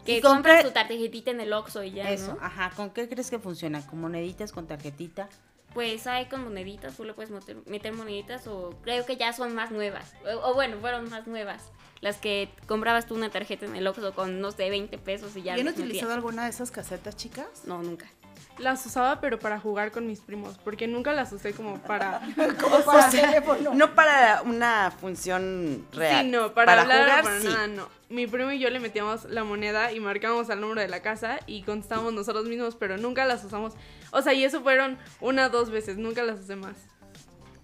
Que 0.05 0.21
compra- 0.21 0.31
compras 0.35 0.63
tu 0.65 0.71
tarjetita 0.73 1.31
en 1.31 1.41
el 1.41 1.53
Oxxo 1.53 1.83
y 1.85 1.93
ya, 1.93 2.11
Eso, 2.11 2.35
¿no? 2.35 2.39
ajá. 2.45 2.71
¿Con 2.75 2.91
qué 2.91 3.09
crees 3.09 3.31
que 3.31 3.39
funciona? 3.39 3.87
¿Con 3.87 4.01
moneditas, 4.01 4.51
con 4.53 4.67
tarjetita? 4.67 5.29
Pues 5.75 6.07
hay 6.07 6.27
con 6.27 6.45
moneditas, 6.45 6.97
tú 6.97 7.05
le 7.05 7.15
puedes 7.15 7.31
meter, 7.31 7.93
moneditas 7.95 8.47
o 8.47 8.71
creo 8.83 9.07
que 9.07 9.17
ya 9.17 9.33
son 9.33 9.55
más 9.55 9.71
nuevas. 9.71 10.15
O, 10.25 10.51
o 10.51 10.55
bueno, 10.55 10.77
fueron 10.81 11.09
más 11.09 11.27
nuevas. 11.27 11.71
Las 12.01 12.19
que 12.19 12.51
comprabas 12.67 13.07
tú 13.07 13.15
una 13.15 13.31
tarjeta 13.31 13.65
en 13.65 13.77
el 13.77 13.87
Oxxo 13.87 14.13
con, 14.15 14.41
no 14.41 14.51
sé, 14.51 14.69
20 14.71 14.99
pesos 14.99 15.37
y 15.37 15.43
ya. 15.43 15.57
¿Y 15.57 15.61
han 15.61 15.67
metías. 15.67 15.85
utilizado 15.87 16.13
alguna 16.13 16.45
de 16.45 16.51
esas 16.51 16.71
casetas, 16.71 17.17
chicas? 17.17 17.65
No, 17.65 17.83
nunca. 17.83 18.11
Las 18.59 18.85
usaba 18.85 19.21
pero 19.21 19.39
para 19.39 19.59
jugar 19.59 19.91
con 19.93 20.07
mis 20.07 20.21
primos, 20.21 20.59
porque 20.59 20.87
nunca 20.87 21.13
las 21.13 21.33
usé 21.33 21.53
como 21.53 21.79
para... 21.79 22.21
Como 22.61 22.81
para 22.81 23.09
teléfono. 23.11 23.75
No 23.75 23.95
para 23.95 24.43
una 24.43 24.91
función 24.91 25.87
real. 25.93 26.25
Sí, 26.25 26.31
no, 26.31 26.53
para, 26.53 26.83
hablar, 26.83 27.05
jugar, 27.05 27.23
para 27.25 27.41
sí. 27.41 27.47
nada, 27.47 27.67
no. 27.67 27.89
Mi 28.09 28.27
primo 28.27 28.53
y 28.53 28.59
yo 28.59 28.69
le 28.69 28.79
metíamos 28.79 29.25
la 29.25 29.43
moneda 29.43 29.93
y 29.93 30.01
marcábamos 30.01 30.51
el 30.51 30.61
número 30.61 30.83
de 30.83 30.89
la 30.89 31.01
casa 31.01 31.41
y 31.47 31.63
contestábamos 31.63 32.13
nosotros 32.13 32.47
mismos, 32.47 32.77
pero 32.77 32.99
nunca 32.99 33.25
las 33.25 33.43
usamos. 33.45 33.73
O 34.11 34.21
sea, 34.21 34.35
y 34.35 34.45
eso 34.45 34.61
fueron 34.63 34.99
una 35.21 35.49
dos 35.49 35.71
veces, 35.71 35.97
nunca 35.97 36.23
las 36.23 36.41
usé 36.41 36.57
más. 36.57 36.77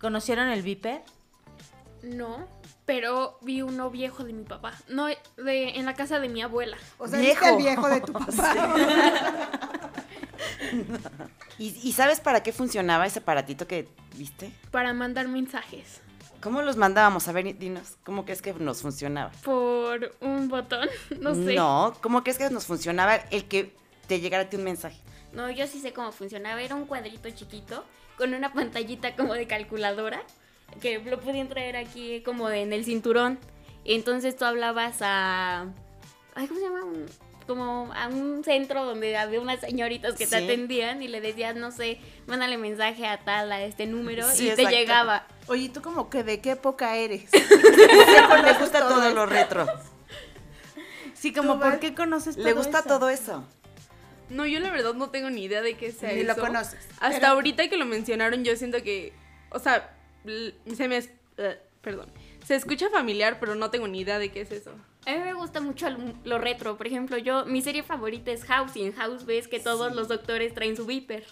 ¿Conocieron 0.00 0.48
el 0.48 0.62
Viper? 0.62 1.02
No, 2.02 2.46
pero 2.88 3.38
vi 3.42 3.60
uno 3.60 3.90
viejo 3.90 4.24
de 4.24 4.32
mi 4.32 4.44
papá. 4.44 4.72
No, 4.88 5.06
de, 5.06 5.18
en 5.74 5.84
la 5.84 5.94
casa 5.94 6.20
de 6.20 6.28
mi 6.30 6.40
abuela. 6.40 6.78
O 6.96 7.06
sea, 7.06 7.18
Viejo. 7.18 7.44
el 7.44 7.56
viejo 7.56 7.88
de 7.88 8.00
tu 8.00 8.12
papá. 8.14 9.87
¿Y, 11.58 11.76
y 11.82 11.92
sabes 11.92 12.20
para 12.20 12.42
qué 12.42 12.52
funcionaba 12.52 13.06
ese 13.06 13.20
aparatito 13.20 13.66
que 13.66 13.88
viste? 14.16 14.52
Para 14.70 14.92
mandar 14.92 15.28
mensajes. 15.28 16.00
¿Cómo 16.40 16.62
los 16.62 16.76
mandábamos? 16.76 17.26
A 17.26 17.32
ver, 17.32 17.58
dinos, 17.58 17.96
¿cómo 18.04 18.24
crees 18.24 18.42
que 18.42 18.52
nos 18.54 18.82
funcionaba? 18.82 19.32
Por 19.42 20.14
un 20.20 20.48
botón. 20.48 20.88
No 21.20 21.34
sé. 21.34 21.54
No, 21.54 21.94
¿cómo 22.00 22.22
crees 22.22 22.38
que 22.38 22.48
nos 22.50 22.66
funcionaba 22.66 23.16
el 23.16 23.46
que 23.46 23.74
te 24.06 24.20
llegara 24.20 24.44
a 24.44 24.48
ti 24.48 24.56
un 24.56 24.64
mensaje? 24.64 24.98
No, 25.32 25.50
yo 25.50 25.66
sí 25.66 25.80
sé 25.80 25.92
cómo 25.92 26.12
funcionaba. 26.12 26.62
Era 26.62 26.76
un 26.76 26.86
cuadrito 26.86 27.28
chiquito 27.30 27.84
con 28.16 28.34
una 28.34 28.52
pantallita 28.52 29.16
como 29.16 29.34
de 29.34 29.46
calculadora 29.46 30.22
que 30.80 30.98
lo 31.00 31.18
podían 31.20 31.48
traer 31.48 31.76
aquí 31.76 32.22
como 32.22 32.48
en 32.50 32.72
el 32.72 32.84
cinturón. 32.84 33.38
Entonces 33.84 34.36
tú 34.36 34.44
hablabas 34.44 34.98
a... 35.00 35.66
ay, 36.34 36.46
¿Cómo 36.46 36.60
se 36.60 36.66
llama? 36.66 36.82
Como 37.48 37.90
a 37.94 38.06
un 38.08 38.44
centro 38.44 38.84
donde 38.84 39.16
había 39.16 39.40
unas 39.40 39.58
señoritas 39.60 40.14
que 40.14 40.26
te 40.26 40.36
atendían 40.36 41.02
y 41.02 41.08
le 41.08 41.20
decías, 41.20 41.56
no 41.56 41.72
sé, 41.72 41.98
mándale 42.26 42.58
mensaje 42.58 43.06
a 43.06 43.18
tal, 43.24 43.50
a 43.50 43.62
este 43.62 43.86
número 43.86 44.30
Sí, 44.30 44.44
y 44.44 44.50
exacto. 44.50 44.70
te 44.70 44.76
llegaba. 44.76 45.26
Oye, 45.48 45.62
¿y 45.62 45.68
tú 45.70 45.80
como 45.82 46.10
que 46.10 46.22
de 46.22 46.40
qué 46.40 46.50
época 46.52 46.94
eres? 46.96 47.24
Le 47.32 48.52
gusta 48.60 48.80
todo 48.86 49.10
lo 49.14 49.24
retro. 49.26 49.66
Sí, 51.14 51.32
como 51.32 51.54
¿Tú, 51.54 51.60
¿por 51.60 51.80
qué 51.80 51.94
conoces 51.94 52.36
todo 52.36 52.44
Le 52.44 52.52
gusta 52.52 52.78
eso? 52.80 52.88
todo 52.88 53.08
eso. 53.08 53.44
No, 54.30 54.44
yo 54.46 54.60
la 54.60 54.70
verdad 54.70 54.92
no 54.94 55.08
tengo 55.10 55.30
ni 55.30 55.44
idea 55.44 55.62
de 55.62 55.74
qué 55.74 55.90
sea 55.90 56.12
Ni 56.12 56.22
lo 56.22 56.36
conoces. 56.36 56.86
Hasta 57.00 57.28
ahorita 57.30 57.68
que 57.68 57.76
lo 57.78 57.86
mencionaron, 57.86 58.44
yo 58.44 58.54
siento 58.56 58.82
que 58.82 59.12
o 59.50 59.58
sea, 59.58 59.96
se 60.76 60.86
me... 60.88 60.98
es- 60.98 61.10
eh, 61.38 61.58
perdón. 61.80 62.12
Se 62.46 62.54
escucha 62.54 62.90
familiar, 62.90 63.38
pero 63.40 63.54
no 63.54 63.70
tengo 63.70 63.88
ni 63.88 64.00
idea 64.00 64.18
de 64.18 64.30
qué 64.30 64.42
es 64.42 64.52
eso. 64.52 64.72
A 65.08 65.12
mí 65.12 65.20
me 65.20 65.32
gusta 65.32 65.62
mucho 65.62 65.86
lo, 66.24 66.38
retro. 66.38 66.76
Por 66.76 66.86
ejemplo, 66.86 67.16
yo, 67.16 67.46
mi 67.46 67.62
serie 67.62 67.82
favorita 67.82 68.30
es 68.30 68.44
House. 68.44 68.76
Y 68.76 68.82
en 68.82 68.92
House 68.92 69.24
ves 69.24 69.48
que 69.48 69.58
todos 69.58 69.94
los 69.94 70.06
doctores 70.06 70.52
traen 70.52 70.76
su 70.76 70.84
viper. 70.84 71.24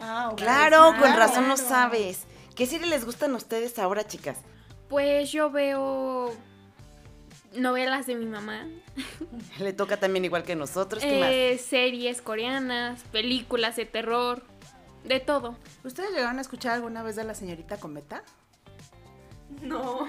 Ah, 0.00 0.30
ok. 0.32 0.38
Claro, 0.38 0.86
con 0.92 0.96
Claro. 0.96 1.18
razón 1.18 1.46
no 1.46 1.58
sabes. 1.58 2.24
¿Qué 2.56 2.64
serie 2.64 2.86
les 2.86 3.04
gustan 3.04 3.34
a 3.34 3.36
ustedes 3.36 3.78
ahora, 3.78 4.06
chicas? 4.06 4.38
Pues 4.88 5.30
yo 5.30 5.50
veo 5.50 6.34
novelas 7.54 8.06
de 8.06 8.14
mi 8.14 8.24
mamá, 8.24 8.66
Le 9.58 9.74
toca 9.74 9.98
también 9.98 10.24
igual 10.24 10.42
que 10.42 10.56
nosotros. 10.56 11.02
¿Qué 11.02 11.52
eh, 11.52 11.58
series 11.58 12.22
coreanas, 12.22 13.02
películas 13.12 13.76
de 13.76 13.84
terror, 13.84 14.42
de 15.04 15.20
todo. 15.20 15.54
¿Ustedes 15.84 16.12
llegaron 16.12 16.38
a 16.38 16.40
escuchar 16.40 16.72
alguna 16.72 17.02
vez 17.02 17.16
de 17.16 17.24
la 17.24 17.34
señorita 17.34 17.76
Cometa? 17.76 18.22
No, 19.62 20.06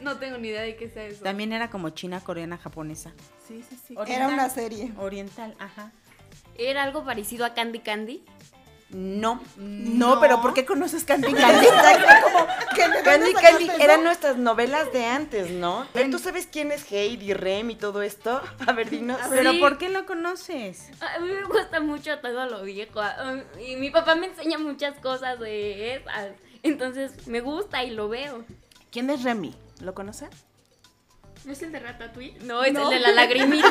no 0.00 0.18
tengo 0.18 0.38
ni 0.38 0.48
idea 0.48 0.62
de 0.62 0.76
qué 0.76 0.88
sea 0.88 1.04
eso. 1.06 1.22
También 1.24 1.52
era 1.52 1.70
como 1.70 1.90
china, 1.90 2.20
coreana, 2.20 2.58
japonesa. 2.58 3.12
Sí, 3.46 3.64
sí, 3.68 3.78
sí. 3.86 3.94
Era 4.06 4.28
una 4.28 4.48
serie. 4.50 4.92
Oriental, 4.98 5.54
ajá. 5.58 5.92
Era 6.58 6.82
algo 6.82 7.04
parecido 7.04 7.44
a 7.44 7.54
Candy 7.54 7.80
Candy. 7.80 8.22
No. 8.90 9.40
No, 9.56 10.20
pero 10.20 10.40
¿por 10.40 10.54
qué 10.54 10.64
conoces 10.64 11.02
Candy 11.04 11.32
Candy? 11.34 11.66
Candy 13.04 13.32
Candy 13.34 13.68
eran 13.80 14.04
nuestras 14.04 14.36
novelas 14.36 14.92
de 14.92 15.04
antes, 15.04 15.50
¿no? 15.50 15.86
Ver, 15.92 16.10
¿tú 16.10 16.18
sabes 16.18 16.46
quién 16.46 16.70
es 16.70 16.90
Heidi, 16.90 17.32
Rem 17.34 17.70
y 17.70 17.74
todo 17.74 18.02
esto? 18.02 18.40
A 18.66 18.72
ver, 18.72 18.88
dinos. 18.90 19.18
Pero. 19.30 19.58
¿por 19.58 19.78
qué 19.78 19.88
lo 19.88 20.06
conoces? 20.06 20.88
A 21.00 21.18
mí 21.18 21.28
me 21.30 21.44
gusta 21.44 21.80
mucho 21.80 22.18
todo 22.20 22.46
lo 22.46 22.62
viejo. 22.62 23.00
ah, 23.00 23.40
Y 23.60 23.76
mi 23.76 23.90
papá 23.90 24.14
me 24.14 24.26
enseña 24.26 24.58
muchas 24.58 24.98
cosas 25.00 25.40
de 25.40 25.96
esas. 25.96 26.30
Entonces 26.62 27.26
me 27.26 27.40
gusta 27.40 27.82
y 27.82 27.90
lo 27.90 28.08
veo. 28.08 28.44
¿Quién 28.90 29.10
es 29.10 29.22
Remy? 29.24 29.54
¿Lo 29.80 29.94
conocen? 29.94 30.28
¿No 31.44 31.52
es 31.52 31.62
el 31.62 31.70
de 31.72 31.78
Ratatouille? 31.80 32.38
No, 32.44 32.64
es 32.64 32.74
el 32.74 32.88
de 32.90 32.98
la 33.00 33.12
lagrimita. 33.12 33.68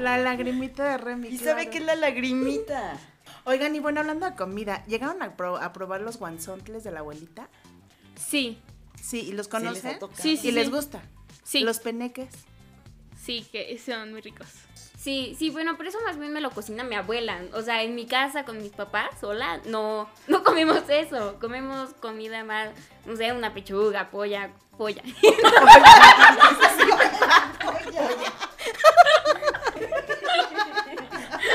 La 0.00 0.18
lagrimita 0.18 0.84
de 0.90 0.98
Remy. 0.98 1.28
¿Y 1.28 1.38
sabe 1.38 1.70
qué 1.70 1.78
es 1.78 1.84
la 1.84 1.94
lagrimita? 1.96 2.98
Oigan, 3.44 3.74
y 3.74 3.80
bueno, 3.80 4.00
hablando 4.00 4.26
de 4.28 4.34
comida, 4.36 4.84
¿llegaron 4.86 5.22
a, 5.22 5.36
pro- 5.36 5.56
a 5.56 5.72
probar 5.72 6.00
los 6.00 6.18
guanzontles 6.18 6.84
de 6.84 6.90
la 6.90 7.00
abuelita? 7.00 7.48
Sí, 8.16 8.58
Sí, 9.02 9.20
¿y 9.20 9.32
los 9.32 9.46
Sí, 9.46 9.52
les 9.52 9.84
ha 9.84 9.98
conocen? 9.98 10.22
Sí, 10.22 10.36
sí, 10.38 10.48
¿Y 10.48 10.52
les 10.52 10.70
gusta? 10.70 11.02
sí, 11.42 11.60
Los 11.60 11.78
peneques. 11.80 12.30
sí, 13.22 13.46
que 13.52 13.78
son 13.78 14.12
muy 14.12 14.22
ricos. 14.22 14.48
Sí, 15.04 15.36
sí, 15.38 15.50
bueno, 15.50 15.76
pero 15.76 15.90
eso 15.90 15.98
más 16.06 16.18
bien 16.18 16.32
me 16.32 16.40
lo 16.40 16.50
cocina 16.50 16.82
mi 16.82 16.94
abuela. 16.94 17.42
O 17.52 17.60
sea, 17.60 17.82
en 17.82 17.94
mi 17.94 18.06
casa 18.06 18.46
con 18.46 18.56
mis 18.56 18.72
papás 18.72 19.10
sola, 19.20 19.60
no, 19.66 20.08
no 20.28 20.42
comemos 20.42 20.82
eso. 20.88 21.38
Comemos 21.38 21.90
comida 22.00 22.42
más, 22.42 22.70
no 23.04 23.14
sé, 23.14 23.30
una 23.34 23.52
pechuga, 23.52 24.08
polla, 24.10 24.50
polla. 24.78 25.02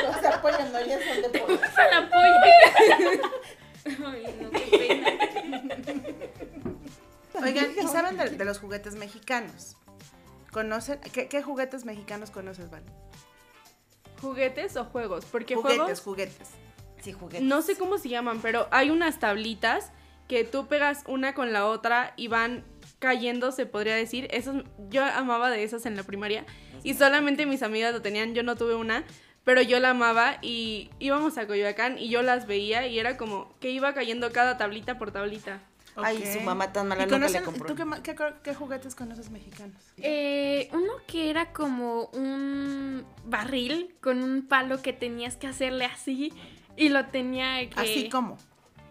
O 0.07 0.21
sea, 0.21 0.41
pollo 0.41 0.57
no, 0.71 0.85
ya 0.85 0.99
son 0.99 1.21
de 1.21 1.29
la 1.31 2.09
polla. 2.09 2.41
Ay, 3.85 4.35
no, 4.39 4.51
qué 4.51 4.77
pena. 4.77 5.09
Oigan, 7.43 7.71
¿y 7.81 7.87
saben 7.87 8.15
de, 8.17 8.29
de 8.29 8.45
los 8.45 8.59
juguetes 8.59 8.93
mexicanos? 8.93 9.75
¿Conocen? 10.51 10.99
¿Qué, 10.99 11.27
qué 11.27 11.41
juguetes 11.41 11.85
mexicanos 11.85 12.29
conoces, 12.29 12.69
Van? 12.69 12.83
¿Juguetes 14.21 14.75
o 14.77 14.85
juegos? 14.85 15.25
Porque 15.25 15.55
Juguetes, 15.55 15.77
juegos, 15.77 16.01
juguetes. 16.01 16.49
Sí, 17.01 17.13
juguetes. 17.13 17.41
no 17.41 17.61
sé 17.61 17.77
cómo 17.77 17.97
se 17.97 18.09
llaman, 18.09 18.41
pero 18.41 18.67
hay 18.71 18.89
unas 18.89 19.19
tablitas 19.19 19.91
que 20.27 20.43
tú 20.43 20.67
pegas 20.67 21.03
una 21.07 21.33
con 21.33 21.53
la 21.53 21.65
otra 21.65 22.13
y 22.17 22.27
van 22.27 22.63
cayendo, 22.99 23.51
se 23.51 23.65
podría 23.65 23.95
decir. 23.95 24.27
Esas, 24.31 24.63
yo 24.89 25.03
amaba 25.03 25.49
de 25.49 25.63
esas 25.63 25.85
en 25.85 25.95
la 25.95 26.03
primaria 26.03 26.45
y 26.83 26.93
solamente 26.93 27.45
mis 27.45 27.63
amigas 27.63 27.93
lo 27.93 28.01
tenían, 28.01 28.33
yo 28.33 28.43
no 28.43 28.55
tuve 28.55 28.75
una, 28.75 29.03
pero 29.43 29.61
yo 29.61 29.79
la 29.79 29.91
amaba 29.91 30.37
y 30.41 30.89
íbamos 30.99 31.37
a 31.37 31.47
Coyoacán 31.47 31.97
y 31.97 32.09
yo 32.09 32.21
las 32.21 32.45
veía 32.45 32.87
y 32.87 32.99
era 32.99 33.17
como 33.17 33.53
que 33.59 33.71
iba 33.71 33.93
cayendo 33.93 34.31
cada 34.31 34.57
tablita 34.57 34.97
por 34.97 35.11
tablita. 35.11 35.61
Ay, 36.03 36.23
su 36.33 36.41
mamá 36.41 36.71
tan 36.73 36.87
mala 36.87 37.03
¿Y 37.03 37.07
nunca 37.07 37.29
le 37.29 37.41
compró. 37.43 37.65
¿Tú 37.67 37.75
qué, 37.75 37.85
qué 38.03 38.15
qué 38.43 38.53
juguetes 38.55 38.95
conoces 38.95 39.29
mexicanos? 39.29 39.81
Eh, 39.97 40.69
uno 40.73 40.93
que 41.07 41.29
era 41.29 41.51
como 41.51 42.05
un 42.13 43.05
barril 43.25 43.95
con 44.01 44.23
un 44.23 44.47
palo 44.47 44.81
que 44.81 44.93
tenías 44.93 45.35
que 45.35 45.47
hacerle 45.47 45.85
así 45.85 46.33
y 46.77 46.89
lo 46.89 47.05
tenía 47.07 47.69
que... 47.69 47.79
Así 47.79 48.09
como. 48.09 48.37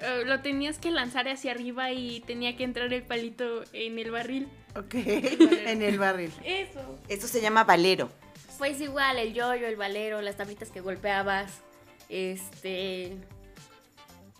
eh, 0.01 0.23
lo 0.27 0.41
tenías 0.41 0.79
que 0.79 0.91
lanzar 0.91 1.29
hacia 1.29 1.53
arriba 1.53 1.93
y 1.93 2.21
tenía 2.21 2.57
que 2.57 2.65
entrar 2.65 2.93
el 2.93 3.03
palito 3.03 3.65
en 3.73 3.99
el 3.99 4.11
barril. 4.11 4.49
Ok, 4.77 4.95
en 4.95 5.83
el 5.83 5.99
barril. 5.99 6.33
Eso. 6.45 6.99
Eso 7.09 7.27
se 7.27 7.41
llama 7.41 7.65
valero. 7.65 8.11
Pues 8.59 8.81
igual, 8.81 9.19
el 9.19 9.35
yoyo, 9.35 9.67
el 9.67 9.77
valero, 9.77 10.21
las 10.21 10.37
tablitas 10.37 10.71
que 10.71 10.81
golpeabas, 10.81 11.61
este, 12.09 13.17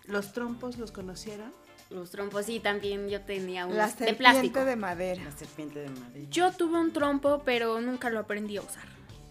¿Los 0.05 0.33
trompos 0.33 0.77
los 0.77 0.91
conocieron? 0.91 1.53
Los 1.89 2.11
trompos, 2.11 2.45
sí, 2.45 2.59
también 2.59 3.09
yo 3.09 3.21
tenía 3.21 3.65
unos 3.65 3.77
La 3.77 3.87
de 3.87 4.13
plástico. 4.13 4.63
de 4.65 4.75
madera. 4.75 5.23
La 5.23 5.31
serpiente 5.31 5.79
de 5.79 5.89
madera. 5.89 6.27
Yo 6.29 6.51
tuve 6.51 6.79
un 6.79 6.93
trompo, 6.93 7.41
pero 7.43 7.81
nunca 7.81 8.09
lo 8.09 8.19
aprendí 8.19 8.57
a 8.57 8.61
usar. 8.61 8.83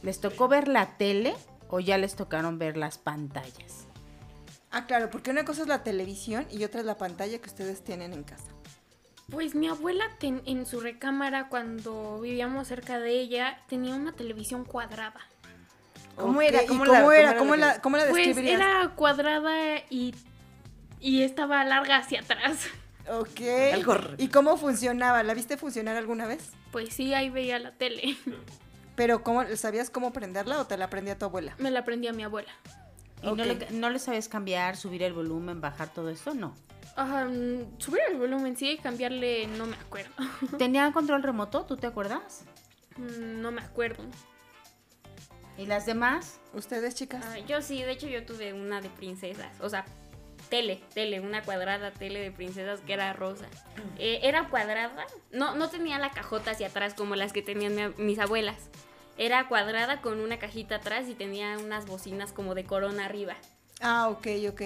¿Les 0.03 0.21
tocó 0.21 0.49
ver 0.49 0.68
la 0.68 0.97
tele 0.97 1.35
o 1.68 1.81
ya 1.81 1.99
les 1.99 2.14
tocaron 2.16 2.59
ver 2.59 2.77
las 2.77 2.99
pantallas? 2.99 3.87
Ah, 4.71 4.87
claro, 4.87 5.09
porque 5.11 5.31
una 5.31 5.44
cosa 5.44 5.62
es 5.62 5.68
la 5.68 5.83
televisión 5.83 6.47
y 6.51 6.64
otra 6.64 6.81
es 6.81 6.87
la 6.87 6.99
pantalla 6.99 7.38
que 7.38 7.49
ustedes 7.49 7.83
tienen 7.85 8.12
en 8.12 8.23
casa. 8.25 8.51
Pues 9.31 9.55
mi 9.55 9.68
abuela 9.68 10.05
ten- 10.18 10.42
en 10.47 10.66
su 10.66 10.81
recámara 10.81 11.49
cuando 11.49 12.21
vivíamos 12.21 12.68
cerca 12.68 12.99
de 12.99 13.12
ella 13.12 13.59
tenía 13.68 13.94
una 13.94 14.12
televisión 14.12 14.64
cuadrada. 14.64 15.21
¿Cómo 16.16 16.42
era? 16.42 16.62
¿y 16.64 16.66
¿Cómo 16.66 16.81
cómo, 16.85 16.92
la- 16.92 17.01
cómo 17.01 17.12
era? 17.12 17.31
era 17.31 17.38
¿Cómo 17.38 17.57
la- 17.57 17.66
la, 17.75 17.81
cómo 17.81 17.97
la 17.97 18.07
Pues 18.09 18.27
describirías? 18.27 18.61
era 18.61 18.88
cuadrada 18.97 19.55
y, 19.90 20.14
y 21.00 21.22
estaba 21.22 21.64
larga 21.64 21.96
hacia 21.96 22.20
atrás. 22.20 22.68
Ok. 23.11 23.40
Algo 23.72 23.94
¿Y 24.18 24.28
cómo 24.28 24.56
funcionaba? 24.56 25.22
¿La 25.22 25.34
viste 25.34 25.56
funcionar 25.56 25.96
alguna 25.96 26.26
vez? 26.26 26.50
Pues 26.72 26.92
sí, 26.92 27.14
ahí 27.14 27.30
veía 27.30 27.58
la 27.58 27.72
tele. 27.72 28.16
Pero 28.96 29.22
¿cómo, 29.22 29.44
¿sabías 29.56 29.90
cómo 29.90 30.12
prenderla 30.12 30.61
o 30.61 30.66
te 30.66 30.76
la 30.76 30.87
aprendía 30.87 31.16
tu 31.16 31.24
abuela? 31.24 31.54
Me 31.58 31.70
la 31.70 31.80
aprendí 31.80 32.08
a 32.08 32.12
mi 32.12 32.24
abuela. 32.24 32.52
¿Y 33.22 33.32
no, 33.32 33.44
le, 33.44 33.70
no 33.70 33.90
le 33.90 33.98
sabes 33.98 34.28
cambiar, 34.28 34.76
subir 34.76 35.02
el 35.02 35.12
volumen, 35.12 35.61
bajar 35.61 35.88
todo 35.92 36.11
esto? 36.11 36.34
No. 36.34 36.54
Ajá, 36.96 37.26
mm, 37.26 37.78
subir 37.78 38.00
el 38.11 38.18
volumen, 38.18 38.56
sí, 38.56 38.78
cambiarle, 38.82 39.46
no 39.46 39.66
me 39.66 39.76
acuerdo. 39.76 40.11
¿Tenía 40.58 40.90
control 40.92 41.22
remoto? 41.22 41.64
¿Tú 41.64 41.76
te 41.76 41.87
acuerdas? 41.87 42.44
Mm, 42.96 43.40
no 43.40 43.52
me 43.52 43.62
acuerdo. 43.62 44.04
¿Y 45.56 45.66
las 45.66 45.87
demás? 45.87 46.40
¿Ustedes, 46.54 46.94
chicas? 46.94 47.24
Ah, 47.24 47.38
yo 47.38 47.62
sí, 47.62 47.82
de 47.82 47.92
hecho 47.92 48.08
yo 48.08 48.24
tuve 48.24 48.52
una 48.52 48.80
de 48.80 48.88
princesas, 48.90 49.61
o 49.61 49.68
sea, 49.68 49.84
tele, 50.48 50.80
tele, 50.94 51.20
una 51.20 51.42
cuadrada 51.42 51.90
tele 51.92 52.20
de 52.20 52.30
princesas 52.30 52.80
que 52.80 52.92
era 52.94 53.12
rosa. 53.12 53.46
Eh, 53.98 54.20
era 54.22 54.48
cuadrada, 54.48 55.06
no, 55.32 55.54
no 55.54 55.68
tenía 55.68 55.98
la 55.98 56.11
cajota 56.11 56.52
hacia 56.52 56.68
atrás 56.68 56.94
como 56.94 57.14
las 57.16 57.32
que 57.32 57.42
tenían 57.42 57.74
mi- 57.74 58.04
mis 58.04 58.18
abuelas. 58.18 58.56
Era 59.16 59.48
cuadrada 59.48 60.00
con 60.00 60.20
una 60.20 60.38
cajita 60.38 60.76
atrás 60.76 61.08
y 61.08 61.14
tenía 61.14 61.58
unas 61.58 61.87
bocinas 61.87 62.32
como 62.32 62.54
de 62.54 62.64
corona 62.64 63.04
arriba, 63.06 63.34
Ah, 63.80 64.08
ok, 64.08 64.26
ok. 64.50 64.62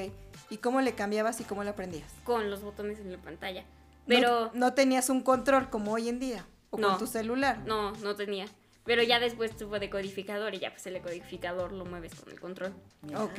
¿Y 0.49 0.57
cómo 0.57 0.81
le 0.81 0.95
cambiabas 0.95 1.39
y 1.41 1.45
cómo 1.45 1.65
la 1.65 1.73
aprendías? 1.73 2.11
con 2.25 2.51
los 2.51 2.63
botones 2.63 2.99
en 2.99 3.13
la 3.13 3.19
pantalla. 3.19 3.63
No- 3.63 3.67
Pero 4.07 4.51
No, 4.55 4.73
tenías 4.73 5.11
un 5.11 5.21
control 5.23 5.69
como 5.69 5.93
hoy 5.93 6.09
en 6.09 6.19
día. 6.19 6.47
O 6.71 6.79
No. 6.79 6.89
con 6.91 6.99
tu 6.99 7.07
celular. 7.07 7.59
no, 7.67 7.93
no 7.97 8.17
tenía. 8.17 8.47
Pero 8.85 9.03
ya 9.03 9.21
después 9.21 9.55
tuvo 9.57 9.79
decodificador 9.79 10.55
y 10.55 10.61
ya 10.61 10.71
pues 10.71 10.87
el 10.87 10.95
decodificador 10.95 11.73
lo 11.73 11.85
mueves 11.85 12.15
con 12.15 12.33
el 12.33 12.41
control. 12.41 12.73
Ok. 13.17 13.39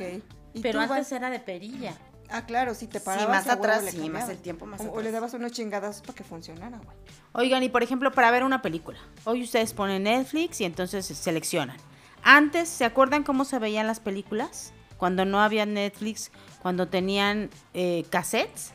¿Y 0.54 0.60
Pero 0.60 0.78
antes 0.80 1.10
era 1.12 1.28
de 1.28 1.40
perilla. 1.40 1.94
Ah, 2.30 2.46
claro, 2.46 2.74
si 2.74 2.86
te 2.86 2.98
Sí, 2.98 3.04
parabas. 3.04 3.28
más 3.28 3.46
a 3.46 3.50
huevo 3.52 3.64
atrás, 3.64 3.84
sí, 3.90 4.08
más 4.10 4.28
el 4.28 4.38
tiempo 4.38 4.66
más 4.66 4.80
o, 4.80 4.84
o 4.84 4.88
atrás. 4.88 5.04
le 5.04 5.10
dabas 5.12 5.34
unos 5.34 5.52
chingadas 5.52 6.00
para 6.00 6.14
que 6.14 6.24
funcionara, 6.24 6.78
güey. 6.78 6.96
Oigan, 7.32 7.62
y 7.62 7.68
por 7.68 7.82
ejemplo, 7.82 8.12
para 8.12 8.30
ver 8.30 8.44
una 8.44 8.62
película. 8.62 8.98
Hoy 9.24 9.42
ustedes 9.42 9.72
ponen 9.72 10.02
Netflix 10.04 10.60
y 10.60 10.64
entonces 10.64 11.06
seleccionan. 11.06 11.76
Antes, 12.22 12.68
¿se 12.68 12.84
acuerdan 12.84 13.22
cómo 13.22 13.44
se 13.44 13.58
veían 13.58 13.86
las 13.86 14.00
películas? 14.00 14.72
Cuando 14.98 15.24
no 15.24 15.40
había 15.42 15.66
Netflix, 15.66 16.30
cuando 16.62 16.88
tenían 16.88 17.50
eh, 17.74 18.04
cassettes. 18.10 18.72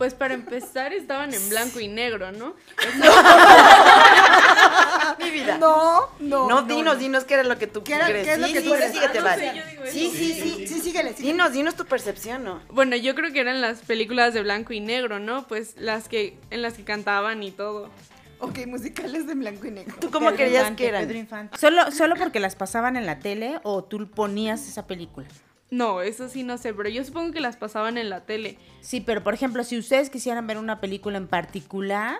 Pues 0.00 0.14
para 0.14 0.32
empezar 0.32 0.94
estaban 0.94 1.34
en 1.34 1.48
blanco 1.50 1.78
y 1.78 1.86
negro, 1.86 2.32
¿no? 2.32 2.54
Mi 5.22 5.30
vida. 5.30 5.58
No, 5.58 6.08
no. 6.20 6.48
No, 6.48 6.62
dinos, 6.62 6.98
dinos 6.98 7.24
qué 7.24 7.34
era 7.34 7.42
lo 7.44 7.58
que 7.58 7.66
tú 7.66 7.84
¿Qué 7.84 7.96
era- 7.96 8.06
crees. 8.06 8.26
qué 8.26 8.32
es 8.32 8.38
lo 8.38 8.46
sí, 8.46 8.52
que 8.54 8.60
sí, 8.62 8.66
tú 8.66 8.74
sí, 8.76 8.82
Ah, 8.82 8.86
no 9.20 9.34
sé, 9.34 9.52
digo 9.70 9.84
eso. 9.84 9.92
Sí, 9.92 10.10
sí, 10.10 10.32
sí. 10.32 10.66
Sí, 10.66 10.80
síguele, 10.80 11.10
síguele. 11.10 11.32
Dinos, 11.32 11.52
dinos 11.52 11.74
tu 11.74 11.84
percepción, 11.84 12.44
¿no? 12.44 12.62
Bueno, 12.70 12.96
yo 12.96 13.14
creo 13.14 13.30
que 13.30 13.40
eran 13.40 13.60
las 13.60 13.80
películas 13.80 14.32
de 14.32 14.40
blanco 14.42 14.72
y 14.72 14.80
negro, 14.80 15.18
¿no? 15.18 15.46
Pues 15.46 15.74
las 15.76 16.08
que 16.08 16.38
en 16.48 16.62
las 16.62 16.72
que 16.78 16.84
cantaban 16.84 17.42
y 17.42 17.50
todo. 17.50 17.90
Ok, 18.38 18.60
musicales 18.68 19.26
de 19.26 19.34
blanco 19.34 19.66
y 19.66 19.70
negro. 19.72 19.96
¿Tú 20.00 20.10
cómo 20.10 20.28
Pedro 20.30 20.36
creías 20.38 20.60
Infante, 20.62 20.82
que 20.82 20.88
eran? 20.88 21.04
Pedro 21.06 21.18
Infante. 21.18 21.58
¿Solo, 21.58 21.92
¿Solo 21.92 22.16
porque 22.16 22.40
las 22.40 22.56
pasaban 22.56 22.96
en 22.96 23.04
la 23.04 23.18
tele 23.18 23.60
o 23.64 23.84
tú 23.84 24.10
ponías 24.10 24.66
esa 24.66 24.86
película? 24.86 25.26
No, 25.70 26.02
eso 26.02 26.28
sí 26.28 26.42
no 26.42 26.58
sé, 26.58 26.74
pero 26.74 26.88
yo 26.88 27.04
supongo 27.04 27.32
que 27.32 27.40
las 27.40 27.56
pasaban 27.56 27.96
en 27.96 28.10
la 28.10 28.24
tele. 28.24 28.58
Sí, 28.80 29.00
pero 29.00 29.22
por 29.22 29.34
ejemplo, 29.34 29.62
si 29.62 29.78
ustedes 29.78 30.10
quisieran 30.10 30.46
ver 30.46 30.58
una 30.58 30.80
película 30.80 31.16
en 31.16 31.28
particular, 31.28 32.18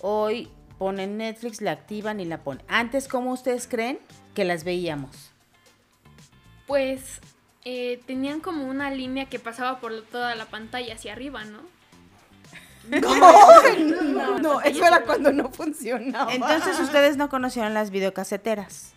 hoy 0.00 0.48
ponen 0.78 1.18
Netflix, 1.18 1.60
la 1.60 1.72
activan 1.72 2.20
y 2.20 2.24
la 2.24 2.42
ponen. 2.44 2.64
Antes, 2.68 3.08
¿cómo 3.08 3.32
ustedes 3.32 3.66
creen 3.66 3.98
que 4.34 4.44
las 4.44 4.62
veíamos? 4.62 5.32
Pues 6.66 7.20
eh, 7.64 8.00
tenían 8.06 8.40
como 8.40 8.66
una 8.66 8.90
línea 8.90 9.26
que 9.26 9.40
pasaba 9.40 9.80
por 9.80 10.02
toda 10.02 10.36
la 10.36 10.46
pantalla 10.46 10.94
hacia 10.94 11.12
arriba, 11.12 11.44
¿no? 11.44 11.60
No, 14.12 14.38
no, 14.38 14.60
eso 14.60 14.84
era 14.84 15.02
cuando 15.04 15.32
no 15.32 15.50
funcionaba. 15.50 16.32
Entonces 16.32 16.78
ustedes 16.78 17.16
no 17.16 17.28
conocieron 17.28 17.74
las 17.74 17.90
videocaseteras. 17.90 18.94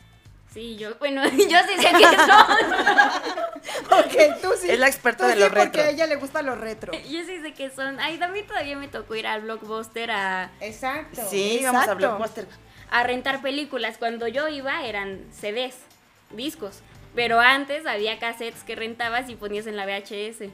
Sí, 0.55 0.77
yo, 0.77 0.95
bueno, 0.99 1.21
yo 1.29 1.31
sí 1.37 1.75
sé 1.81 1.89
que 1.91 2.15
son. 2.15 3.99
ok, 3.99 4.41
tú 4.41 4.53
sí. 4.57 4.71
Es 4.71 4.79
la 4.79 4.87
experta 4.87 5.25
tú 5.25 5.27
de 5.27 5.33
sí, 5.33 5.39
lo 5.41 5.47
porque 5.49 5.63
retro. 5.65 5.81
a 5.81 5.89
ella 5.89 6.07
le 6.07 6.15
gusta 6.15 6.41
lo 6.41 6.55
retro. 6.55 6.93
Yo 7.09 7.25
sí 7.25 7.41
sé 7.41 7.53
que 7.53 7.69
son. 7.69 7.99
Ay, 7.99 8.17
también 8.17 8.47
todavía 8.47 8.77
me 8.77 8.87
tocó 8.87 9.15
ir 9.15 9.27
al 9.27 9.41
blockbuster 9.41 10.11
a, 10.11 10.51
Exacto. 10.61 11.21
Sí, 11.29 11.59
vamos 11.61 11.85
a. 11.85 11.93
Blockbuster. 11.95 12.47
a 12.89 13.03
rentar 13.03 13.41
películas. 13.41 13.97
Cuando 13.97 14.29
yo 14.29 14.47
iba 14.47 14.85
eran 14.85 15.25
CDs, 15.33 15.75
discos. 16.31 16.79
Pero 17.15 17.41
antes 17.41 17.85
había 17.85 18.17
cassettes 18.17 18.63
que 18.63 18.75
rentabas 18.75 19.29
y 19.29 19.35
ponías 19.35 19.67
en 19.67 19.75
la 19.75 19.85
VHS. 19.85 20.49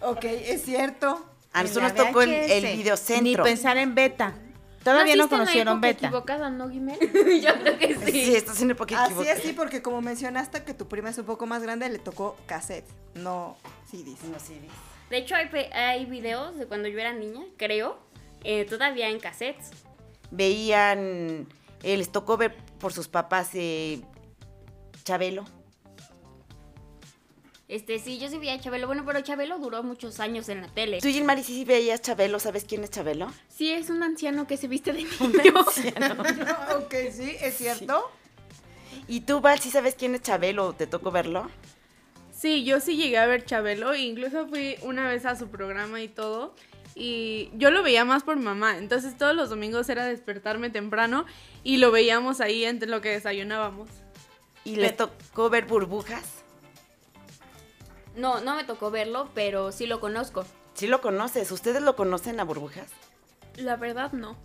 Ok, 0.00 0.24
es 0.24 0.62
cierto. 0.62 1.24
A 1.52 1.62
nosotros 1.62 1.94
nos 1.94 2.06
tocó 2.06 2.22
el, 2.22 2.32
el 2.32 2.64
Ni 2.64 2.76
videocentro. 2.78 3.44
pensar 3.44 3.76
en 3.76 3.94
beta. 3.94 4.34
Todavía 4.84 5.16
no 5.16 5.22
¿Naciste 5.24 5.34
en 5.34 5.38
la 5.40 5.44
conocieron 5.46 5.80
beta. 5.80 6.06
equivocada, 6.06 6.50
¿no, 6.50 6.68
Guimel? 6.68 6.98
yo 7.42 7.54
creo 7.60 7.78
que 7.78 7.94
sí. 7.96 8.12
Sí, 8.26 8.36
estás 8.36 8.60
en 8.62 8.70
época 8.72 8.94
Así 9.02 9.12
equivocada. 9.12 9.36
es, 9.36 9.42
sí, 9.42 9.52
porque 9.54 9.80
como 9.82 10.00
mencionaste 10.02 10.62
que 10.62 10.74
tu 10.74 10.86
prima 10.88 11.08
es 11.10 11.18
un 11.18 11.24
poco 11.24 11.46
más 11.46 11.62
grande, 11.62 11.88
le 11.88 11.98
tocó 11.98 12.36
cassette, 12.46 12.86
no 13.14 13.56
CDs. 13.90 14.22
No, 14.24 14.38
sí. 14.38 14.60
De 15.10 15.16
hecho, 15.16 15.34
hay, 15.36 15.48
pe- 15.48 15.72
hay 15.72 16.04
videos 16.06 16.56
de 16.58 16.66
cuando 16.66 16.88
yo 16.88 16.98
era 16.98 17.12
niña, 17.14 17.42
creo, 17.56 17.98
eh, 18.42 18.64
todavía 18.66 19.08
en 19.08 19.18
cassettes. 19.20 19.70
Veían, 20.30 21.46
eh, 21.82 21.96
les 21.96 22.10
tocó 22.12 22.36
ver 22.36 22.56
por 22.78 22.92
sus 22.92 23.08
papás 23.08 23.50
eh, 23.54 24.02
Chabelo. 25.04 25.44
Este, 27.66 27.98
sí, 27.98 28.18
yo 28.18 28.28
sí 28.28 28.38
veía 28.38 28.54
a 28.54 28.60
Chabelo. 28.60 28.86
Bueno, 28.86 29.04
pero 29.06 29.20
Chabelo 29.22 29.58
duró 29.58 29.82
muchos 29.82 30.20
años 30.20 30.48
en 30.48 30.60
la 30.60 30.68
tele. 30.68 31.00
Tú, 31.00 31.08
Gilmari, 31.08 31.42
sí, 31.42 31.54
sí 31.54 31.64
veías 31.64 32.02
Chabelo. 32.02 32.38
¿Sabes 32.38 32.64
quién 32.64 32.84
es 32.84 32.90
Chabelo? 32.90 33.32
Sí, 33.48 33.70
es 33.70 33.88
un 33.88 34.02
anciano 34.02 34.46
que 34.46 34.56
se 34.56 34.68
viste 34.68 34.92
de 34.92 35.04
niño. 35.04 35.10
ok, 36.78 36.94
sí, 37.10 37.36
es 37.40 37.56
cierto. 37.56 38.10
¿Y 39.08 39.20
tú, 39.20 39.40
Val, 39.40 39.58
sí 39.60 39.70
sabes 39.70 39.94
quién 39.94 40.14
es 40.14 40.22
Chabelo? 40.22 40.74
¿Te 40.74 40.86
tocó 40.86 41.10
verlo? 41.10 41.50
Sí, 42.32 42.64
yo 42.64 42.80
sí 42.80 42.96
llegué 42.96 43.16
a 43.18 43.26
ver 43.26 43.44
Chabelo, 43.44 43.94
incluso 43.94 44.46
fui 44.48 44.76
una 44.82 45.08
vez 45.08 45.24
a 45.24 45.36
su 45.36 45.48
programa 45.48 46.02
y 46.02 46.08
todo. 46.08 46.54
Y 46.94 47.50
yo 47.54 47.70
lo 47.70 47.82
veía 47.82 48.04
más 48.04 48.22
por 48.22 48.36
mi 48.36 48.44
mamá, 48.44 48.78
entonces 48.78 49.16
todos 49.16 49.34
los 49.34 49.50
domingos 49.50 49.88
era 49.88 50.04
despertarme 50.04 50.70
temprano 50.70 51.24
y 51.64 51.78
lo 51.78 51.90
veíamos 51.90 52.40
ahí 52.40 52.64
entre 52.64 52.88
lo 52.88 53.00
que 53.00 53.08
desayunábamos. 53.08 53.88
¿Y 54.64 54.76
les 54.76 54.96
tocó 54.96 55.50
ver 55.50 55.64
burbujas? 55.66 56.43
No, 58.16 58.40
no 58.40 58.54
me 58.54 58.64
tocó 58.64 58.90
verlo, 58.90 59.28
pero 59.34 59.72
sí 59.72 59.86
lo 59.86 60.00
conozco. 60.00 60.44
Sí 60.74 60.86
lo 60.86 61.00
conoces. 61.00 61.50
¿Ustedes 61.50 61.82
lo 61.82 61.96
conocen 61.96 62.40
a 62.40 62.44
burbujas? 62.44 62.88
La 63.56 63.76
verdad, 63.76 64.12
no. 64.12 64.36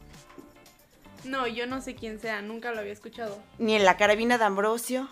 No, 1.23 1.47
yo 1.47 1.67
no 1.67 1.81
sé 1.81 1.95
quién 1.95 2.19
sea, 2.19 2.41
nunca 2.41 2.71
lo 2.71 2.79
había 2.79 2.93
escuchado. 2.93 3.37
Ni 3.57 3.75
en 3.75 3.83
la 3.85 3.97
carabina 3.97 4.37
de 4.37 4.45
Ambrosio. 4.45 5.09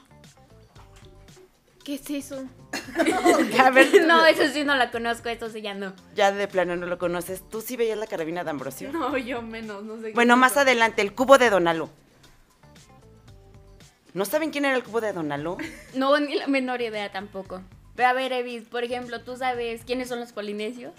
¿Qué 1.83 1.95
es 1.95 2.09
eso? 2.09 2.45
A 3.63 3.69
ver, 3.69 4.05
No, 4.05 4.25
eso 4.25 4.47
sí 4.51 4.63
no 4.63 4.75
la 4.75 4.91
conozco, 4.91 5.29
eso 5.29 5.49
sí 5.49 5.61
ya 5.61 5.73
no. 5.73 5.93
ya 6.15 6.31
de 6.31 6.47
plano 6.47 6.75
no 6.75 6.85
lo 6.85 6.97
conoces. 6.97 7.47
¿Tú 7.49 7.61
sí 7.61 7.77
veías 7.77 7.97
la 7.97 8.07
carabina 8.07 8.43
de 8.43 8.49
Ambrosio? 8.49 8.91
No, 8.91 9.17
yo 9.17 9.41
menos, 9.41 9.83
no 9.83 9.99
sé. 10.01 10.11
Bueno, 10.13 10.35
más 10.37 10.57
adelante, 10.57 11.01
el 11.01 11.13
cubo 11.13 11.37
de 11.37 11.49
Donalo. 11.49 11.89
¿No 14.13 14.25
saben 14.25 14.51
quién 14.51 14.65
era 14.65 14.75
el 14.75 14.83
cubo 14.83 14.99
de 15.01 15.13
Donalo? 15.13 15.57
No, 15.93 16.19
ni 16.19 16.35
la 16.35 16.47
menor 16.47 16.81
idea 16.81 17.11
tampoco. 17.11 17.61
Pero 17.97 18.07
a 18.07 18.13
ver, 18.13 18.31
Evis, 18.31 18.63
por 18.63 18.85
ejemplo, 18.85 19.21
¿tú 19.21 19.35
sabes 19.35 19.81
quiénes 19.83 20.07
son 20.07 20.21
los 20.21 20.31
polinesios? 20.31 20.93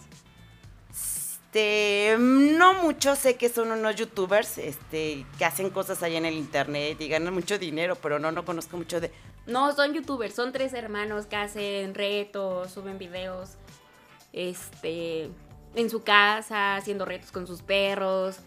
Este, 0.90 2.16
no 2.18 2.74
mucho, 2.74 3.16
sé 3.16 3.36
que 3.36 3.48
son 3.48 3.70
unos 3.70 3.96
youtubers, 3.96 4.58
este, 4.58 5.24
que 5.38 5.44
hacen 5.46 5.70
cosas 5.70 6.02
allá 6.02 6.18
en 6.18 6.26
el 6.26 6.34
internet 6.34 7.00
y 7.00 7.08
ganan 7.08 7.32
mucho 7.32 7.58
dinero, 7.58 7.96
pero 7.96 8.18
no, 8.18 8.32
no 8.32 8.44
conozco 8.44 8.76
mucho 8.76 9.00
de... 9.00 9.10
No, 9.46 9.74
son 9.74 9.94
youtubers, 9.94 10.34
son 10.34 10.52
tres 10.52 10.74
hermanos 10.74 11.24
que 11.24 11.36
hacen 11.36 11.94
retos, 11.94 12.70
suben 12.70 12.98
videos, 12.98 13.52
este, 14.34 15.30
en 15.74 15.88
su 15.88 16.02
casa, 16.02 16.76
haciendo 16.76 17.06
retos 17.06 17.32
con 17.32 17.46
sus 17.46 17.62
perros, 17.62 18.40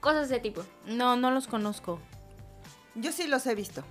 cosas 0.00 0.28
de 0.30 0.36
ese 0.36 0.42
tipo. 0.42 0.64
No, 0.86 1.14
no 1.14 1.30
los 1.30 1.46
conozco. 1.46 2.00
Yo 2.96 3.12
sí 3.12 3.28
los 3.28 3.46
he 3.46 3.54
visto. 3.54 3.84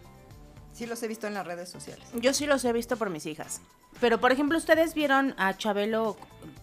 Sí 0.80 0.86
los 0.86 1.04
he 1.04 1.10
visto 1.10 1.28
en 1.28 1.34
las 1.34 1.46
redes 1.46 1.68
sociales. 1.68 2.08
Yo 2.14 2.34
sí 2.34 2.46
los 2.46 2.64
he 2.64 2.72
visto 2.72 2.96
por 2.96 3.10
mis 3.10 3.26
hijas. 3.26 3.60
Pero, 4.00 4.22
por 4.22 4.32
ejemplo, 4.32 4.58
¿ustedes 4.58 4.94
vieron 4.94 5.36
a 5.38 5.58
Chabelo 5.58 6.16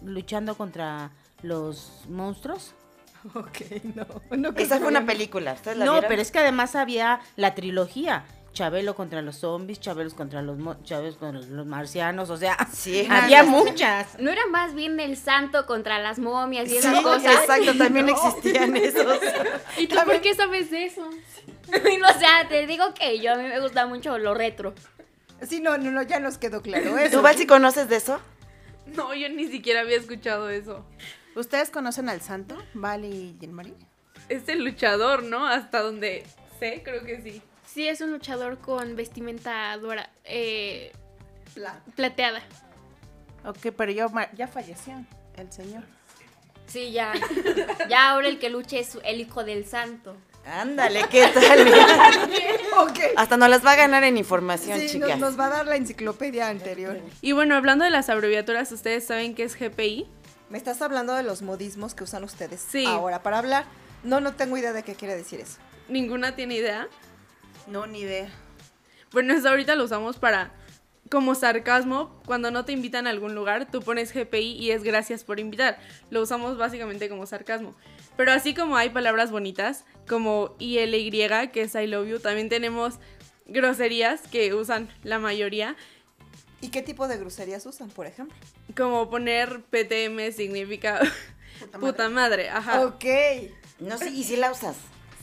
luchando 0.03 0.57
contra 0.57 1.11
los 1.43 2.01
monstruos? 2.09 2.73
Ok, 3.35 3.83
no. 3.95 4.05
no 4.35 4.49
Esa 4.55 4.79
fue 4.79 4.87
una 4.87 5.05
película, 5.05 5.53
¿ustedes 5.53 5.77
la 5.77 5.85
No, 5.85 5.93
vieron? 5.93 6.07
pero 6.09 6.21
es 6.21 6.31
que 6.31 6.39
además 6.39 6.75
había 6.75 7.19
la 7.35 7.53
trilogía. 7.55 8.25
Chabelo 8.57 8.95
contra 8.95 9.21
los 9.21 9.35
zombies, 9.37 9.79
Chabelo 9.79 10.09
contra 10.15 10.41
los, 10.41 10.57
Chabelos 10.83 11.17
contra 11.17 11.39
los 11.41 11.65
marcianos, 11.67 12.31
o 12.31 12.37
sea, 12.37 12.57
Sí. 12.73 13.07
había 13.09 13.43
muchas. 13.43 14.19
¿No 14.19 14.31
era 14.31 14.47
más 14.47 14.73
bien 14.73 14.99
el 14.99 15.15
santo 15.15 15.67
contra 15.67 15.99
las 15.99 16.17
momias 16.17 16.65
y 16.65 16.71
Sí, 16.71 16.77
esas 16.77 17.01
cosas? 17.03 17.35
exacto, 17.41 17.77
también 17.77 18.09
existían 18.09 18.75
esos. 18.75 19.19
¿Y 19.77 19.85
tú 19.85 19.95
por 20.03 20.19
qué 20.21 20.33
sabes 20.33 20.71
de 20.71 20.85
eso? 20.85 21.07
o 21.07 22.19
sea, 22.19 22.47
te 22.49 22.65
digo 22.65 22.95
que 22.95 23.19
yo 23.19 23.33
a 23.33 23.35
mí 23.35 23.43
me 23.43 23.59
gusta 23.59 23.85
mucho 23.85 24.17
lo 24.17 24.33
retro. 24.33 24.73
Sí, 25.47 25.59
no, 25.59 25.77
no, 25.77 25.91
no, 25.91 26.01
ya 26.01 26.19
nos 26.19 26.39
quedó 26.39 26.63
claro 26.63 26.97
eso. 26.97 27.17
¿Tú, 27.17 27.21
Val, 27.21 27.35
si 27.35 27.45
conoces 27.45 27.87
de 27.89 27.97
eso? 27.97 28.19
No, 28.87 29.13
yo 29.13 29.29
ni 29.29 29.47
siquiera 29.49 29.81
había 29.81 29.97
escuchado 29.97 30.49
eso. 30.49 30.83
¿Ustedes 31.35 31.69
conocen 31.69 32.09
al 32.09 32.21
santo? 32.21 32.57
¿Vale 32.73 33.07
y 33.07 33.37
Gilmari? 33.39 33.75
Es 34.29 34.49
el 34.49 34.63
luchador, 34.65 35.21
¿no? 35.21 35.45
Hasta 35.45 35.81
donde 35.83 36.25
sé, 36.59 36.81
creo 36.83 37.03
que 37.03 37.21
sí. 37.21 37.43
Sí, 37.71 37.87
es 37.87 38.01
un 38.01 38.11
luchador 38.11 38.57
con 38.59 38.95
vestimenta 38.95 39.75
dora, 39.77 40.09
eh, 40.23 40.91
Pla- 41.53 41.81
plateada. 41.95 42.41
Ok, 43.45 43.67
pero 43.75 43.91
ya, 43.91 44.07
ma- 44.07 44.31
ya 44.33 44.47
falleció 44.47 45.05
el 45.35 45.51
señor. 45.51 45.83
Sí, 46.67 46.91
ya. 46.91 47.13
Ya 47.89 48.09
ahora 48.11 48.27
el 48.27 48.39
que 48.39 48.49
luche 48.49 48.79
es 48.79 48.97
el 49.03 49.21
hijo 49.21 49.43
del 49.43 49.65
santo. 49.65 50.15
Ándale, 50.45 51.03
¿qué 51.09 51.27
tal? 51.27 51.67
Ok. 52.79 52.99
Hasta 53.17 53.37
nos 53.37 53.49
las 53.49 53.65
va 53.65 53.71
a 53.71 53.75
ganar 53.75 54.03
en 54.03 54.17
información, 54.17 54.79
Sí, 54.79 54.87
chicas. 54.89 55.09
nos, 55.11 55.19
nos 55.19 55.39
va 55.39 55.47
a 55.47 55.49
dar 55.49 55.65
la 55.65 55.75
enciclopedia 55.77 56.47
anterior. 56.47 56.99
Y 57.21 57.31
bueno, 57.31 57.55
hablando 57.55 57.83
de 57.85 57.91
las 57.91 58.09
abreviaturas, 58.09 58.71
¿ustedes 58.71 59.05
saben 59.05 59.33
qué 59.33 59.43
es 59.43 59.55
GPI? 59.59 60.07
Me 60.49 60.57
estás 60.57 60.81
hablando 60.81 61.13
de 61.15 61.23
los 61.23 61.41
modismos 61.41 61.95
que 61.95 62.03
usan 62.03 62.23
ustedes 62.23 62.61
Sí. 62.61 62.85
ahora 62.85 63.23
para 63.23 63.39
hablar. 63.39 63.65
No, 64.03 64.19
no 64.21 64.33
tengo 64.35 64.57
idea 64.57 64.73
de 64.73 64.83
qué 64.83 64.93
quiere 64.95 65.15
decir 65.15 65.39
eso. 65.39 65.57
Ninguna 65.89 66.35
tiene 66.35 66.55
idea. 66.55 66.87
No, 67.67 67.85
ni 67.85 67.99
idea. 67.99 68.29
Bueno, 69.11 69.33
eso 69.33 69.49
ahorita 69.49 69.75
lo 69.75 69.83
usamos 69.83 70.17
para 70.17 70.51
como 71.09 71.35
sarcasmo. 71.35 72.21
Cuando 72.25 72.51
no 72.51 72.65
te 72.65 72.71
invitan 72.71 73.07
a 73.07 73.09
algún 73.09 73.35
lugar, 73.35 73.69
tú 73.71 73.81
pones 73.81 74.13
GPI 74.13 74.53
y 74.53 74.71
es 74.71 74.83
gracias 74.83 75.23
por 75.23 75.39
invitar. 75.39 75.79
Lo 76.09 76.21
usamos 76.21 76.57
básicamente 76.57 77.09
como 77.09 77.25
sarcasmo. 77.25 77.75
Pero 78.15 78.31
así 78.31 78.53
como 78.53 78.77
hay 78.77 78.89
palabras 78.89 79.31
bonitas, 79.31 79.85
como 80.07 80.55
ILY, 80.59 81.49
que 81.51 81.61
es 81.61 81.75
I 81.75 81.87
love 81.87 82.07
you, 82.07 82.19
también 82.19 82.49
tenemos 82.49 82.95
groserías 83.45 84.21
que 84.21 84.53
usan 84.53 84.89
la 85.03 85.19
mayoría. 85.19 85.75
¿Y 86.59 86.69
qué 86.69 86.81
tipo 86.81 87.07
de 87.07 87.17
groserías 87.17 87.65
usan, 87.65 87.89
por 87.89 88.07
ejemplo? 88.07 88.35
Como 88.75 89.09
poner 89.09 89.61
PTM 89.61 90.31
significa 90.31 90.99
puta 91.79 92.09
madre, 92.09 92.49
ajá. 92.49 92.81
Ok. 92.81 93.05
No 93.79 93.97
sé, 93.97 94.09
¿y 94.09 94.23
si 94.23 94.37
la 94.37 94.51
usas? 94.51 94.75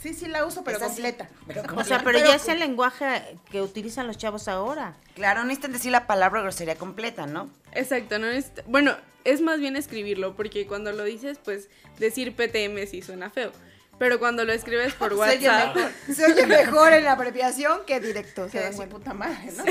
Sí, 0.04 0.12
sí 0.12 0.26
la 0.28 0.44
uso, 0.44 0.62
pero 0.64 0.78
completa. 0.78 1.30
O 1.76 1.82
sea, 1.82 2.02
pero 2.04 2.18
ya 2.18 2.34
es 2.34 2.46
el 2.48 2.58
lenguaje 2.58 3.38
que 3.50 3.62
utilizan 3.62 4.06
los 4.06 4.18
chavos 4.18 4.48
ahora. 4.48 4.98
Claro, 5.14 5.40
no 5.40 5.46
necesitan 5.46 5.72
decir 5.72 5.92
la 5.92 6.06
palabra 6.06 6.42
grosería 6.42 6.76
completa, 6.76 7.26
¿no? 7.26 7.48
Exacto, 7.72 8.18
no 8.18 8.26
es, 8.26 8.52
bueno, 8.66 8.94
es 9.24 9.40
más 9.40 9.60
bien 9.60 9.76
escribirlo, 9.76 10.36
porque 10.36 10.66
cuando 10.66 10.92
lo 10.92 11.04
dices, 11.04 11.38
pues 11.42 11.70
decir 11.98 12.36
PTM 12.36 12.86
sí 12.86 13.00
suena 13.00 13.30
feo. 13.30 13.50
Pero 13.98 14.18
cuando 14.18 14.44
lo 14.44 14.52
escribes 14.52 14.92
por 14.92 15.12
Se 15.14 15.20
oye, 15.20 15.48
WhatsApp, 15.48 15.74
mejor, 15.74 15.92
se 16.14 16.26
oye 16.26 16.46
mejor 16.48 16.92
en 16.92 17.04
la 17.04 17.12
abreviación 17.12 17.78
que 17.86 17.98
directo. 17.98 18.44
Que 18.44 18.50
¿se 18.50 18.58
dan 18.58 18.72
decir 18.72 18.88
cuenta? 18.90 18.96
puta 18.96 19.14
madre, 19.14 19.52
¿no? 19.56 19.64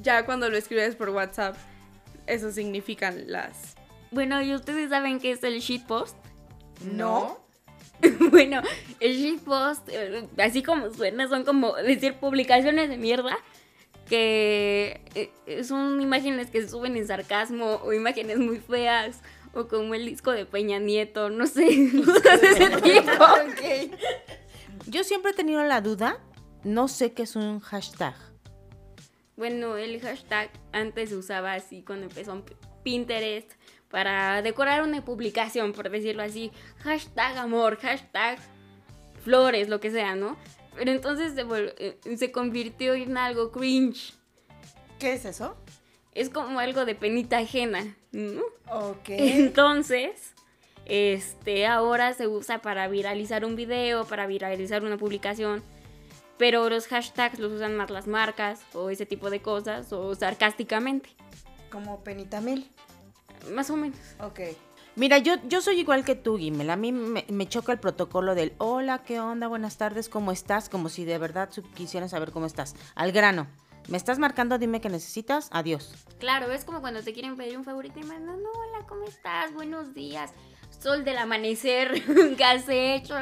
ya 0.00 0.26
cuando 0.26 0.48
lo 0.48 0.56
escribes 0.56 0.94
por 0.94 1.08
WhatsApp, 1.08 1.56
eso 2.28 2.52
significan 2.52 3.24
las... 3.26 3.74
Bueno, 4.12 4.40
¿y 4.42 4.54
ustedes 4.54 4.90
saben 4.90 5.18
qué 5.18 5.32
es 5.32 5.42
el 5.42 5.58
shitpost? 5.58 6.16
No. 6.82 7.47
bueno, 8.30 8.62
el 9.00 9.16
shitpost, 9.16 9.88
eh, 9.88 10.28
así 10.38 10.62
como 10.62 10.90
suena, 10.90 11.28
son 11.28 11.44
como 11.44 11.74
decir 11.76 12.14
publicaciones 12.14 12.88
de 12.88 12.96
mierda. 12.96 13.36
que 14.08 15.02
eh, 15.14 15.64
son 15.64 16.00
imágenes 16.00 16.50
que 16.50 16.62
se 16.62 16.68
suben 16.68 16.96
en 16.96 17.06
sarcasmo 17.06 17.80
o 17.84 17.92
imágenes 17.92 18.38
muy 18.38 18.58
feas 18.58 19.20
o 19.52 19.68
como 19.68 19.94
el 19.94 20.06
disco 20.06 20.32
de 20.32 20.46
Peña 20.46 20.78
Nieto, 20.78 21.30
no 21.30 21.46
sé, 21.46 21.66
cosas 22.06 22.40
de 22.40 22.48
ese 22.48 22.70
tipo. 22.80 23.96
Yo 24.86 25.04
siempre 25.04 25.32
he 25.32 25.34
tenido 25.34 25.62
la 25.64 25.80
duda, 25.80 26.18
no 26.64 26.88
sé 26.88 27.12
qué 27.12 27.24
es 27.24 27.36
un 27.36 27.60
hashtag. 27.60 28.14
Bueno, 29.36 29.76
el 29.76 30.00
hashtag 30.00 30.50
antes 30.72 31.10
se 31.10 31.16
usaba 31.16 31.52
así 31.52 31.82
cuando 31.82 32.06
empezó 32.06 32.42
Pinterest 32.82 33.52
para 33.90 34.42
decorar 34.42 34.82
una 34.82 35.04
publicación, 35.04 35.72
por 35.72 35.90
decirlo 35.90 36.22
así. 36.22 36.50
Hashtag 36.78 37.38
amor, 37.38 37.78
hashtag 37.78 38.38
flores, 39.24 39.68
lo 39.68 39.80
que 39.80 39.90
sea, 39.90 40.14
¿no? 40.14 40.36
Pero 40.76 40.92
entonces 40.92 41.34
se, 41.34 41.44
eh, 41.78 42.16
se 42.16 42.30
convirtió 42.30 42.94
en 42.94 43.16
algo 43.16 43.50
cringe. 43.50 44.14
¿Qué 44.98 45.14
es 45.14 45.24
eso? 45.24 45.56
Es 46.14 46.30
como 46.30 46.58
algo 46.60 46.84
de 46.84 46.94
penita 46.94 47.38
ajena, 47.38 47.96
¿no? 48.12 48.42
Ok. 48.70 49.08
Entonces, 49.08 50.34
este, 50.86 51.66
ahora 51.66 52.14
se 52.14 52.26
usa 52.26 52.60
para 52.60 52.88
viralizar 52.88 53.44
un 53.44 53.56
video, 53.56 54.04
para 54.06 54.26
viralizar 54.26 54.84
una 54.84 54.96
publicación. 54.96 55.62
Pero 56.38 56.68
los 56.70 56.86
hashtags 56.86 57.38
los 57.38 57.52
usan 57.52 57.76
más 57.76 57.90
las 57.90 58.06
marcas 58.06 58.60
o 58.72 58.90
ese 58.90 59.06
tipo 59.06 59.30
de 59.30 59.40
cosas 59.40 59.92
o 59.92 60.14
sarcásticamente. 60.14 61.10
Como 61.70 62.02
penitamil. 62.02 62.70
Más 63.52 63.70
o 63.70 63.76
menos. 63.76 63.98
Ok. 64.20 64.40
Mira, 64.96 65.18
yo, 65.18 65.34
yo 65.46 65.60
soy 65.60 65.78
igual 65.78 66.04
que 66.04 66.16
tú, 66.16 66.38
Gimel. 66.38 66.70
A 66.70 66.76
mí 66.76 66.90
me, 66.90 67.24
me 67.28 67.48
choca 67.48 67.70
el 67.72 67.78
protocolo 67.78 68.34
del 68.34 68.52
hola, 68.58 69.04
¿qué 69.04 69.20
onda? 69.20 69.46
Buenas 69.46 69.76
tardes, 69.76 70.08
¿cómo 70.08 70.32
estás? 70.32 70.68
Como 70.68 70.88
si 70.88 71.04
de 71.04 71.18
verdad 71.18 71.50
quisieran 71.74 72.08
saber 72.08 72.32
cómo 72.32 72.46
estás. 72.46 72.74
Al 72.96 73.12
grano. 73.12 73.46
¿Me 73.88 73.96
estás 73.96 74.18
marcando? 74.18 74.58
Dime 74.58 74.80
qué 74.82 74.90
necesitas. 74.90 75.48
Adiós. 75.50 75.94
Claro, 76.18 76.52
es 76.52 76.64
como 76.64 76.80
cuando 76.80 77.02
te 77.02 77.14
quieren 77.14 77.36
pedir 77.36 77.56
un 77.56 77.64
favorito 77.64 77.98
y 77.98 78.02
mandan, 78.02 78.42
no, 78.42 78.50
hola, 78.50 78.86
¿cómo 78.86 79.04
estás? 79.04 79.54
Buenos 79.54 79.94
días. 79.94 80.32
Sol 80.78 81.04
del 81.04 81.16
amanecer, 81.16 82.02
¿qué 82.36 82.44
has 82.44 82.68
hecho? 82.68 83.14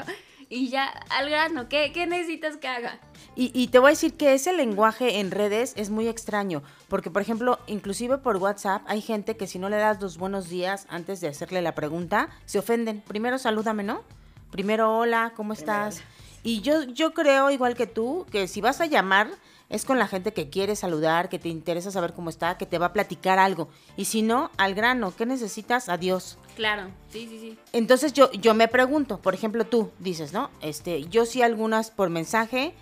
Y 0.49 0.69
ya, 0.69 0.87
al 1.11 1.29
grano, 1.29 1.69
¿qué, 1.69 1.91
qué 1.93 2.07
necesitas 2.07 2.57
que 2.57 2.69
haga? 2.69 3.01
Y, 3.35 3.51
y 3.53 3.69
te 3.69 3.81
voy 3.81 3.89
a 3.89 3.91
decir 3.91 4.15
que 4.15 4.35
ese 4.35 4.53
lenguaje 4.53 5.19
en 5.19 5.31
redes 5.33 5.73
es 5.77 5.91
muy 5.91 6.07
extraño, 6.09 6.63
porque 6.89 7.11
por 7.11 7.21
ejemplo, 7.21 7.59
inclusive 7.67 8.19
por 8.19 8.37
WhatsApp 8.37 8.83
hay 8.87 9.01
gente 9.01 9.37
que 9.37 9.47
si 9.47 9.59
no 9.59 9.69
le 9.69 9.77
das 9.77 10.01
los 10.01 10.19
buenos 10.19 10.49
días 10.49 10.87
antes 10.89 11.21
de 11.21 11.29
hacerle 11.29 11.63
la 11.63 11.75
pregunta, 11.75 12.29
se 12.45 12.61
ofenden. 12.61 13.01
Primero 13.01 13.39
salúdame, 13.39 13.83
¿no? 13.83 14.03
Primero 14.51 14.97
hola, 14.97 15.33
¿cómo 15.35 15.53
estás? 15.53 16.03
Y 16.45 16.61
yo, 16.61 16.85
yo 16.85 17.13
creo, 17.13 17.51
igual 17.51 17.75
que 17.75 17.89
tú, 17.89 18.25
que 18.31 18.47
si 18.47 18.61
vas 18.61 18.81
a 18.81 18.87
llamar 18.87 19.29
es 19.69 19.85
con 19.85 19.99
la 19.99 20.07
gente 20.07 20.33
que 20.33 20.49
quiere 20.49 20.77
saludar, 20.77 21.29
que 21.29 21.39
te 21.39 21.49
interesa 21.49 21.91
saber 21.91 22.13
cómo 22.15 22.31
está, 22.31 22.57
que 22.57 22.67
te 22.67 22.79
va 22.79 22.87
a 22.87 22.93
platicar 22.93 23.39
algo. 23.39 23.69
Y 23.97 24.05
si 24.07 24.23
no, 24.23 24.51
al 24.57 24.75
grano, 24.75 25.13
¿qué 25.17 25.27
necesitas? 25.27 25.89
Adiós. 25.89 26.39
Claro, 26.55 26.89
sí, 27.11 27.27
sí, 27.29 27.39
sí. 27.41 27.59
Entonces 27.73 28.13
yo, 28.13 28.31
yo 28.33 28.55
me 28.55 28.69
pregunto, 28.69 29.19
por 29.21 29.35
ejemplo, 29.35 29.65
tú 29.67 29.91
dices, 29.99 30.33
¿no? 30.33 30.51
Este, 30.61 31.05
yo 31.05 31.27
sí 31.27 31.43
algunas 31.43 31.91
por 31.91 32.11
mensaje 32.11 32.75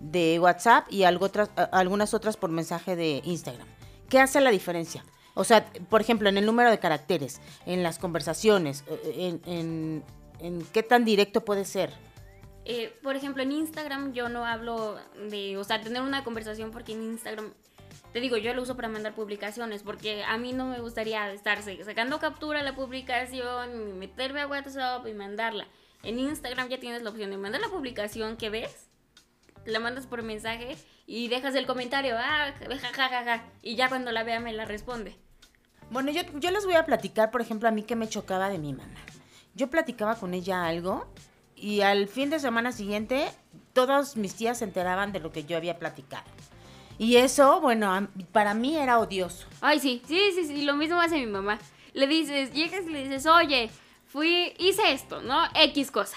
de 0.00 0.38
WhatsApp 0.40 0.86
y 0.92 1.04
algo 1.04 1.26
otras, 1.26 1.50
algunas 1.70 2.12
otras 2.12 2.36
por 2.36 2.50
mensaje 2.50 2.96
de 2.96 3.22
Instagram. 3.24 3.68
¿Qué 4.08 4.18
hace 4.18 4.40
la 4.40 4.50
diferencia? 4.50 5.04
O 5.34 5.44
sea, 5.44 5.64
por 5.88 6.00
ejemplo, 6.00 6.28
en 6.28 6.36
el 6.36 6.44
número 6.44 6.70
de 6.70 6.78
caracteres, 6.78 7.40
en 7.66 7.82
las 7.82 7.98
conversaciones, 7.98 8.84
eh, 8.88 9.40
en, 9.46 9.52
en- 9.52 10.04
en 10.40 10.62
qué 10.72 10.82
tan 10.82 11.04
directo 11.04 11.42
puede 11.44 11.64
ser. 11.64 11.94
Eh, 12.64 12.96
por 13.02 13.16
ejemplo, 13.16 13.42
en 13.42 13.52
Instagram 13.52 14.12
yo 14.12 14.28
no 14.28 14.46
hablo 14.46 14.98
de, 15.28 15.56
o 15.56 15.64
sea, 15.64 15.80
tener 15.80 16.02
una 16.02 16.22
conversación 16.22 16.70
porque 16.70 16.92
en 16.92 17.02
Instagram, 17.02 17.52
te 18.12 18.20
digo, 18.20 18.36
yo 18.36 18.54
lo 18.54 18.62
uso 18.62 18.76
para 18.76 18.88
mandar 18.88 19.14
publicaciones 19.14 19.82
porque 19.82 20.22
a 20.22 20.38
mí 20.38 20.52
no 20.52 20.66
me 20.66 20.80
gustaría 20.80 21.32
estarse 21.32 21.82
sacando 21.84 22.20
captura 22.20 22.62
la 22.62 22.74
publicación, 22.74 23.90
y 23.90 23.92
meterme 23.94 24.42
a 24.42 24.46
WhatsApp 24.46 25.06
y 25.06 25.12
mandarla. 25.12 25.66
En 26.04 26.18
Instagram 26.18 26.68
ya 26.68 26.78
tienes 26.78 27.02
la 27.02 27.10
opción 27.10 27.30
de 27.30 27.36
mandar 27.36 27.60
la 27.60 27.68
publicación 27.68 28.36
que 28.36 28.50
ves, 28.50 28.88
la 29.64 29.80
mandas 29.80 30.06
por 30.06 30.22
mensaje 30.22 30.76
y 31.06 31.28
dejas 31.28 31.54
el 31.54 31.66
comentario, 31.66 32.16
ah, 32.16 32.52
ja, 32.58 32.92
ja, 32.92 33.08
ja, 33.08 33.24
ja, 33.24 33.44
y 33.62 33.74
ya 33.74 33.88
cuando 33.88 34.12
la 34.12 34.22
vea 34.22 34.40
me 34.40 34.52
la 34.52 34.64
responde. 34.66 35.16
Bueno, 35.90 36.10
yo, 36.10 36.22
yo 36.38 36.50
les 36.50 36.64
voy 36.64 36.74
a 36.74 36.86
platicar, 36.86 37.30
por 37.30 37.40
ejemplo, 37.40 37.68
a 37.68 37.72
mí 37.72 37.82
que 37.82 37.96
me 37.96 38.08
chocaba 38.08 38.48
de 38.48 38.58
mi 38.58 38.72
mamá. 38.72 39.00
Yo 39.54 39.68
platicaba 39.68 40.16
con 40.16 40.32
ella 40.32 40.64
algo 40.64 41.06
y 41.62 41.82
al 41.82 42.08
fin 42.08 42.28
de 42.28 42.40
semana 42.40 42.72
siguiente 42.72 43.30
todas 43.72 44.16
mis 44.16 44.34
tías 44.34 44.58
se 44.58 44.64
enteraban 44.64 45.12
de 45.12 45.20
lo 45.20 45.30
que 45.30 45.44
yo 45.44 45.56
había 45.56 45.78
platicado. 45.78 46.24
Y 46.98 47.16
eso, 47.16 47.60
bueno, 47.60 48.08
para 48.32 48.52
mí 48.52 48.76
era 48.76 48.98
odioso. 48.98 49.46
Ay, 49.60 49.78
sí, 49.78 50.02
sí, 50.06 50.20
sí, 50.34 50.44
sí, 50.44 50.62
lo 50.62 50.74
mismo 50.74 51.00
hace 51.00 51.16
mi 51.18 51.26
mamá. 51.26 51.58
Le 51.94 52.06
dices, 52.08 52.52
llegas 52.52 52.84
y 52.84 52.90
le 52.90 53.04
dices, 53.04 53.26
oye, 53.26 53.70
fui, 54.06 54.52
hice 54.58 54.92
esto, 54.92 55.22
¿no? 55.22 55.40
X 55.54 55.90
cosa. 55.90 56.16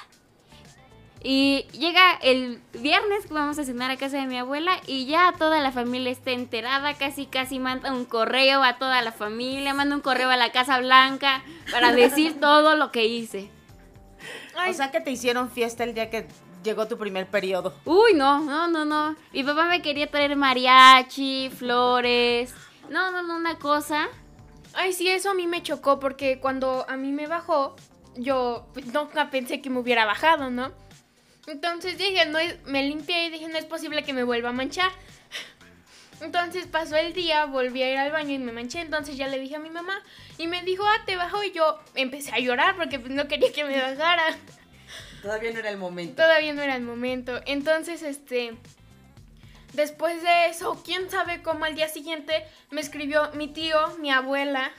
Y 1.24 1.66
llega 1.72 2.14
el 2.22 2.60
viernes 2.74 3.26
que 3.28 3.34
vamos 3.34 3.58
a 3.58 3.66
cenar 3.66 3.90
a 3.92 3.98
casa 3.98 4.18
de 4.18 4.28
mi 4.28 4.38
abuela 4.38 4.80
y 4.86 5.06
ya 5.06 5.34
toda 5.38 5.60
la 5.60 5.72
familia 5.72 6.12
está 6.12 6.32
enterada, 6.32 6.96
casi 6.96 7.26
casi 7.26 7.60
manda 7.60 7.94
un 7.94 8.06
correo 8.06 8.64
a 8.64 8.78
toda 8.78 9.02
la 9.02 9.12
familia, 9.12 9.74
manda 9.74 9.96
un 9.96 10.02
correo 10.02 10.30
a 10.30 10.38
la 10.38 10.52
Casa 10.52 10.80
Blanca 10.80 11.44
para 11.72 11.94
decir 11.94 12.40
todo 12.40 12.76
lo 12.76 12.92
que 12.92 13.06
hice. 13.06 13.50
O 14.70 14.74
sea 14.74 14.92
que 14.92 15.02
te 15.02 15.12
hicieron 15.12 15.50
fiesta 15.52 15.84
el 15.84 15.94
día 15.94 16.10
que 16.10 16.28
llegó 16.64 16.88
tu 16.88 16.98
primer 16.98 17.28
periodo. 17.28 17.74
Uy, 17.86 18.14
no, 18.16 18.40
no, 18.40 18.68
no, 18.68 18.86
no. 18.86 19.16
Mi 19.34 19.44
papá 19.44 19.66
me 19.66 19.82
quería 19.82 20.10
traer 20.10 20.36
mariachi, 20.36 21.50
flores. 21.56 22.54
No, 22.90 23.12
no, 23.12 23.22
no, 23.24 23.36
una 23.36 23.58
cosa. 23.60 24.08
Ay, 24.74 24.94
sí, 24.94 25.08
eso 25.10 25.30
a 25.30 25.34
mí 25.34 25.48
me 25.48 25.62
chocó 25.64 26.00
porque 26.00 26.40
cuando 26.40 26.86
a 26.90 26.98
mí 26.98 27.12
me 27.12 27.28
bajó, 27.28 27.76
yo 28.16 28.68
pues, 28.74 28.88
nunca 28.88 29.30
pensé 29.30 29.62
que 29.62 29.70
me 29.70 29.80
hubiera 29.80 30.06
bajado, 30.06 30.50
¿no? 30.50 30.72
Entonces 31.48 31.98
dije, 31.98 32.26
no 32.26 32.40
es- 32.40 32.58
me 32.66 32.82
limpié 32.84 33.28
y 33.28 33.30
dije, 33.30 33.48
no 33.48 33.58
es 33.58 33.66
posible 33.66 34.04
que 34.04 34.14
me 34.14 34.24
vuelva 34.24 34.50
a 34.50 34.54
manchar. 34.54 34.92
Entonces 36.22 36.68
pasó 36.68 36.96
el 36.96 37.14
día, 37.14 37.46
volví 37.46 37.84
a 37.84 37.92
ir 37.92 37.98
al 37.98 38.12
baño 38.12 38.32
y 38.32 38.40
me 38.40 38.52
manché, 38.52 38.80
entonces 38.80 39.18
ya 39.18 39.28
le 39.28 39.40
dije 39.40 39.56
a 39.56 39.60
mi 39.60 39.70
mamá 39.70 40.02
y 40.38 40.48
me 40.48 40.64
dijo, 40.64 40.84
ah, 40.86 41.04
te 41.06 41.18
bajó 41.18 41.44
y 41.44 41.52
yo 41.52 41.80
empecé 41.94 42.32
a 42.32 42.40
llorar 42.40 42.76
porque 42.76 43.00
pues, 43.00 43.12
no 43.12 43.28
quería 43.28 43.52
que 43.52 43.66
me 43.66 43.78
bajara. 43.80 44.38
Todavía 45.22 45.52
no 45.52 45.60
era 45.60 45.70
el 45.72 45.78
momento. 45.78 46.22
Todavía 46.22 46.54
no 46.54 46.62
era 46.62 46.76
el 46.76 46.84
momento. 46.84 47.42
Entonces, 47.48 48.04
este. 48.04 48.56
Después 49.74 50.22
de 50.22 50.48
eso, 50.50 50.82
quién 50.86 51.10
sabe 51.10 51.42
cómo 51.42 51.66
al 51.66 51.76
día 51.76 51.90
siguiente 51.90 52.46
me 52.70 52.80
escribió 52.80 53.32
mi 53.34 53.48
tío, 53.48 53.98
mi 53.98 54.10
abuela, 54.12 54.72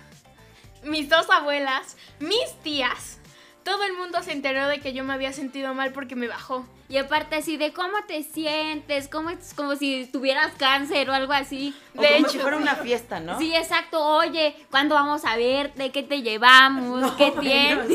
mis 0.85 1.09
dos 1.09 1.29
abuelas, 1.31 1.97
mis 2.21 2.55
tías. 2.63 3.19
Todo 3.63 3.83
el 3.85 3.93
mundo 3.95 4.23
se 4.23 4.33
enteró 4.33 4.69
de 4.69 4.81
que 4.81 4.93
yo 4.93 5.05
me 5.05 5.13
había 5.13 5.33
sentido 5.33 5.75
mal 5.75 5.93
porque 5.93 6.15
me 6.17 6.29
bajó. 6.29 6.67
Y 6.89 6.99
aparte 6.99 7.37
así 7.37 7.57
de 7.57 7.73
cómo 7.73 7.97
te 8.07 8.23
sientes, 8.23 9.09
cómo 9.09 9.31
es 9.31 9.55
como 9.55 9.75
si 9.75 10.07
tuvieras 10.13 10.53
cáncer 10.57 11.11
o 11.11 11.13
algo 11.15 11.33
así. 11.33 11.75
O 11.97 12.01
De 12.01 12.07
como 12.09 12.19
hecho- 12.21 12.29
si 12.31 12.39
fuera 12.39 12.57
una 12.57 12.77
fiesta, 12.77 13.19
¿no? 13.19 13.39
Sí, 13.39 13.55
exacto. 13.55 14.01
Oye, 14.05 14.55
¿cuándo 14.71 14.95
vamos 14.95 15.25
a 15.25 15.37
verte? 15.37 15.91
¿Qué 15.91 16.03
te 16.05 16.23
llevamos? 16.23 17.11
¿Qué 17.13 17.33
tienes? 17.41 17.89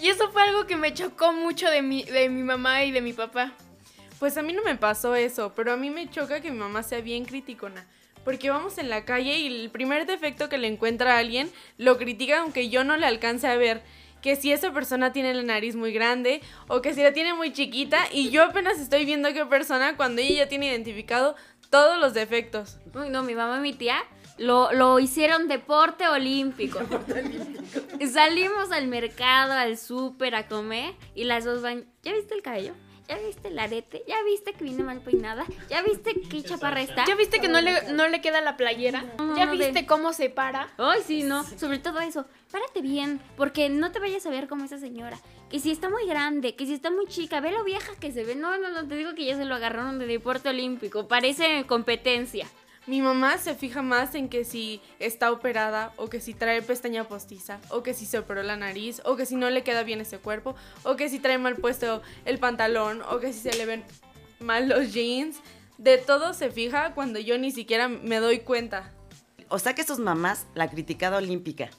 Y 0.00 0.08
eso 0.08 0.30
fue 0.30 0.42
algo 0.42 0.66
que 0.66 0.76
me 0.76 0.94
chocó 0.94 1.32
mucho 1.32 1.68
de 1.68 1.82
mi, 1.82 2.04
de 2.04 2.28
mi 2.28 2.42
mamá 2.42 2.84
y 2.84 2.92
de 2.92 3.00
mi 3.00 3.12
papá. 3.12 3.52
Pues 4.20 4.36
a 4.38 4.42
mí 4.42 4.52
no 4.52 4.62
me 4.62 4.76
pasó 4.76 5.14
eso, 5.16 5.52
pero 5.56 5.72
a 5.72 5.76
mí 5.76 5.90
me 5.90 6.08
choca 6.10 6.40
que 6.40 6.50
mi 6.50 6.58
mamá 6.58 6.82
sea 6.82 7.00
bien 7.00 7.24
criticona. 7.24 7.84
Porque 8.24 8.50
vamos 8.50 8.76
en 8.78 8.88
la 8.90 9.04
calle 9.06 9.38
y 9.38 9.46
el 9.64 9.70
primer 9.70 10.06
defecto 10.06 10.48
que 10.48 10.58
le 10.58 10.68
encuentra 10.68 11.16
a 11.16 11.18
alguien 11.18 11.50
lo 11.78 11.96
critica 11.98 12.40
aunque 12.40 12.68
yo 12.68 12.84
no 12.84 12.96
le 12.96 13.06
alcance 13.06 13.46
a 13.48 13.56
ver. 13.56 13.82
Que 14.22 14.36
si 14.36 14.52
esa 14.52 14.72
persona 14.72 15.12
tiene 15.12 15.34
la 15.34 15.42
nariz 15.42 15.76
muy 15.76 15.92
grande 15.92 16.40
o 16.68 16.82
que 16.82 16.94
si 16.94 17.02
la 17.02 17.12
tiene 17.12 17.34
muy 17.34 17.52
chiquita 17.52 17.98
y 18.12 18.30
yo 18.30 18.44
apenas 18.44 18.78
estoy 18.78 19.04
viendo 19.04 19.32
qué 19.32 19.46
persona 19.46 19.96
cuando 19.96 20.20
ella 20.20 20.44
ya 20.44 20.48
tiene 20.48 20.68
identificado 20.68 21.36
todos 21.70 21.98
los 21.98 22.14
defectos. 22.14 22.78
Uy, 22.94 23.08
no, 23.10 23.22
mi 23.22 23.34
mamá 23.34 23.58
y 23.58 23.60
mi 23.60 23.72
tía 23.72 24.02
lo, 24.38 24.72
lo 24.72 24.98
hicieron 24.98 25.48
deporte 25.48 26.08
olímpico. 26.08 26.80
Salimos 28.12 28.72
al 28.72 28.88
mercado, 28.88 29.52
al 29.52 29.76
súper 29.76 30.34
a 30.34 30.48
comer 30.48 30.94
y 31.14 31.24
las 31.24 31.44
dos 31.44 31.62
van, 31.62 31.84
¿ya 32.02 32.12
viste 32.12 32.34
el 32.34 32.42
cabello? 32.42 32.74
¿Ya 33.10 33.18
viste 33.18 33.48
el 33.48 33.58
arete? 33.58 34.04
¿Ya 34.06 34.22
viste 34.22 34.52
que 34.52 34.62
viene 34.62 34.84
mal 34.84 35.00
peinada? 35.00 35.44
¿Ya 35.68 35.82
viste 35.82 36.14
qué 36.30 36.44
chaparra 36.44 36.80
está? 36.80 37.04
¿Ya 37.06 37.16
viste 37.16 37.40
que 37.40 37.48
no 37.48 37.60
le, 37.60 37.90
no 37.92 38.06
le 38.06 38.20
queda 38.20 38.40
la 38.40 38.56
playera? 38.56 39.02
No, 39.18 39.36
¿Ya 39.36 39.46
no, 39.46 39.50
de- 39.52 39.58
viste 39.58 39.84
cómo 39.84 40.12
se 40.12 40.30
para? 40.30 40.68
Ay, 40.78 41.00
sí, 41.04 41.24
no. 41.24 41.42
Sobre 41.58 41.80
todo 41.80 41.98
eso. 41.98 42.24
Párate 42.52 42.82
bien, 42.82 43.20
porque 43.36 43.68
no 43.68 43.90
te 43.90 43.98
vayas 43.98 44.24
a 44.26 44.30
ver 44.30 44.46
como 44.46 44.64
esa 44.64 44.78
señora. 44.78 45.18
Que 45.50 45.58
si 45.58 45.72
está 45.72 45.90
muy 45.90 46.06
grande, 46.06 46.54
que 46.54 46.66
si 46.66 46.72
está 46.74 46.92
muy 46.92 47.06
chica, 47.08 47.40
ve 47.40 47.50
lo 47.50 47.64
vieja 47.64 47.92
que 47.98 48.12
se 48.12 48.22
ve. 48.24 48.36
No, 48.36 48.56
no, 48.58 48.68
no, 48.70 48.86
te 48.86 48.94
digo 48.94 49.16
que 49.16 49.24
ya 49.24 49.34
se 49.36 49.44
lo 49.44 49.56
agarraron 49.56 49.98
de 49.98 50.06
deporte 50.06 50.48
olímpico. 50.48 51.08
Parece 51.08 51.64
competencia. 51.66 52.46
Mi 52.86 53.00
mamá 53.02 53.38
se 53.38 53.54
fija 53.54 53.82
más 53.82 54.14
en 54.14 54.28
que 54.28 54.44
si 54.44 54.80
está 54.98 55.30
operada 55.30 55.92
o 55.96 56.08
que 56.08 56.20
si 56.20 56.34
trae 56.34 56.62
pestaña 56.62 57.04
postiza 57.04 57.60
o 57.68 57.82
que 57.82 57.94
si 57.94 58.06
se 58.06 58.18
operó 58.18 58.42
la 58.42 58.56
nariz 58.56 59.02
o 59.04 59.16
que 59.16 59.26
si 59.26 59.36
no 59.36 59.50
le 59.50 59.62
queda 59.62 59.82
bien 59.82 60.00
ese 60.00 60.18
cuerpo 60.18 60.56
o 60.82 60.96
que 60.96 61.08
si 61.08 61.18
trae 61.18 61.38
mal 61.38 61.56
puesto 61.56 62.02
el 62.24 62.38
pantalón 62.38 63.02
o 63.10 63.20
que 63.20 63.32
si 63.32 63.40
se 63.40 63.56
le 63.56 63.66
ven 63.66 63.84
mal 64.40 64.68
los 64.68 64.92
jeans. 64.92 65.36
de 65.78 65.98
todo 65.98 66.34
se 66.34 66.50
fija 66.50 66.94
cuando 66.94 67.18
yo 67.18 67.38
ni 67.38 67.52
siquiera 67.52 67.88
me 67.88 68.16
doy 68.16 68.40
cuenta. 68.40 68.92
O 69.48 69.58
sea 69.58 69.74
que 69.74 69.84
sus 69.84 69.98
mamás, 69.98 70.46
la 70.54 70.68
criticada 70.68 71.18
olímpica. 71.18 71.70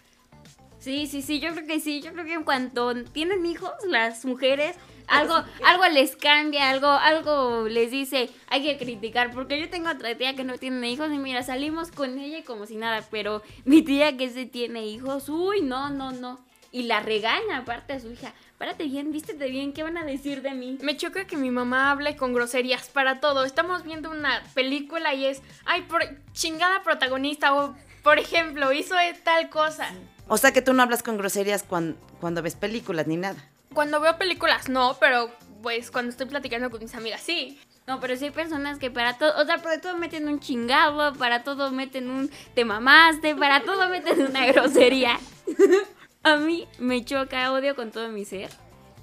Sí, 0.80 1.06
sí, 1.06 1.22
sí, 1.22 1.40
yo 1.40 1.54
creo 1.54 1.68
que 1.68 1.80
sí. 1.80 2.02
Yo 2.02 2.12
creo 2.12 2.26
que 2.26 2.34
en 2.34 2.44
cuanto 2.44 2.94
tienen 3.06 3.46
hijos, 3.46 3.72
las 3.88 4.26
mujeres, 4.26 4.76
algo, 5.08 5.36
algo 5.66 5.86
les 5.92 6.16
cambia, 6.16 6.70
algo, 6.70 6.88
algo 6.88 7.68
les 7.68 7.92
dice, 7.92 8.30
hay 8.48 8.64
que 8.64 8.78
criticar. 8.78 9.32
Porque 9.32 9.60
yo 9.60 9.70
tengo 9.70 9.90
otra 9.90 10.16
tía 10.16 10.36
que 10.36 10.44
no 10.44 10.58
tiene 10.58 10.90
hijos 10.90 11.12
y 11.12 11.18
mira, 11.18 11.44
salimos 11.44 11.92
con 11.92 12.20
ella 12.20 12.40
y 12.40 12.44
como 12.44 12.66
si 12.66 12.76
nada. 12.76 13.06
Pero 13.10 13.42
mi 13.66 13.82
tía 13.82 14.18
que 14.18 14.30
sí 14.30 14.46
tiene 14.46 14.86
hijos, 14.86 15.30
uy, 15.30 15.62
no, 15.62 15.90
no, 15.90 16.12
no. 16.12 16.40
Y 16.72 16.84
la 16.84 17.02
regaña 17.02 17.58
aparte 17.58 17.94
a 17.94 18.00
su 18.00 18.12
hija. 18.12 18.34
Párate 18.58 18.84
bien, 18.84 19.12
vístete 19.12 19.50
bien, 19.50 19.74
¿qué 19.74 19.82
van 19.82 19.98
a 19.98 20.06
decir 20.06 20.44
de 20.44 20.54
mí? 20.54 20.78
Me 20.82 20.96
choca 20.96 21.26
que 21.26 21.36
mi 21.36 21.50
mamá 21.50 21.90
hable 21.90 22.16
con 22.16 22.32
groserías 22.32 22.90
para 22.90 23.20
todo. 23.20 23.44
Estamos 23.44 23.84
viendo 23.84 24.12
una 24.12 24.44
película 24.54 25.16
y 25.16 25.26
es, 25.26 25.42
ay, 25.66 25.82
por 25.82 26.04
chingada 26.34 26.84
protagonista 26.84 27.56
o, 27.56 27.76
por 28.04 28.20
ejemplo, 28.20 28.72
hizo 28.72 28.94
tal 29.24 29.50
cosa. 29.50 29.92
O 30.28 30.38
sea 30.38 30.52
que 30.54 30.62
tú 30.62 30.74
no 30.74 30.84
hablas 30.84 31.02
con 31.02 31.18
groserías 31.18 31.64
cuando, 31.64 32.00
cuando 32.20 32.42
ves 32.44 32.56
películas 32.56 33.08
ni 33.08 33.18
nada. 33.18 33.44
Cuando 33.74 34.00
veo 34.00 34.18
películas 34.18 34.70
no, 34.70 34.98
pero 35.00 35.32
pues 35.62 35.92
cuando 35.92 36.12
estoy 36.12 36.28
platicando 36.28 36.70
con 36.70 36.82
mis 36.82 36.96
amigas 36.96 37.22
sí. 37.22 37.60
No, 37.88 38.00
pero 38.00 38.16
sí 38.16 38.26
hay 38.26 38.32
personas 38.32 38.78
que 38.78 38.92
para 38.92 39.18
todo, 39.18 39.34
o 39.42 39.46
sea, 39.46 39.58
para 39.58 39.82
todo 39.82 39.98
meten 39.98 40.28
un 40.28 40.40
chingado, 40.40 41.14
para 41.16 41.44
todo 41.44 41.72
meten 41.72 42.10
un 42.10 42.30
te 42.54 42.64
mamaste, 42.64 43.36
para 43.36 43.64
todo 43.64 43.90
meten 43.90 44.22
una 44.22 44.46
grosería. 44.52 45.20
A 46.24 46.36
mí 46.36 46.68
me 46.78 47.04
choca, 47.04 47.52
odio 47.52 47.76
con 47.76 47.92
todo 47.92 48.10
mi 48.10 48.26
ser 48.26 48.52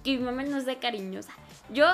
que 0.04 0.16
mi 0.16 0.24
mamá 0.24 0.44
no 0.44 0.60
sea 0.60 0.78
cariñosa. 0.78 1.32
Yo, 1.70 1.86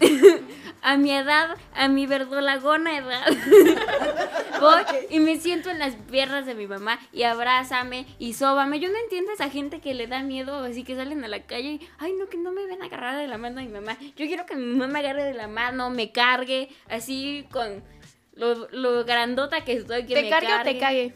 a 0.82 0.96
mi 0.96 1.12
edad, 1.12 1.56
a 1.74 1.88
mi 1.88 2.06
verdolagona 2.06 2.98
edad, 2.98 3.26
voy 4.60 4.82
y 5.10 5.20
me 5.20 5.38
siento 5.38 5.70
en 5.70 5.78
las 5.78 5.94
piernas 5.94 6.44
de 6.46 6.54
mi 6.54 6.66
mamá 6.66 6.98
y 7.12 7.22
abrázame 7.22 8.06
y 8.18 8.34
sóbame. 8.34 8.80
Yo 8.80 8.88
no 8.90 8.98
entiendo 8.98 9.30
a 9.30 9.34
esa 9.34 9.48
gente 9.50 9.80
que 9.80 9.94
le 9.94 10.06
da 10.06 10.22
miedo, 10.22 10.58
así 10.64 10.84
que 10.84 10.96
salen 10.96 11.24
a 11.24 11.28
la 11.28 11.42
calle 11.42 11.68
y, 11.68 11.88
ay, 11.98 12.12
no, 12.18 12.28
que 12.28 12.36
no 12.36 12.52
me 12.52 12.66
ven 12.66 12.82
agarrar 12.82 13.16
de 13.16 13.28
la 13.28 13.38
mano 13.38 13.60
a 13.60 13.64
mi 13.64 13.70
mamá. 13.70 13.96
Yo 14.16 14.26
quiero 14.26 14.46
que 14.46 14.56
mi 14.56 14.64
mamá 14.64 14.86
me 14.88 14.98
agarre 14.98 15.24
de 15.24 15.34
la 15.34 15.48
mano, 15.48 15.90
me 15.90 16.10
cargue, 16.10 16.68
así 16.88 17.46
con 17.50 17.82
lo, 18.34 18.68
lo 18.70 19.04
grandota 19.04 19.64
que 19.64 19.74
estoy, 19.74 20.06
que 20.06 20.14
¿Te 20.14 20.22
me 20.22 20.30
cargue 20.30 20.54
o 20.54 20.62
te 20.62 20.78
cague? 20.78 21.14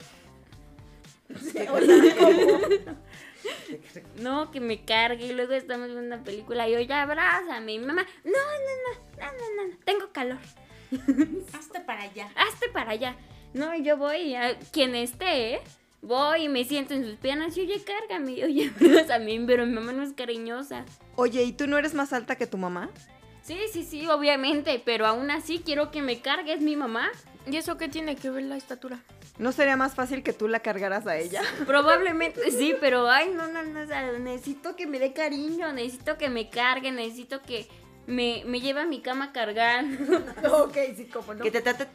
No, 4.21 4.51
que 4.51 4.61
me 4.61 4.85
cargue 4.85 5.27
y 5.27 5.33
luego 5.33 5.53
estamos 5.53 5.87
viendo 5.87 6.05
una 6.05 6.23
película 6.25 6.69
y 6.69 6.73
yo 6.73 6.81
ya 6.81 7.03
abrázame. 7.03 7.75
Y 7.75 7.79
mi 7.79 7.87
mamá, 7.87 8.07
no, 8.25 8.31
no, 8.31 8.39
no, 8.39 9.27
no, 9.27 9.27
no, 9.27 9.63
no, 9.65 9.69
no, 9.69 9.79
tengo 9.85 10.13
calor. 10.13 10.39
Hazte 11.53 11.81
para 11.81 12.03
allá. 12.03 12.31
Hazte 12.37 12.69
para 12.69 12.93
allá. 12.93 13.17
No, 13.55 13.75
y 13.75 13.83
yo 13.83 13.97
voy, 13.97 14.35
a 14.35 14.59
quien 14.73 14.95
esté, 14.95 15.55
¿eh? 15.55 15.61
Voy 16.03 16.45
y 16.45 16.49
me 16.49 16.65
siento 16.65 16.95
en 16.95 17.05
sus 17.05 17.17
piernas 17.17 17.57
y 17.57 17.63
oye, 17.63 17.83
cárgame. 17.83 18.33
Oye, 18.45 18.71
abrázame, 18.81 19.43
pero 19.47 19.67
mi 19.67 19.73
mamá 19.73 19.93
no 19.93 20.03
es 20.03 20.13
cariñosa. 20.13 20.85
Oye, 21.17 21.43
¿y 21.43 21.53
tú 21.53 21.67
no 21.67 21.79
eres 21.79 21.95
más 21.95 22.13
alta 22.13 22.37
que 22.37 22.47
tu 22.47 22.59
mamá? 22.59 22.91
Sí, 23.43 23.57
sí, 23.73 23.85
sí, 23.85 24.07
obviamente, 24.09 24.83
pero 24.85 25.07
aún 25.07 25.31
así 25.31 25.63
quiero 25.65 25.91
que 25.91 26.03
me 26.03 26.21
cargue, 26.21 26.53
es 26.53 26.61
mi 26.61 26.77
mamá. 26.77 27.11
¿Y 27.47 27.57
eso 27.57 27.77
qué 27.77 27.89
tiene 27.89 28.17
que 28.17 28.31
ver 28.31 28.45
la 28.45 28.57
estatura? 28.57 29.01
¿No 29.39 29.53
sería 29.53 29.77
más 29.77 29.95
fácil 29.95 30.23
que 30.23 30.33
tú 30.33 30.49
la 30.49 30.61
cargaras 30.61 31.07
a 31.07 31.17
ella? 31.17 31.43
Probablemente 31.67 32.51
sí, 32.51 32.75
pero 32.81 33.09
ay, 33.09 33.33
no, 33.35 33.47
no, 33.49 33.63
no, 33.63 33.83
o 33.83 33.87
sea, 33.87 34.13
necesito 34.13 34.77
que 34.77 34.87
me 34.87 34.99
dé 34.99 35.13
cariño, 35.13 35.73
necesito 35.73 36.17
que 36.17 36.31
me 36.31 36.49
cargue, 36.49 36.91
necesito 36.91 37.43
que 37.43 37.69
me, 38.07 38.43
me 38.47 38.61
lleve 38.61 38.81
a 38.81 38.87
mi 38.87 39.01
cama 39.01 39.27
a 39.27 39.33
cargar. 39.33 39.85
ok, 40.51 40.77
sí, 40.97 41.07
como 41.07 41.35
no. 41.35 41.43
Que 41.43 41.51
te 41.51 41.61
trate, 41.61 41.87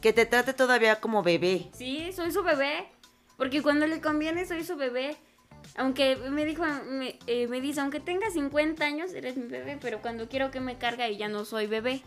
que 0.00 0.12
te 0.12 0.26
trate 0.26 0.52
todavía 0.52 1.00
como 1.00 1.22
bebé. 1.22 1.68
Sí, 1.72 2.12
soy 2.12 2.32
su 2.32 2.42
bebé, 2.42 2.86
porque 3.38 3.62
cuando 3.62 3.86
le 3.86 4.00
conviene 4.00 4.44
soy 4.46 4.64
su 4.64 4.76
bebé. 4.76 5.16
Aunque 5.76 6.16
me 6.16 6.44
dijo, 6.44 6.64
me, 6.86 7.18
eh, 7.26 7.46
me 7.46 7.60
dice, 7.60 7.80
aunque 7.80 8.00
tengas 8.00 8.32
50 8.32 8.84
años, 8.84 9.12
eres 9.14 9.36
mi 9.36 9.46
bebé, 9.46 9.78
pero 9.80 10.02
cuando 10.02 10.28
quiero 10.28 10.50
que 10.50 10.58
me 10.58 10.76
carga 10.78 11.08
y 11.08 11.16
ya 11.16 11.28
no 11.28 11.44
soy 11.44 11.66
bebé. 11.66 12.02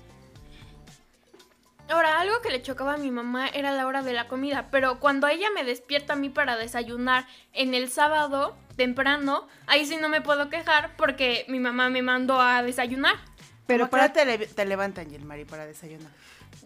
Ahora, 1.89 2.19
algo 2.21 2.41
que 2.41 2.49
le 2.49 2.61
chocaba 2.61 2.93
a 2.93 2.97
mi 2.97 3.11
mamá 3.11 3.47
era 3.49 3.71
la 3.71 3.85
hora 3.85 4.01
de 4.01 4.13
la 4.13 4.27
comida, 4.27 4.67
pero 4.71 4.99
cuando 4.99 5.27
ella 5.27 5.49
me 5.53 5.63
despierta 5.63 6.13
a 6.13 6.15
mí 6.15 6.29
para 6.29 6.55
desayunar 6.57 7.27
en 7.51 7.73
el 7.73 7.89
sábado 7.89 8.55
temprano, 8.77 9.47
ahí 9.67 9.85
sí 9.85 9.97
no 9.97 10.09
me 10.09 10.21
puedo 10.21 10.49
quejar 10.49 10.95
porque 10.97 11.45
mi 11.49 11.59
mamá 11.59 11.89
me 11.89 12.01
mandó 12.01 12.39
a 12.41 12.63
desayunar. 12.63 13.15
Pero 13.67 13.89
para 13.89 14.11
te, 14.11 14.25
le- 14.25 14.47
te 14.47 14.65
levantan, 14.65 15.09
Yelmari, 15.09 15.45
para 15.45 15.65
desayunar. 15.65 16.11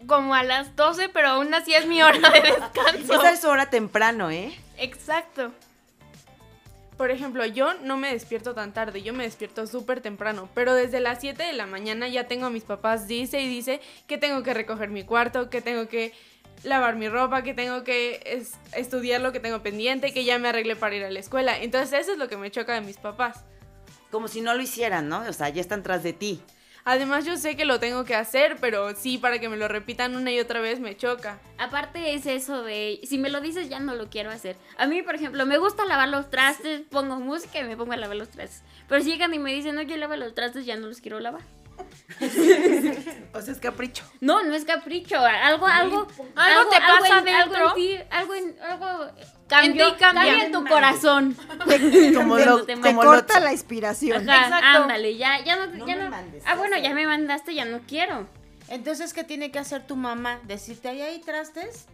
Como 0.06 0.34
a 0.34 0.42
las 0.44 0.74
12, 0.76 1.08
pero 1.10 1.28
aún 1.28 1.52
así 1.52 1.74
es 1.74 1.86
mi 1.86 2.00
hora 2.02 2.30
de 2.30 2.40
descanso. 2.40 3.14
Esa 3.14 3.32
es 3.32 3.40
su 3.40 3.48
hora 3.48 3.68
temprano, 3.70 4.30
¿eh? 4.30 4.56
Exacto. 4.78 5.52
Por 6.98 7.12
ejemplo, 7.12 7.46
yo 7.46 7.74
no 7.84 7.96
me 7.96 8.12
despierto 8.12 8.54
tan 8.54 8.74
tarde, 8.74 9.02
yo 9.02 9.14
me 9.14 9.22
despierto 9.22 9.66
súper 9.68 10.00
temprano, 10.00 10.48
pero 10.52 10.74
desde 10.74 10.98
las 10.98 11.20
7 11.20 11.44
de 11.44 11.52
la 11.52 11.64
mañana 11.66 12.08
ya 12.08 12.26
tengo 12.26 12.46
a 12.46 12.50
mis 12.50 12.64
papás, 12.64 13.06
dice 13.06 13.40
y 13.40 13.48
dice 13.48 13.80
que 14.08 14.18
tengo 14.18 14.42
que 14.42 14.52
recoger 14.52 14.90
mi 14.90 15.04
cuarto, 15.04 15.48
que 15.48 15.62
tengo 15.62 15.86
que 15.88 16.12
lavar 16.64 16.96
mi 16.96 17.08
ropa, 17.08 17.42
que 17.44 17.54
tengo 17.54 17.84
que 17.84 18.20
es- 18.26 18.54
estudiar 18.72 19.20
lo 19.20 19.30
que 19.30 19.38
tengo 19.38 19.62
pendiente, 19.62 20.12
que 20.12 20.24
ya 20.24 20.40
me 20.40 20.48
arreglé 20.48 20.74
para 20.74 20.96
ir 20.96 21.04
a 21.04 21.10
la 21.10 21.20
escuela. 21.20 21.56
Entonces 21.62 22.00
eso 22.00 22.12
es 22.12 22.18
lo 22.18 22.26
que 22.28 22.36
me 22.36 22.50
choca 22.50 22.74
de 22.74 22.80
mis 22.80 22.96
papás. 22.96 23.44
Como 24.10 24.26
si 24.26 24.40
no 24.40 24.52
lo 24.54 24.60
hicieran, 24.62 25.08
¿no? 25.08 25.20
O 25.20 25.32
sea, 25.32 25.50
ya 25.50 25.60
están 25.60 25.84
tras 25.84 26.02
de 26.02 26.12
ti. 26.14 26.42
Además 26.84 27.24
yo 27.24 27.36
sé 27.36 27.56
que 27.56 27.64
lo 27.64 27.78
tengo 27.80 28.04
que 28.04 28.14
hacer, 28.14 28.56
pero 28.60 28.94
sí, 28.94 29.18
para 29.18 29.38
que 29.38 29.48
me 29.48 29.56
lo 29.56 29.68
repitan 29.68 30.16
una 30.16 30.32
y 30.32 30.40
otra 30.40 30.60
vez 30.60 30.80
me 30.80 30.96
choca. 30.96 31.38
Aparte 31.58 32.14
es 32.14 32.26
eso 32.26 32.62
de, 32.62 33.00
si 33.04 33.18
me 33.18 33.30
lo 33.30 33.40
dices 33.40 33.68
ya 33.68 33.80
no 33.80 33.94
lo 33.94 34.08
quiero 34.08 34.30
hacer. 34.30 34.56
A 34.76 34.86
mí, 34.86 35.02
por 35.02 35.14
ejemplo, 35.14 35.44
me 35.46 35.58
gusta 35.58 35.84
lavar 35.84 36.08
los 36.08 36.30
trastes, 36.30 36.82
pongo 36.90 37.16
música 37.16 37.60
y 37.60 37.64
me 37.64 37.76
pongo 37.76 37.92
a 37.92 37.96
lavar 37.96 38.16
los 38.16 38.28
trastes. 38.30 38.62
Pero 38.88 39.02
si 39.02 39.10
llegan 39.10 39.34
y 39.34 39.38
me 39.38 39.52
dicen, 39.52 39.76
oye, 39.78 39.96
lava 39.96 40.16
los 40.16 40.34
trastes, 40.34 40.64
ya 40.66 40.76
no 40.76 40.86
los 40.86 41.00
quiero 41.00 41.20
lavar. 41.20 41.42
O 43.34 43.40
sea, 43.40 43.52
es 43.52 43.60
capricho. 43.60 44.04
No, 44.20 44.42
no 44.42 44.54
es 44.54 44.64
capricho, 44.64 45.16
algo, 45.18 45.66
algo, 45.66 46.08
Algo 46.34 46.70
te 46.70 46.80
pasa 46.80 47.18
en, 47.20 47.28
algo 47.28 47.54
dentro. 47.54 47.68
en 47.68 47.74
ti, 47.74 47.96
algo 48.10 48.34
en, 48.34 48.56
algo 48.62 49.12
cambió, 49.46 49.86
En 49.86 49.92
ti 49.92 49.98
cambia. 50.00 50.22
cambia 50.24 50.44
en 50.46 50.52
tu 50.52 50.64
corazón. 50.64 51.34
Como 52.14 52.34
Cuando 52.34 52.36
lo, 52.38 52.64
te 52.64 52.74
Te 52.74 52.80
como 52.80 53.04
lo- 53.04 53.10
corta 53.10 53.38
la 53.40 53.52
inspiración. 53.52 54.28
Ajá, 54.28 54.44
Exacto. 54.46 54.66
ándale, 54.82 55.16
ya, 55.16 55.44
ya 55.44 55.56
no, 55.56 55.66
No 55.66 55.86
ya 55.86 55.96
me 55.96 56.04
no. 56.04 56.10
mandes, 56.10 56.42
ah, 56.46 56.54
bueno, 56.56 56.76
ya 56.78 56.92
me 56.94 57.06
mandaste, 57.06 57.54
ya 57.54 57.64
no 57.64 57.80
quiero. 57.86 58.26
Entonces, 58.68 59.12
¿qué 59.14 59.24
tiene 59.24 59.50
que 59.50 59.58
hacer 59.58 59.86
tu 59.86 59.94
mamá? 59.96 60.40
¿Decirte 60.44 60.88
ahí 60.88 61.00
hay 61.00 61.20
trastes? 61.20 61.86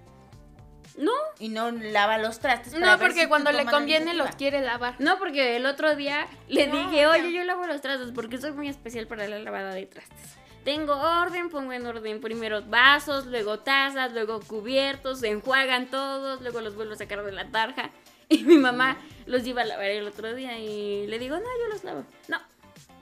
No, 0.97 1.12
Y 1.40 1.49
no 1.49 1.70
lava 1.72 2.18
los 2.18 2.38
trastes. 2.38 2.72
para 2.72 2.86
No, 2.86 2.92
ver 2.99 3.09
porque 3.09 3.22
si 3.22 3.28
cuando 3.28 3.51
le 3.51 3.64
conviene 3.66 4.14
los 4.14 4.34
quiere 4.36 4.61
lavar. 4.61 4.95
no, 5.01 5.18
porque 5.18 5.57
el 5.57 5.66
otro 5.66 5.97
día 5.97 6.26
le 6.49 6.66
No, 6.68 6.76
dije, 6.88 7.07
oye, 7.09 7.32
yo 7.32 7.42
lavo 7.45 7.66
los 7.66 7.80
trastes 7.80 8.12
porque 8.14 8.38
soy 8.38 8.53
muy 8.53 8.68
especial 8.68 9.07
para 9.09 9.26
la 9.26 9.38
lavada 9.40 9.74
de 9.74 9.86
trastes. 9.86 10.36
Tengo 10.64 10.95
orden, 10.95 11.51
pongo 11.51 11.72
en 11.72 11.84
orden 11.86 12.20
primero 12.20 12.62
vasos, 12.62 13.26
luego 13.26 13.59
tazas, 13.59 14.12
luego 14.12 14.40
cubiertos, 14.40 15.20
se 15.20 15.28
enjuagan 15.30 15.88
todos, 15.90 16.40
luego 16.40 16.61
los 16.61 16.74
vuelvo 16.74 16.95
a 16.95 16.97
sacar 16.97 17.22
de 17.24 17.32
la 17.32 17.51
tarja. 17.51 17.90
Y 18.30 18.42
mi 18.45 18.57
mamá 18.57 18.97
los 19.26 19.47
iba 19.47 19.61
a 19.61 19.64
lavar 19.66 19.84
el 19.90 20.07
otro 20.09 20.34
día 20.34 20.59
y 20.59 21.07
le 21.09 21.18
digo, 21.18 21.36
no, 21.36 21.42
yo 21.42 21.68
los 21.70 21.84
lavo. 21.84 22.05
No, 22.28 22.38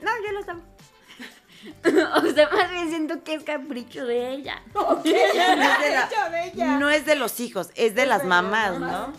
no, 0.01 0.11
yo 0.25 0.31
los 0.33 0.45
lavo. 0.45 0.61
o 2.15 2.21
sea, 2.33 2.49
más 2.49 2.71
bien 2.71 2.89
siento 2.89 3.23
que 3.23 3.33
es 3.35 3.43
capricho 3.43 4.05
de 4.05 4.31
ella. 4.31 4.61
No 4.73 4.97
es, 5.03 5.03
de 5.03 5.89
la- 5.91 6.09
no 6.79 6.89
es 6.89 7.05
de 7.05 7.15
los 7.15 7.39
hijos, 7.39 7.69
es 7.75 7.95
de 7.95 8.05
las 8.05 8.23
mamás, 8.23 8.79
¿no? 8.79 9.13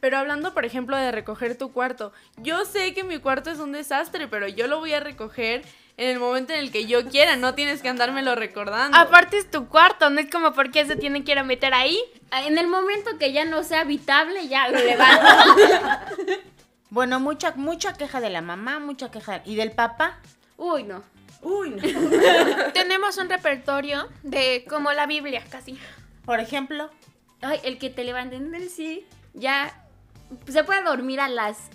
Pero 0.00 0.18
hablando, 0.18 0.52
por 0.54 0.64
ejemplo, 0.64 0.96
de 0.96 1.10
recoger 1.10 1.56
tu 1.56 1.72
cuarto, 1.72 2.12
yo 2.36 2.64
sé 2.64 2.92
que 2.94 3.02
mi 3.02 3.18
cuarto 3.18 3.50
es 3.50 3.58
un 3.58 3.72
desastre, 3.72 4.28
pero 4.28 4.46
yo 4.46 4.66
lo 4.66 4.78
voy 4.78 4.92
a 4.92 5.00
recoger 5.00 5.64
en 5.96 6.10
el 6.10 6.18
momento 6.20 6.52
en 6.52 6.58
el 6.60 6.70
que 6.70 6.84
yo 6.86 7.08
quiera, 7.08 7.36
no 7.36 7.54
tienes 7.54 7.80
que 7.80 7.88
andármelo 7.88 8.34
recordando. 8.34 8.96
Aparte 8.98 9.38
es 9.38 9.50
tu 9.50 9.66
cuarto, 9.68 10.10
no 10.10 10.20
es 10.20 10.30
como 10.30 10.52
por 10.52 10.70
qué 10.70 10.84
se 10.84 10.96
tiene 10.96 11.24
que 11.24 11.32
ir 11.32 11.38
a 11.38 11.44
meter 11.44 11.72
ahí. 11.72 11.98
En 12.46 12.58
el 12.58 12.66
momento 12.68 13.16
que 13.18 13.32
ya 13.32 13.46
no 13.46 13.64
sea 13.64 13.80
habitable, 13.80 14.46
ya 14.48 14.68
lo 14.68 14.78
levanto. 14.84 15.26
Bueno, 16.90 17.18
mucha, 17.18 17.52
mucha 17.56 17.94
queja 17.94 18.20
de 18.20 18.30
la 18.30 18.42
mamá, 18.42 18.78
mucha 18.78 19.10
queja. 19.10 19.40
¿Y 19.44 19.56
del 19.56 19.72
papá? 19.72 20.18
Uy, 20.58 20.82
no. 20.84 21.02
Uy, 21.46 21.70
no. 21.70 21.82
Tenemos 22.74 23.18
un 23.18 23.28
repertorio 23.28 24.08
de 24.24 24.64
como 24.68 24.92
la 24.92 25.06
Biblia, 25.06 25.44
casi. 25.48 25.78
Por 26.24 26.40
ejemplo, 26.40 26.90
Ay, 27.42 27.60
el 27.64 27.78
que 27.78 27.90
te 27.90 28.04
levanten 28.04 28.50
del 28.50 28.70
sí, 28.70 29.06
ya 29.34 29.86
se 30.48 30.64
puede 30.64 30.82
dormir 30.82 31.20
a 31.20 31.28
las 31.28 31.70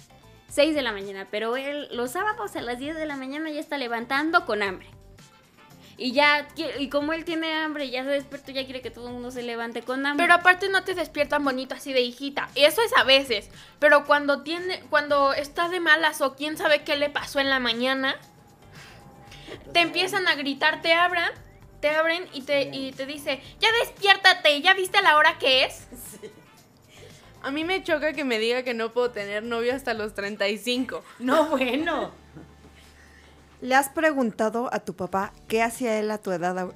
6 0.50 0.76
de 0.76 0.82
la 0.82 0.92
mañana, 0.92 1.28
pero 1.30 1.56
él 1.56 1.88
los 1.92 2.12
sábados 2.12 2.56
a 2.56 2.62
las 2.62 2.80
10 2.80 2.96
de 2.96 3.06
la 3.06 3.16
mañana 3.16 3.50
ya 3.50 3.60
está 3.60 3.78
levantando 3.78 4.46
con 4.46 4.64
hambre. 4.64 4.88
Y 5.98 6.14
ya, 6.14 6.48
y 6.80 6.90
como 6.90 7.14
él 7.14 7.26
tiene 7.26 7.54
hambre, 7.54 7.92
ya 7.92 8.04
se 8.04 8.10
despertó, 8.10 8.52
ya 8.52 8.66
quiere 8.66 8.82
que 8.82 8.90
todo 8.90 9.08
el 9.08 9.14
mundo 9.14 9.30
se 9.30 9.44
levante 9.44 9.84
con 9.84 10.04
hambre. 10.04 10.26
Pero 10.26 10.34
aparte 10.34 10.68
no 10.68 10.84
te 10.84 10.96
despiertan 10.96 11.44
bonito 11.44 11.76
así 11.76 11.94
de 11.94 12.02
hijita. 12.02 12.50
Eso 12.56 12.82
es 12.82 12.92
a 12.98 13.04
veces. 13.04 13.52
Pero 13.78 14.06
cuando 14.06 14.42
tiene, 14.42 14.82
cuando 14.90 15.32
está 15.32 15.70
de 15.70 15.80
malas 15.80 16.22
o 16.22 16.34
quién 16.34 16.58
sabe 16.58 16.84
qué 16.84 16.96
le 16.96 17.12
pasó 17.12 17.40
en 17.40 17.52
la 17.52 17.60
mañana, 17.60 18.16
te 19.74 19.80
empiezan 19.82 20.28
a 20.28 20.36
gritar, 20.36 20.82
te 20.82 20.94
abran 20.94 21.32
te 21.80 21.90
abren 21.90 22.28
y 22.32 22.44
te, 22.44 22.62
y 22.72 22.92
te 22.92 23.08
dice, 23.08 23.42
ya 23.60 23.70
despiértate, 23.84 24.62
¿ya 24.62 24.76
viste 24.76 25.02
la 25.02 25.18
hora 25.18 25.40
que 25.40 25.64
es? 25.66 25.88
A 27.42 27.50
mí 27.50 27.64
me 27.64 27.84
choca 27.84 28.14
que 28.14 28.24
me 28.24 28.38
diga 28.38 28.62
que 28.62 28.76
no 28.76 28.92
puedo 28.92 29.10
tener 29.10 29.42
novio 29.42 29.74
hasta 29.74 29.96
los 29.96 30.14
35. 30.14 31.04
No, 31.18 31.46
bueno. 31.48 32.12
¿Le 33.62 33.74
has 33.74 33.90
preguntado 33.90 34.70
a 34.72 34.80
tu 34.82 34.96
papá 34.96 35.34
qué 35.48 35.64
hacía 35.64 35.98
él 36.00 36.12
a 36.12 36.20
tu 36.20 36.32
edad 36.32 36.56
ahor- 36.56 36.76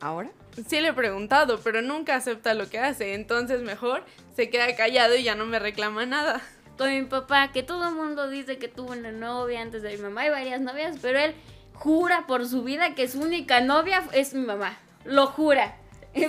ahora? 0.00 0.30
Sí 0.68 0.80
le 0.80 0.88
he 0.88 0.92
preguntado, 0.92 1.60
pero 1.60 1.82
nunca 1.82 2.16
acepta 2.16 2.52
lo 2.54 2.68
que 2.68 2.80
hace, 2.80 3.14
entonces 3.14 3.60
mejor 3.62 4.04
se 4.34 4.50
queda 4.50 4.74
callado 4.74 5.14
y 5.14 5.22
ya 5.22 5.36
no 5.36 5.46
me 5.46 5.60
reclama 5.60 6.04
nada. 6.04 6.42
Con 6.78 6.90
mi 6.94 7.02
papá, 7.02 7.52
que 7.52 7.62
todo 7.62 7.88
el 7.88 7.94
mundo 7.94 8.28
dice 8.28 8.58
que 8.58 8.68
tuvo 8.68 8.92
una 8.92 9.12
novia 9.12 9.60
antes 9.62 9.82
de 9.82 9.96
mi 9.96 10.02
mamá 10.02 10.26
y 10.26 10.30
varias 10.30 10.60
novias, 10.60 10.96
pero 11.00 11.18
él 11.18 11.34
jura 11.74 12.26
por 12.26 12.46
su 12.46 12.62
vida 12.62 12.94
que 12.94 13.08
su 13.08 13.20
única 13.20 13.60
novia 13.60 14.02
es 14.12 14.34
mi 14.34 14.44
mamá. 14.46 14.78
Lo 15.04 15.26
jura. 15.26 15.76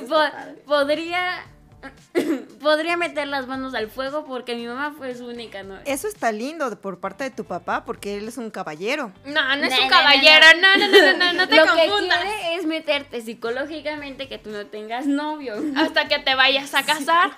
Po- 0.07 0.65
podría, 0.65 1.43
podría 2.61 2.97
meter 2.97 3.27
las 3.27 3.47
manos 3.47 3.73
al 3.73 3.89
fuego 3.89 4.25
porque 4.25 4.55
mi 4.55 4.67
mamá 4.67 4.93
fue 4.97 5.15
su 5.15 5.25
única 5.27 5.63
novia. 5.63 5.81
Eso 5.85 6.07
está 6.07 6.31
lindo 6.31 6.79
por 6.81 6.99
parte 6.99 7.23
de 7.25 7.31
tu 7.31 7.45
papá 7.45 7.85
porque 7.85 8.17
él 8.17 8.27
es 8.27 8.37
un 8.37 8.49
caballero. 8.49 9.11
No, 9.25 9.55
no 9.55 9.63
es 9.63 9.69
No, 9.71 9.77
un 9.77 9.83
no, 9.83 9.89
caballero, 9.89 10.45
no, 10.61 10.77
no, 10.77 10.87
no, 10.87 11.01
no, 11.01 11.17
no, 11.17 11.33
no 11.33 11.47
te 11.49 11.55
Lo 11.55 11.63
que 11.63 11.87
confundas. 11.89 12.19
quiere 12.21 12.55
es 12.55 12.65
meterte 12.65 13.21
psicológicamente 13.21 14.27
que 14.27 14.37
tú 14.37 14.49
no 14.49 14.65
tengas 14.67 15.05
novio. 15.07 15.55
Hasta 15.75 16.07
que 16.07 16.19
te 16.19 16.35
vayas 16.35 16.73
a 16.73 16.83
casar. 16.85 17.31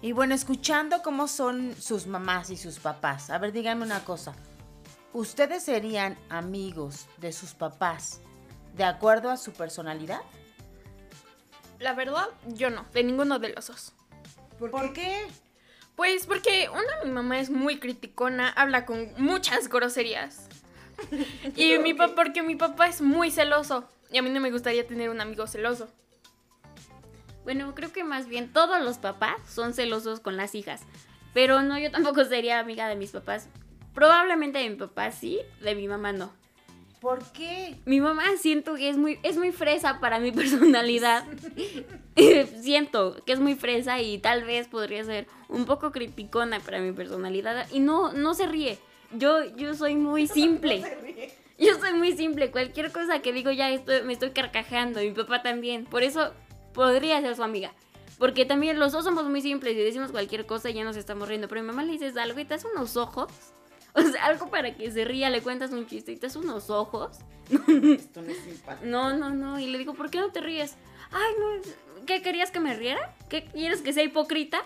Y 0.00 0.12
bueno, 0.12 0.34
escuchando 0.34 1.02
cómo 1.02 1.26
son 1.26 1.74
sus 1.74 2.06
mamás 2.06 2.50
y 2.50 2.56
sus 2.56 2.78
papás. 2.78 3.30
A 3.30 3.38
ver, 3.38 3.52
díganme 3.52 3.84
una 3.84 4.04
cosa. 4.04 4.32
¿Ustedes 5.12 5.64
serían 5.64 6.16
amigos 6.28 7.06
de 7.16 7.32
sus 7.32 7.54
papás 7.54 8.20
de 8.76 8.84
acuerdo 8.84 9.30
a 9.30 9.36
su 9.36 9.52
personalidad? 9.52 10.20
La 11.80 11.94
verdad, 11.94 12.28
yo 12.46 12.70
no, 12.70 12.86
de 12.92 13.02
ninguno 13.02 13.38
de 13.40 13.48
los 13.50 13.66
dos. 13.66 13.92
¿Por, 14.58 14.92
qué? 14.92 15.26
Pues 15.96 16.26
porque 16.26 16.68
una, 16.68 17.04
mi 17.04 17.10
mamá 17.10 17.40
es 17.40 17.50
muy 17.50 17.78
criticona, 17.80 18.50
habla 18.50 18.86
con 18.86 19.12
muchas 19.16 19.68
groserías. 19.68 20.48
Y 21.56 21.78
mi 21.78 21.94
papá, 21.94 22.14
porque 22.14 22.42
mi 22.42 22.56
papá 22.56 22.88
es 22.88 23.00
muy 23.00 23.30
celoso. 23.30 23.88
Y 24.10 24.18
a 24.18 24.22
mí 24.22 24.30
no 24.30 24.40
me 24.40 24.50
gustaría 24.50 24.86
tener 24.86 25.10
un 25.10 25.20
amigo 25.20 25.46
celoso. 25.46 25.88
Bueno, 27.48 27.74
creo 27.74 27.90
que 27.94 28.04
más 28.04 28.28
bien 28.28 28.52
todos 28.52 28.78
los 28.84 28.98
papás 28.98 29.36
son 29.48 29.72
celosos 29.72 30.20
con 30.20 30.36
las 30.36 30.54
hijas. 30.54 30.82
Pero 31.32 31.62
no, 31.62 31.78
yo 31.78 31.90
tampoco 31.90 32.22
sería 32.26 32.58
amiga 32.58 32.86
de 32.88 32.94
mis 32.94 33.12
papás. 33.12 33.48
Probablemente 33.94 34.58
de 34.58 34.68
mi 34.68 34.76
papá 34.76 35.10
sí, 35.12 35.40
de 35.62 35.74
mi 35.74 35.88
mamá 35.88 36.12
no. 36.12 36.30
¿Por 37.00 37.24
qué? 37.32 37.78
Mi 37.86 38.02
mamá 38.02 38.24
siento 38.38 38.74
que 38.74 38.90
es 38.90 38.98
muy, 38.98 39.18
es 39.22 39.38
muy 39.38 39.50
fresa 39.50 39.98
para 39.98 40.18
mi 40.18 40.30
personalidad. 40.42 41.24
siento 42.60 43.16
que 43.24 43.32
es 43.32 43.40
muy 43.40 43.54
fresa 43.54 43.98
y 44.02 44.18
tal 44.18 44.44
vez 44.44 44.68
podría 44.68 45.02
ser 45.04 45.26
un 45.48 45.64
poco 45.64 45.90
criticona 45.90 46.60
para 46.60 46.80
mi 46.80 46.92
personalidad. 46.92 47.66
Y 47.72 47.80
no, 47.80 48.12
no 48.12 48.34
se 48.34 48.46
ríe. 48.46 48.78
Yo, 49.12 49.56
yo 49.56 49.72
soy 49.72 49.96
muy 49.96 50.26
simple. 50.26 50.84
Yo 51.58 51.78
soy 51.80 51.94
muy 51.94 52.14
simple. 52.14 52.50
Cualquier 52.50 52.92
cosa 52.92 53.22
que 53.22 53.32
digo 53.32 53.50
ya 53.52 53.70
estoy, 53.70 54.02
me 54.02 54.12
estoy 54.12 54.32
carcajando. 54.32 55.00
Mi 55.00 55.12
papá 55.12 55.40
también. 55.40 55.86
Por 55.86 56.02
eso 56.02 56.34
podría 56.78 57.20
ser 57.20 57.34
su 57.34 57.42
amiga. 57.42 57.72
Porque 58.20 58.44
también 58.44 58.78
los 58.78 58.92
dos 58.92 59.04
somos 59.04 59.24
muy 59.26 59.42
simples 59.42 59.74
y 59.74 59.78
decimos 59.80 60.12
cualquier 60.12 60.46
cosa 60.46 60.70
y 60.70 60.74
ya 60.74 60.84
nos 60.84 60.96
estamos 60.96 61.26
riendo. 61.28 61.48
Pero 61.48 61.60
a 61.60 61.64
mi 61.64 61.68
mamá 61.68 61.82
le 61.82 61.90
dices 61.92 62.16
algo 62.16 62.38
y 62.38 62.44
te 62.44 62.54
hace 62.54 62.68
unos 62.74 62.96
ojos. 62.96 63.28
O 63.94 64.02
sea, 64.02 64.26
algo 64.26 64.48
para 64.48 64.76
que 64.76 64.90
se 64.92 65.04
ría, 65.04 65.28
le 65.30 65.40
cuentas 65.40 65.72
un 65.72 65.86
chiste 65.88 66.12
y 66.12 66.16
te 66.16 66.26
hace 66.26 66.38
unos 66.38 66.70
ojos. 66.70 67.16
Esto 67.50 68.22
no 68.22 68.30
es 68.30 68.38
simpático. 68.44 68.86
No, 68.86 69.16
no, 69.16 69.30
no. 69.30 69.58
Y 69.58 69.66
le 69.66 69.78
digo, 69.78 69.94
¿por 69.94 70.08
qué 70.10 70.20
no 70.20 70.30
te 70.30 70.40
ríes? 70.40 70.76
Ay, 71.10 71.32
no. 71.40 71.54
es- 71.54 71.74
¿Qué 72.06 72.22
querías 72.22 72.50
que 72.52 72.60
me 72.60 72.74
riera? 72.76 73.16
¿Qué 73.28 73.44
quieres 73.46 73.80
que 73.82 73.92
sea 73.92 74.04
hipócrita? 74.04 74.60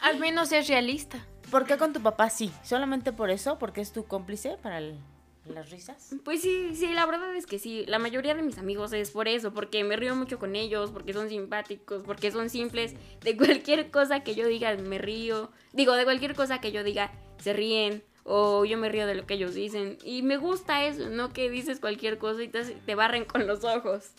Al 0.00 0.18
menos 0.18 0.50
es 0.52 0.68
realista. 0.68 1.18
¿Por 1.50 1.66
qué 1.66 1.76
con 1.76 1.92
tu 1.92 2.00
papá 2.00 2.30
sí? 2.30 2.50
¿Solamente 2.64 3.12
por 3.12 3.28
eso? 3.30 3.58
¿Porque 3.58 3.80
es 3.80 3.92
tu 3.92 4.04
cómplice 4.06 4.56
para 4.62 4.78
el- 4.78 4.98
las 5.46 5.70
risas? 5.70 6.14
Pues 6.24 6.42
sí, 6.42 6.74
sí, 6.74 6.92
la 6.92 7.06
verdad 7.06 7.34
es 7.34 7.46
que 7.46 7.58
sí. 7.58 7.84
La 7.86 7.98
mayoría 7.98 8.34
de 8.34 8.42
mis 8.42 8.58
amigos 8.58 8.92
es 8.92 9.10
por 9.10 9.28
eso, 9.28 9.52
porque 9.52 9.82
me 9.84 9.96
río 9.96 10.14
mucho 10.14 10.38
con 10.38 10.54
ellos, 10.56 10.90
porque 10.90 11.12
son 11.12 11.28
simpáticos, 11.28 12.02
porque 12.04 12.30
son 12.30 12.50
simples. 12.50 12.94
De 13.22 13.36
cualquier 13.36 13.90
cosa 13.90 14.20
que 14.20 14.34
yo 14.34 14.46
diga, 14.46 14.76
me 14.76 14.98
río. 14.98 15.50
Digo, 15.72 15.94
de 15.94 16.04
cualquier 16.04 16.34
cosa 16.34 16.60
que 16.60 16.72
yo 16.72 16.84
diga, 16.84 17.12
se 17.38 17.52
ríen. 17.52 18.02
O 18.24 18.64
yo 18.64 18.78
me 18.78 18.88
río 18.88 19.06
de 19.06 19.16
lo 19.16 19.26
que 19.26 19.34
ellos 19.34 19.54
dicen. 19.54 19.98
Y 20.04 20.22
me 20.22 20.36
gusta 20.36 20.84
eso, 20.86 21.08
no 21.08 21.32
que 21.32 21.50
dices 21.50 21.80
cualquier 21.80 22.18
cosa 22.18 22.42
y 22.42 22.48
te, 22.48 22.62
te 22.62 22.94
barren 22.94 23.24
con 23.24 23.46
los 23.48 23.64
ojos. 23.64 24.12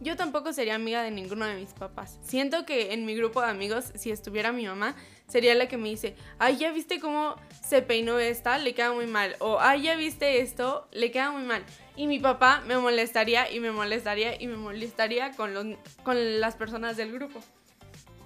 Yo 0.00 0.16
tampoco 0.16 0.52
sería 0.52 0.76
amiga 0.76 1.02
de 1.02 1.10
ninguno 1.10 1.44
de 1.44 1.56
mis 1.56 1.72
papás. 1.72 2.18
Siento 2.22 2.64
que 2.64 2.92
en 2.92 3.04
mi 3.04 3.16
grupo 3.16 3.40
de 3.40 3.48
amigos, 3.48 3.86
si 3.96 4.12
estuviera 4.12 4.52
mi 4.52 4.64
mamá, 4.66 4.94
sería 5.26 5.54
la 5.56 5.66
que 5.66 5.76
me 5.76 5.88
dice, 5.88 6.14
ay, 6.38 6.56
ya 6.56 6.70
viste 6.70 7.00
cómo 7.00 7.34
se 7.66 7.82
peinó 7.82 8.18
esta, 8.18 8.58
le 8.58 8.74
queda 8.74 8.92
muy 8.92 9.06
mal. 9.06 9.34
O, 9.40 9.58
ay, 9.60 9.82
ya 9.82 9.96
viste 9.96 10.40
esto, 10.40 10.86
le 10.92 11.10
queda 11.10 11.32
muy 11.32 11.42
mal. 11.42 11.64
Y 11.96 12.06
mi 12.06 12.20
papá 12.20 12.62
me 12.66 12.78
molestaría 12.78 13.50
y 13.50 13.58
me 13.58 13.72
molestaría 13.72 14.40
y 14.40 14.46
me 14.46 14.56
molestaría 14.56 15.32
con, 15.32 15.52
los, 15.52 15.66
con 16.04 16.40
las 16.40 16.54
personas 16.54 16.96
del 16.96 17.12
grupo. 17.12 17.40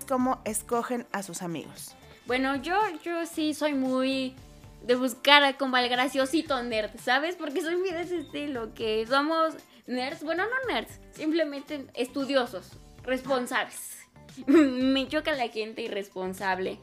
¿Cómo 0.07 0.43
escogen 0.45 1.07
a 1.11 1.23
sus 1.23 1.41
amigos? 1.41 1.95
Bueno, 2.27 2.57
yo, 2.57 2.79
yo 3.03 3.25
sí 3.25 3.55
soy 3.55 3.73
muy 3.73 4.35
de 4.83 4.95
buscar 4.95 5.57
como 5.57 5.77
al 5.77 5.89
graciosito 5.89 6.63
nerd, 6.63 6.91
¿sabes? 7.03 7.37
Porque 7.37 7.63
soy 7.63 7.77
muy 7.77 7.91
de 7.93 8.03
ese 8.03 8.19
estilo, 8.19 8.75
que 8.75 9.07
somos 9.07 9.55
nerds, 9.87 10.23
bueno, 10.23 10.45
no 10.45 10.73
nerds, 10.73 11.01
simplemente 11.13 11.87
estudiosos, 11.95 12.73
responsables. 13.03 13.99
Me 14.47 15.09
choca 15.09 15.33
la 15.33 15.49
gente 15.49 15.83
irresponsable. 15.83 16.79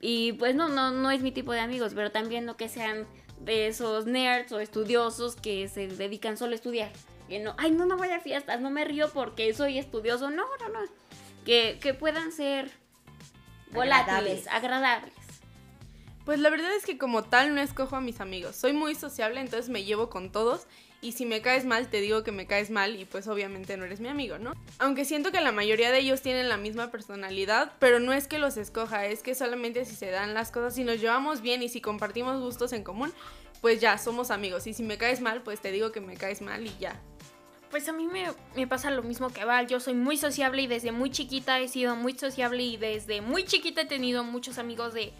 Y 0.00 0.32
pues 0.34 0.54
no, 0.54 0.68
no, 0.68 0.90
no 0.90 1.10
es 1.10 1.22
mi 1.22 1.32
tipo 1.32 1.52
de 1.52 1.60
amigos, 1.60 1.92
pero 1.94 2.10
también 2.10 2.44
no 2.44 2.56
que 2.56 2.68
sean 2.68 3.06
de 3.40 3.68
esos 3.68 4.06
nerds 4.06 4.52
o 4.52 4.60
estudiosos 4.60 5.36
que 5.36 5.68
se 5.68 5.88
dedican 5.88 6.36
solo 6.36 6.52
a 6.52 6.56
estudiar. 6.56 6.90
Que 7.28 7.38
no, 7.40 7.54
ay, 7.56 7.70
no, 7.70 7.86
no 7.86 7.96
voy 7.96 8.10
a 8.10 8.20
fiestas, 8.20 8.60
no 8.60 8.70
me 8.70 8.84
río 8.84 9.10
porque 9.12 9.52
soy 9.54 9.78
estudioso. 9.78 10.30
No, 10.30 10.44
no, 10.60 10.68
no. 10.68 10.80
Que, 11.44 11.78
que 11.80 11.94
puedan 11.94 12.32
ser 12.32 12.70
volátiles, 13.72 14.46
agradables. 14.48 15.14
Pues 16.24 16.38
la 16.38 16.48
verdad 16.48 16.74
es 16.74 16.86
que 16.86 16.96
como 16.96 17.22
tal 17.22 17.54
no 17.54 17.60
escojo 17.60 17.96
a 17.96 18.00
mis 18.00 18.20
amigos. 18.20 18.56
Soy 18.56 18.72
muy 18.72 18.94
sociable, 18.94 19.40
entonces 19.40 19.68
me 19.68 19.84
llevo 19.84 20.08
con 20.08 20.32
todos. 20.32 20.66
Y 21.04 21.12
si 21.12 21.26
me 21.26 21.42
caes 21.42 21.66
mal, 21.66 21.88
te 21.88 22.00
digo 22.00 22.24
que 22.24 22.32
me 22.32 22.46
caes 22.46 22.70
mal 22.70 22.96
y 22.98 23.04
pues 23.04 23.28
obviamente 23.28 23.76
no 23.76 23.84
eres 23.84 24.00
mi 24.00 24.08
amigo, 24.08 24.38
¿no? 24.38 24.54
Aunque 24.78 25.04
siento 25.04 25.32
que 25.32 25.42
la 25.42 25.52
mayoría 25.52 25.90
de 25.92 25.98
ellos 25.98 26.22
tienen 26.22 26.48
la 26.48 26.56
misma 26.56 26.90
personalidad, 26.90 27.72
pero 27.78 28.00
no 28.00 28.14
es 28.14 28.26
que 28.26 28.38
los 28.38 28.56
escoja, 28.56 29.04
es 29.04 29.22
que 29.22 29.34
solamente 29.34 29.84
si 29.84 29.96
se 29.96 30.10
dan 30.10 30.32
las 30.32 30.50
cosas, 30.50 30.74
si 30.74 30.82
nos 30.82 31.02
llevamos 31.02 31.42
bien 31.42 31.62
y 31.62 31.68
si 31.68 31.82
compartimos 31.82 32.40
gustos 32.40 32.72
en 32.72 32.82
común, 32.84 33.12
pues 33.60 33.82
ya 33.82 33.98
somos 33.98 34.30
amigos. 34.30 34.66
Y 34.66 34.72
si 34.72 34.82
me 34.82 34.96
caes 34.96 35.20
mal, 35.20 35.42
pues 35.42 35.60
te 35.60 35.72
digo 35.72 35.92
que 35.92 36.00
me 36.00 36.16
caes 36.16 36.40
mal 36.40 36.66
y 36.66 36.74
ya. 36.80 36.98
Pues 37.70 37.86
a 37.88 37.92
mí 37.92 38.06
me, 38.06 38.66
pasa 38.66 38.90
lo 38.90 39.02
mismo 39.02 39.28
que 39.28 39.44
Val. 39.44 39.66
Yo 39.66 39.80
soy 39.80 39.92
muy 39.92 40.16
sociable 40.16 40.62
y 40.62 40.66
desde 40.66 40.90
muy 40.90 41.10
chiquita 41.10 41.60
he 41.60 41.68
sido 41.68 41.96
muy 41.96 42.16
sociable 42.16 42.62
y 42.62 42.78
desde 42.78 43.20
muy 43.20 43.44
chiquita 43.44 43.82
he 43.82 43.86
tenido 43.86 44.24
muchos 44.24 44.56
amigos 44.56 44.94
de 44.94 45.12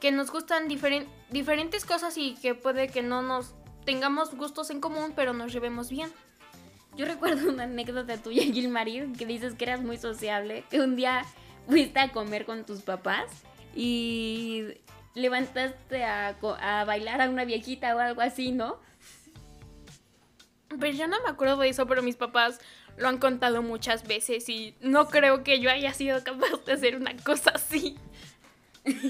que 0.00 0.12
nos 0.12 0.30
gustan 0.30 0.68
diferen- 0.68 1.06
diferentes 1.30 1.86
cosas 1.86 2.18
y 2.18 2.34
que 2.34 2.54
puede 2.54 2.88
que 2.88 3.00
no 3.00 3.22
nos 3.22 3.54
tengamos 3.84 4.34
gustos 4.34 4.70
en 4.70 4.80
común, 4.80 5.12
pero 5.14 5.32
nos 5.32 5.52
llevemos 5.52 5.90
bien. 5.90 6.10
Yo 6.96 7.06
recuerdo 7.06 7.48
una 7.48 7.64
anécdota 7.64 8.16
tuya, 8.18 8.42
Gilmarie, 8.52 9.12
que 9.18 9.26
dices 9.26 9.54
que 9.54 9.64
eras 9.64 9.80
muy 9.80 9.96
sociable, 9.96 10.64
que 10.70 10.80
un 10.80 10.96
día 10.96 11.24
fuiste 11.68 11.98
a 12.00 12.12
comer 12.12 12.44
con 12.44 12.64
tus 12.64 12.82
papás 12.82 13.26
y 13.74 14.64
levantaste 15.14 16.04
a, 16.04 16.36
a 16.60 16.84
bailar 16.84 17.20
a 17.20 17.28
una 17.28 17.44
viejita 17.44 17.94
o 17.96 17.98
algo 17.98 18.20
así, 18.20 18.52
¿no? 18.52 18.78
Pero 20.68 20.96
yo 20.96 21.06
no 21.06 21.22
me 21.22 21.30
acuerdo 21.30 21.56
de 21.58 21.68
eso, 21.68 21.86
pero 21.86 22.02
mis 22.02 22.16
papás 22.16 22.60
lo 22.96 23.08
han 23.08 23.18
contado 23.18 23.62
muchas 23.62 24.06
veces 24.06 24.48
y 24.48 24.74
no 24.80 25.08
creo 25.08 25.42
que 25.42 25.60
yo 25.60 25.70
haya 25.70 25.92
sido 25.92 26.22
capaz 26.22 26.64
de 26.64 26.72
hacer 26.72 26.96
una 26.96 27.16
cosa 27.16 27.50
así. 27.54 27.96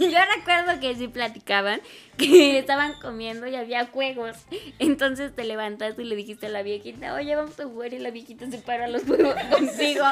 Yo 0.11 0.19
recuerdo 0.37 0.81
que 0.81 0.95
sí 0.95 1.09
platicaban, 1.09 1.81
que 2.17 2.59
estaban 2.59 2.95
comiendo 3.01 3.47
y 3.47 3.55
había 3.57 3.87
juegos. 3.87 4.37
Entonces 4.79 5.35
te 5.35 5.45
levantaste 5.45 6.03
y 6.03 6.07
le 6.07 6.17
dijiste 6.17 6.47
a 6.47 6.51
la 6.51 6.63
viejita, 6.63 7.15
oye, 7.15 7.35
vamos 7.35 7.59
a 7.61 7.65
jugar 7.65 7.95
y 7.95 7.99
la 7.99 8.11
viejita 8.11 8.51
se 8.51 8.59
para 8.59 8.87
a 8.87 8.89
los 8.89 9.05
juegos 9.05 9.35
contigo. 9.51 10.05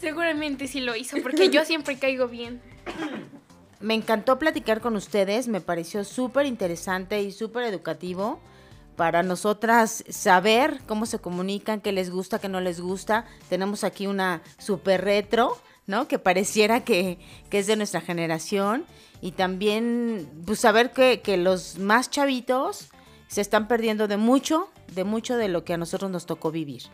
Seguramente 0.00 0.68
sí 0.68 0.80
lo 0.80 0.94
hizo, 0.96 1.16
porque 1.22 1.50
yo 1.50 1.64
siempre 1.64 1.98
caigo 1.98 2.28
bien. 2.28 2.60
Me 3.80 3.94
encantó 3.94 4.38
platicar 4.38 4.80
con 4.80 4.96
ustedes, 4.96 5.46
me 5.46 5.60
pareció 5.60 6.04
súper 6.04 6.46
interesante 6.46 7.22
y 7.22 7.30
súper 7.30 7.64
educativo 7.64 8.40
para 8.96 9.22
nosotras 9.22 10.02
saber 10.08 10.80
cómo 10.88 11.06
se 11.06 11.20
comunican, 11.20 11.80
qué 11.80 11.92
les 11.92 12.10
gusta, 12.10 12.40
qué 12.40 12.48
no 12.48 12.60
les 12.60 12.80
gusta. 12.80 13.24
Tenemos 13.48 13.84
aquí 13.84 14.08
una 14.08 14.42
súper 14.58 15.04
retro, 15.04 15.56
¿no? 15.88 16.06
Que 16.06 16.20
pareciera 16.20 16.84
que, 16.84 17.18
que 17.50 17.58
es 17.58 17.66
de 17.66 17.74
nuestra 17.74 18.00
generación. 18.00 18.84
Y 19.20 19.32
también 19.32 20.30
pues, 20.46 20.60
saber 20.60 20.92
que, 20.92 21.36
los 21.36 21.78
más 21.78 22.10
chavitos 22.10 22.90
se 23.26 23.40
están 23.40 23.66
perdiendo 23.66 24.06
de 24.06 24.16
mucho, 24.16 24.68
de 24.94 25.02
mucho 25.02 25.36
de 25.36 25.48
lo 25.48 25.64
que 25.64 25.74
a 25.74 25.76
nosotros 25.76 26.10
nos 26.10 26.26
tocó 26.26 26.52
vivir. 26.52 26.84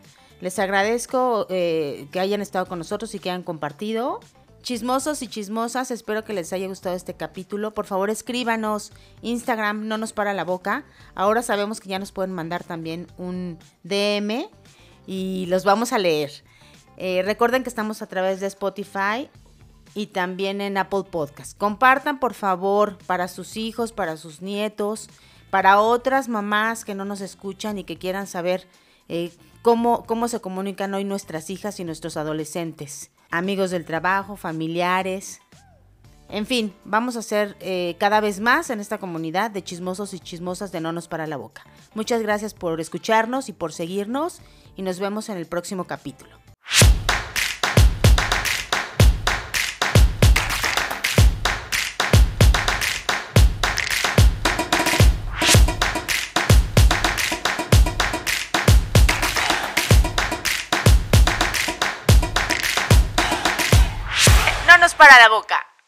Les 0.41 0.57
agradezco 0.57 1.45
eh, 1.49 2.07
que 2.11 2.19
hayan 2.19 2.41
estado 2.41 2.65
con 2.65 2.79
nosotros 2.79 3.13
y 3.13 3.19
que 3.19 3.29
hayan 3.29 3.43
compartido. 3.43 4.21
Chismosos 4.63 5.21
y 5.21 5.27
chismosas, 5.27 5.91
espero 5.91 6.23
que 6.23 6.33
les 6.33 6.51
haya 6.51 6.67
gustado 6.67 6.95
este 6.95 7.13
capítulo. 7.13 7.75
Por 7.75 7.85
favor, 7.85 8.09
escríbanos. 8.09 8.91
Instagram 9.21 9.87
no 9.87 9.97
nos 9.99 10.13
para 10.13 10.33
la 10.33 10.43
boca. 10.43 10.85
Ahora 11.13 11.43
sabemos 11.43 11.79
que 11.79 11.89
ya 11.89 11.99
nos 11.99 12.11
pueden 12.11 12.31
mandar 12.31 12.63
también 12.63 13.07
un 13.17 13.59
DM 13.83 14.47
y 15.05 15.45
los 15.47 15.65
vamos 15.65 15.93
a 15.93 15.99
leer. 15.99 16.31
Eh, 16.97 17.21
recuerden 17.23 17.63
que 17.63 17.69
estamos 17.69 18.01
a 18.01 18.07
través 18.07 18.39
de 18.39 18.47
Spotify 18.47 19.29
y 19.93 20.07
también 20.07 20.61
en 20.61 20.77
Apple 20.77 21.03
Podcast. 21.09 21.57
Compartan, 21.57 22.19
por 22.19 22.33
favor, 22.33 22.97
para 23.05 23.27
sus 23.27 23.57
hijos, 23.57 23.91
para 23.91 24.17
sus 24.17 24.41
nietos, 24.41 25.09
para 25.49 25.79
otras 25.79 26.27
mamás 26.27 26.85
que 26.85 26.95
no 26.95 27.05
nos 27.05 27.21
escuchan 27.21 27.77
y 27.77 27.83
que 27.83 27.97
quieran 27.97 28.27
saber 28.27 28.67
eh, 29.07 29.31
cómo, 29.61 30.03
cómo 30.05 30.27
se 30.27 30.41
comunican 30.41 30.93
hoy 30.93 31.05
nuestras 31.05 31.49
hijas 31.49 31.79
y 31.79 31.83
nuestros 31.83 32.17
adolescentes, 32.17 33.09
amigos 33.31 33.71
del 33.71 33.85
trabajo, 33.85 34.35
familiares. 34.35 35.39
En 36.27 36.45
fin, 36.45 36.73
vamos 36.83 37.15
a 37.15 37.21
ser 37.21 37.55
eh, 37.59 37.95
cada 37.99 38.19
vez 38.19 38.39
más 38.39 38.69
en 38.69 38.79
esta 38.79 38.97
comunidad 38.97 39.51
de 39.51 39.63
chismosos 39.63 40.13
y 40.13 40.19
chismosas 40.19 40.71
de 40.71 40.81
No 40.81 40.91
nos 40.91 41.07
para 41.07 41.27
la 41.27 41.37
boca. 41.37 41.63
Muchas 41.93 42.21
gracias 42.21 42.53
por 42.53 42.81
escucharnos 42.81 43.47
y 43.47 43.53
por 43.53 43.71
seguirnos 43.71 44.41
y 44.75 44.81
nos 44.81 44.99
vemos 44.99 45.29
en 45.29 45.37
el 45.37 45.45
próximo 45.45 45.85
capítulo. 45.85 46.44
Para 65.07 65.21
la 65.21 65.29
boca. 65.29 65.74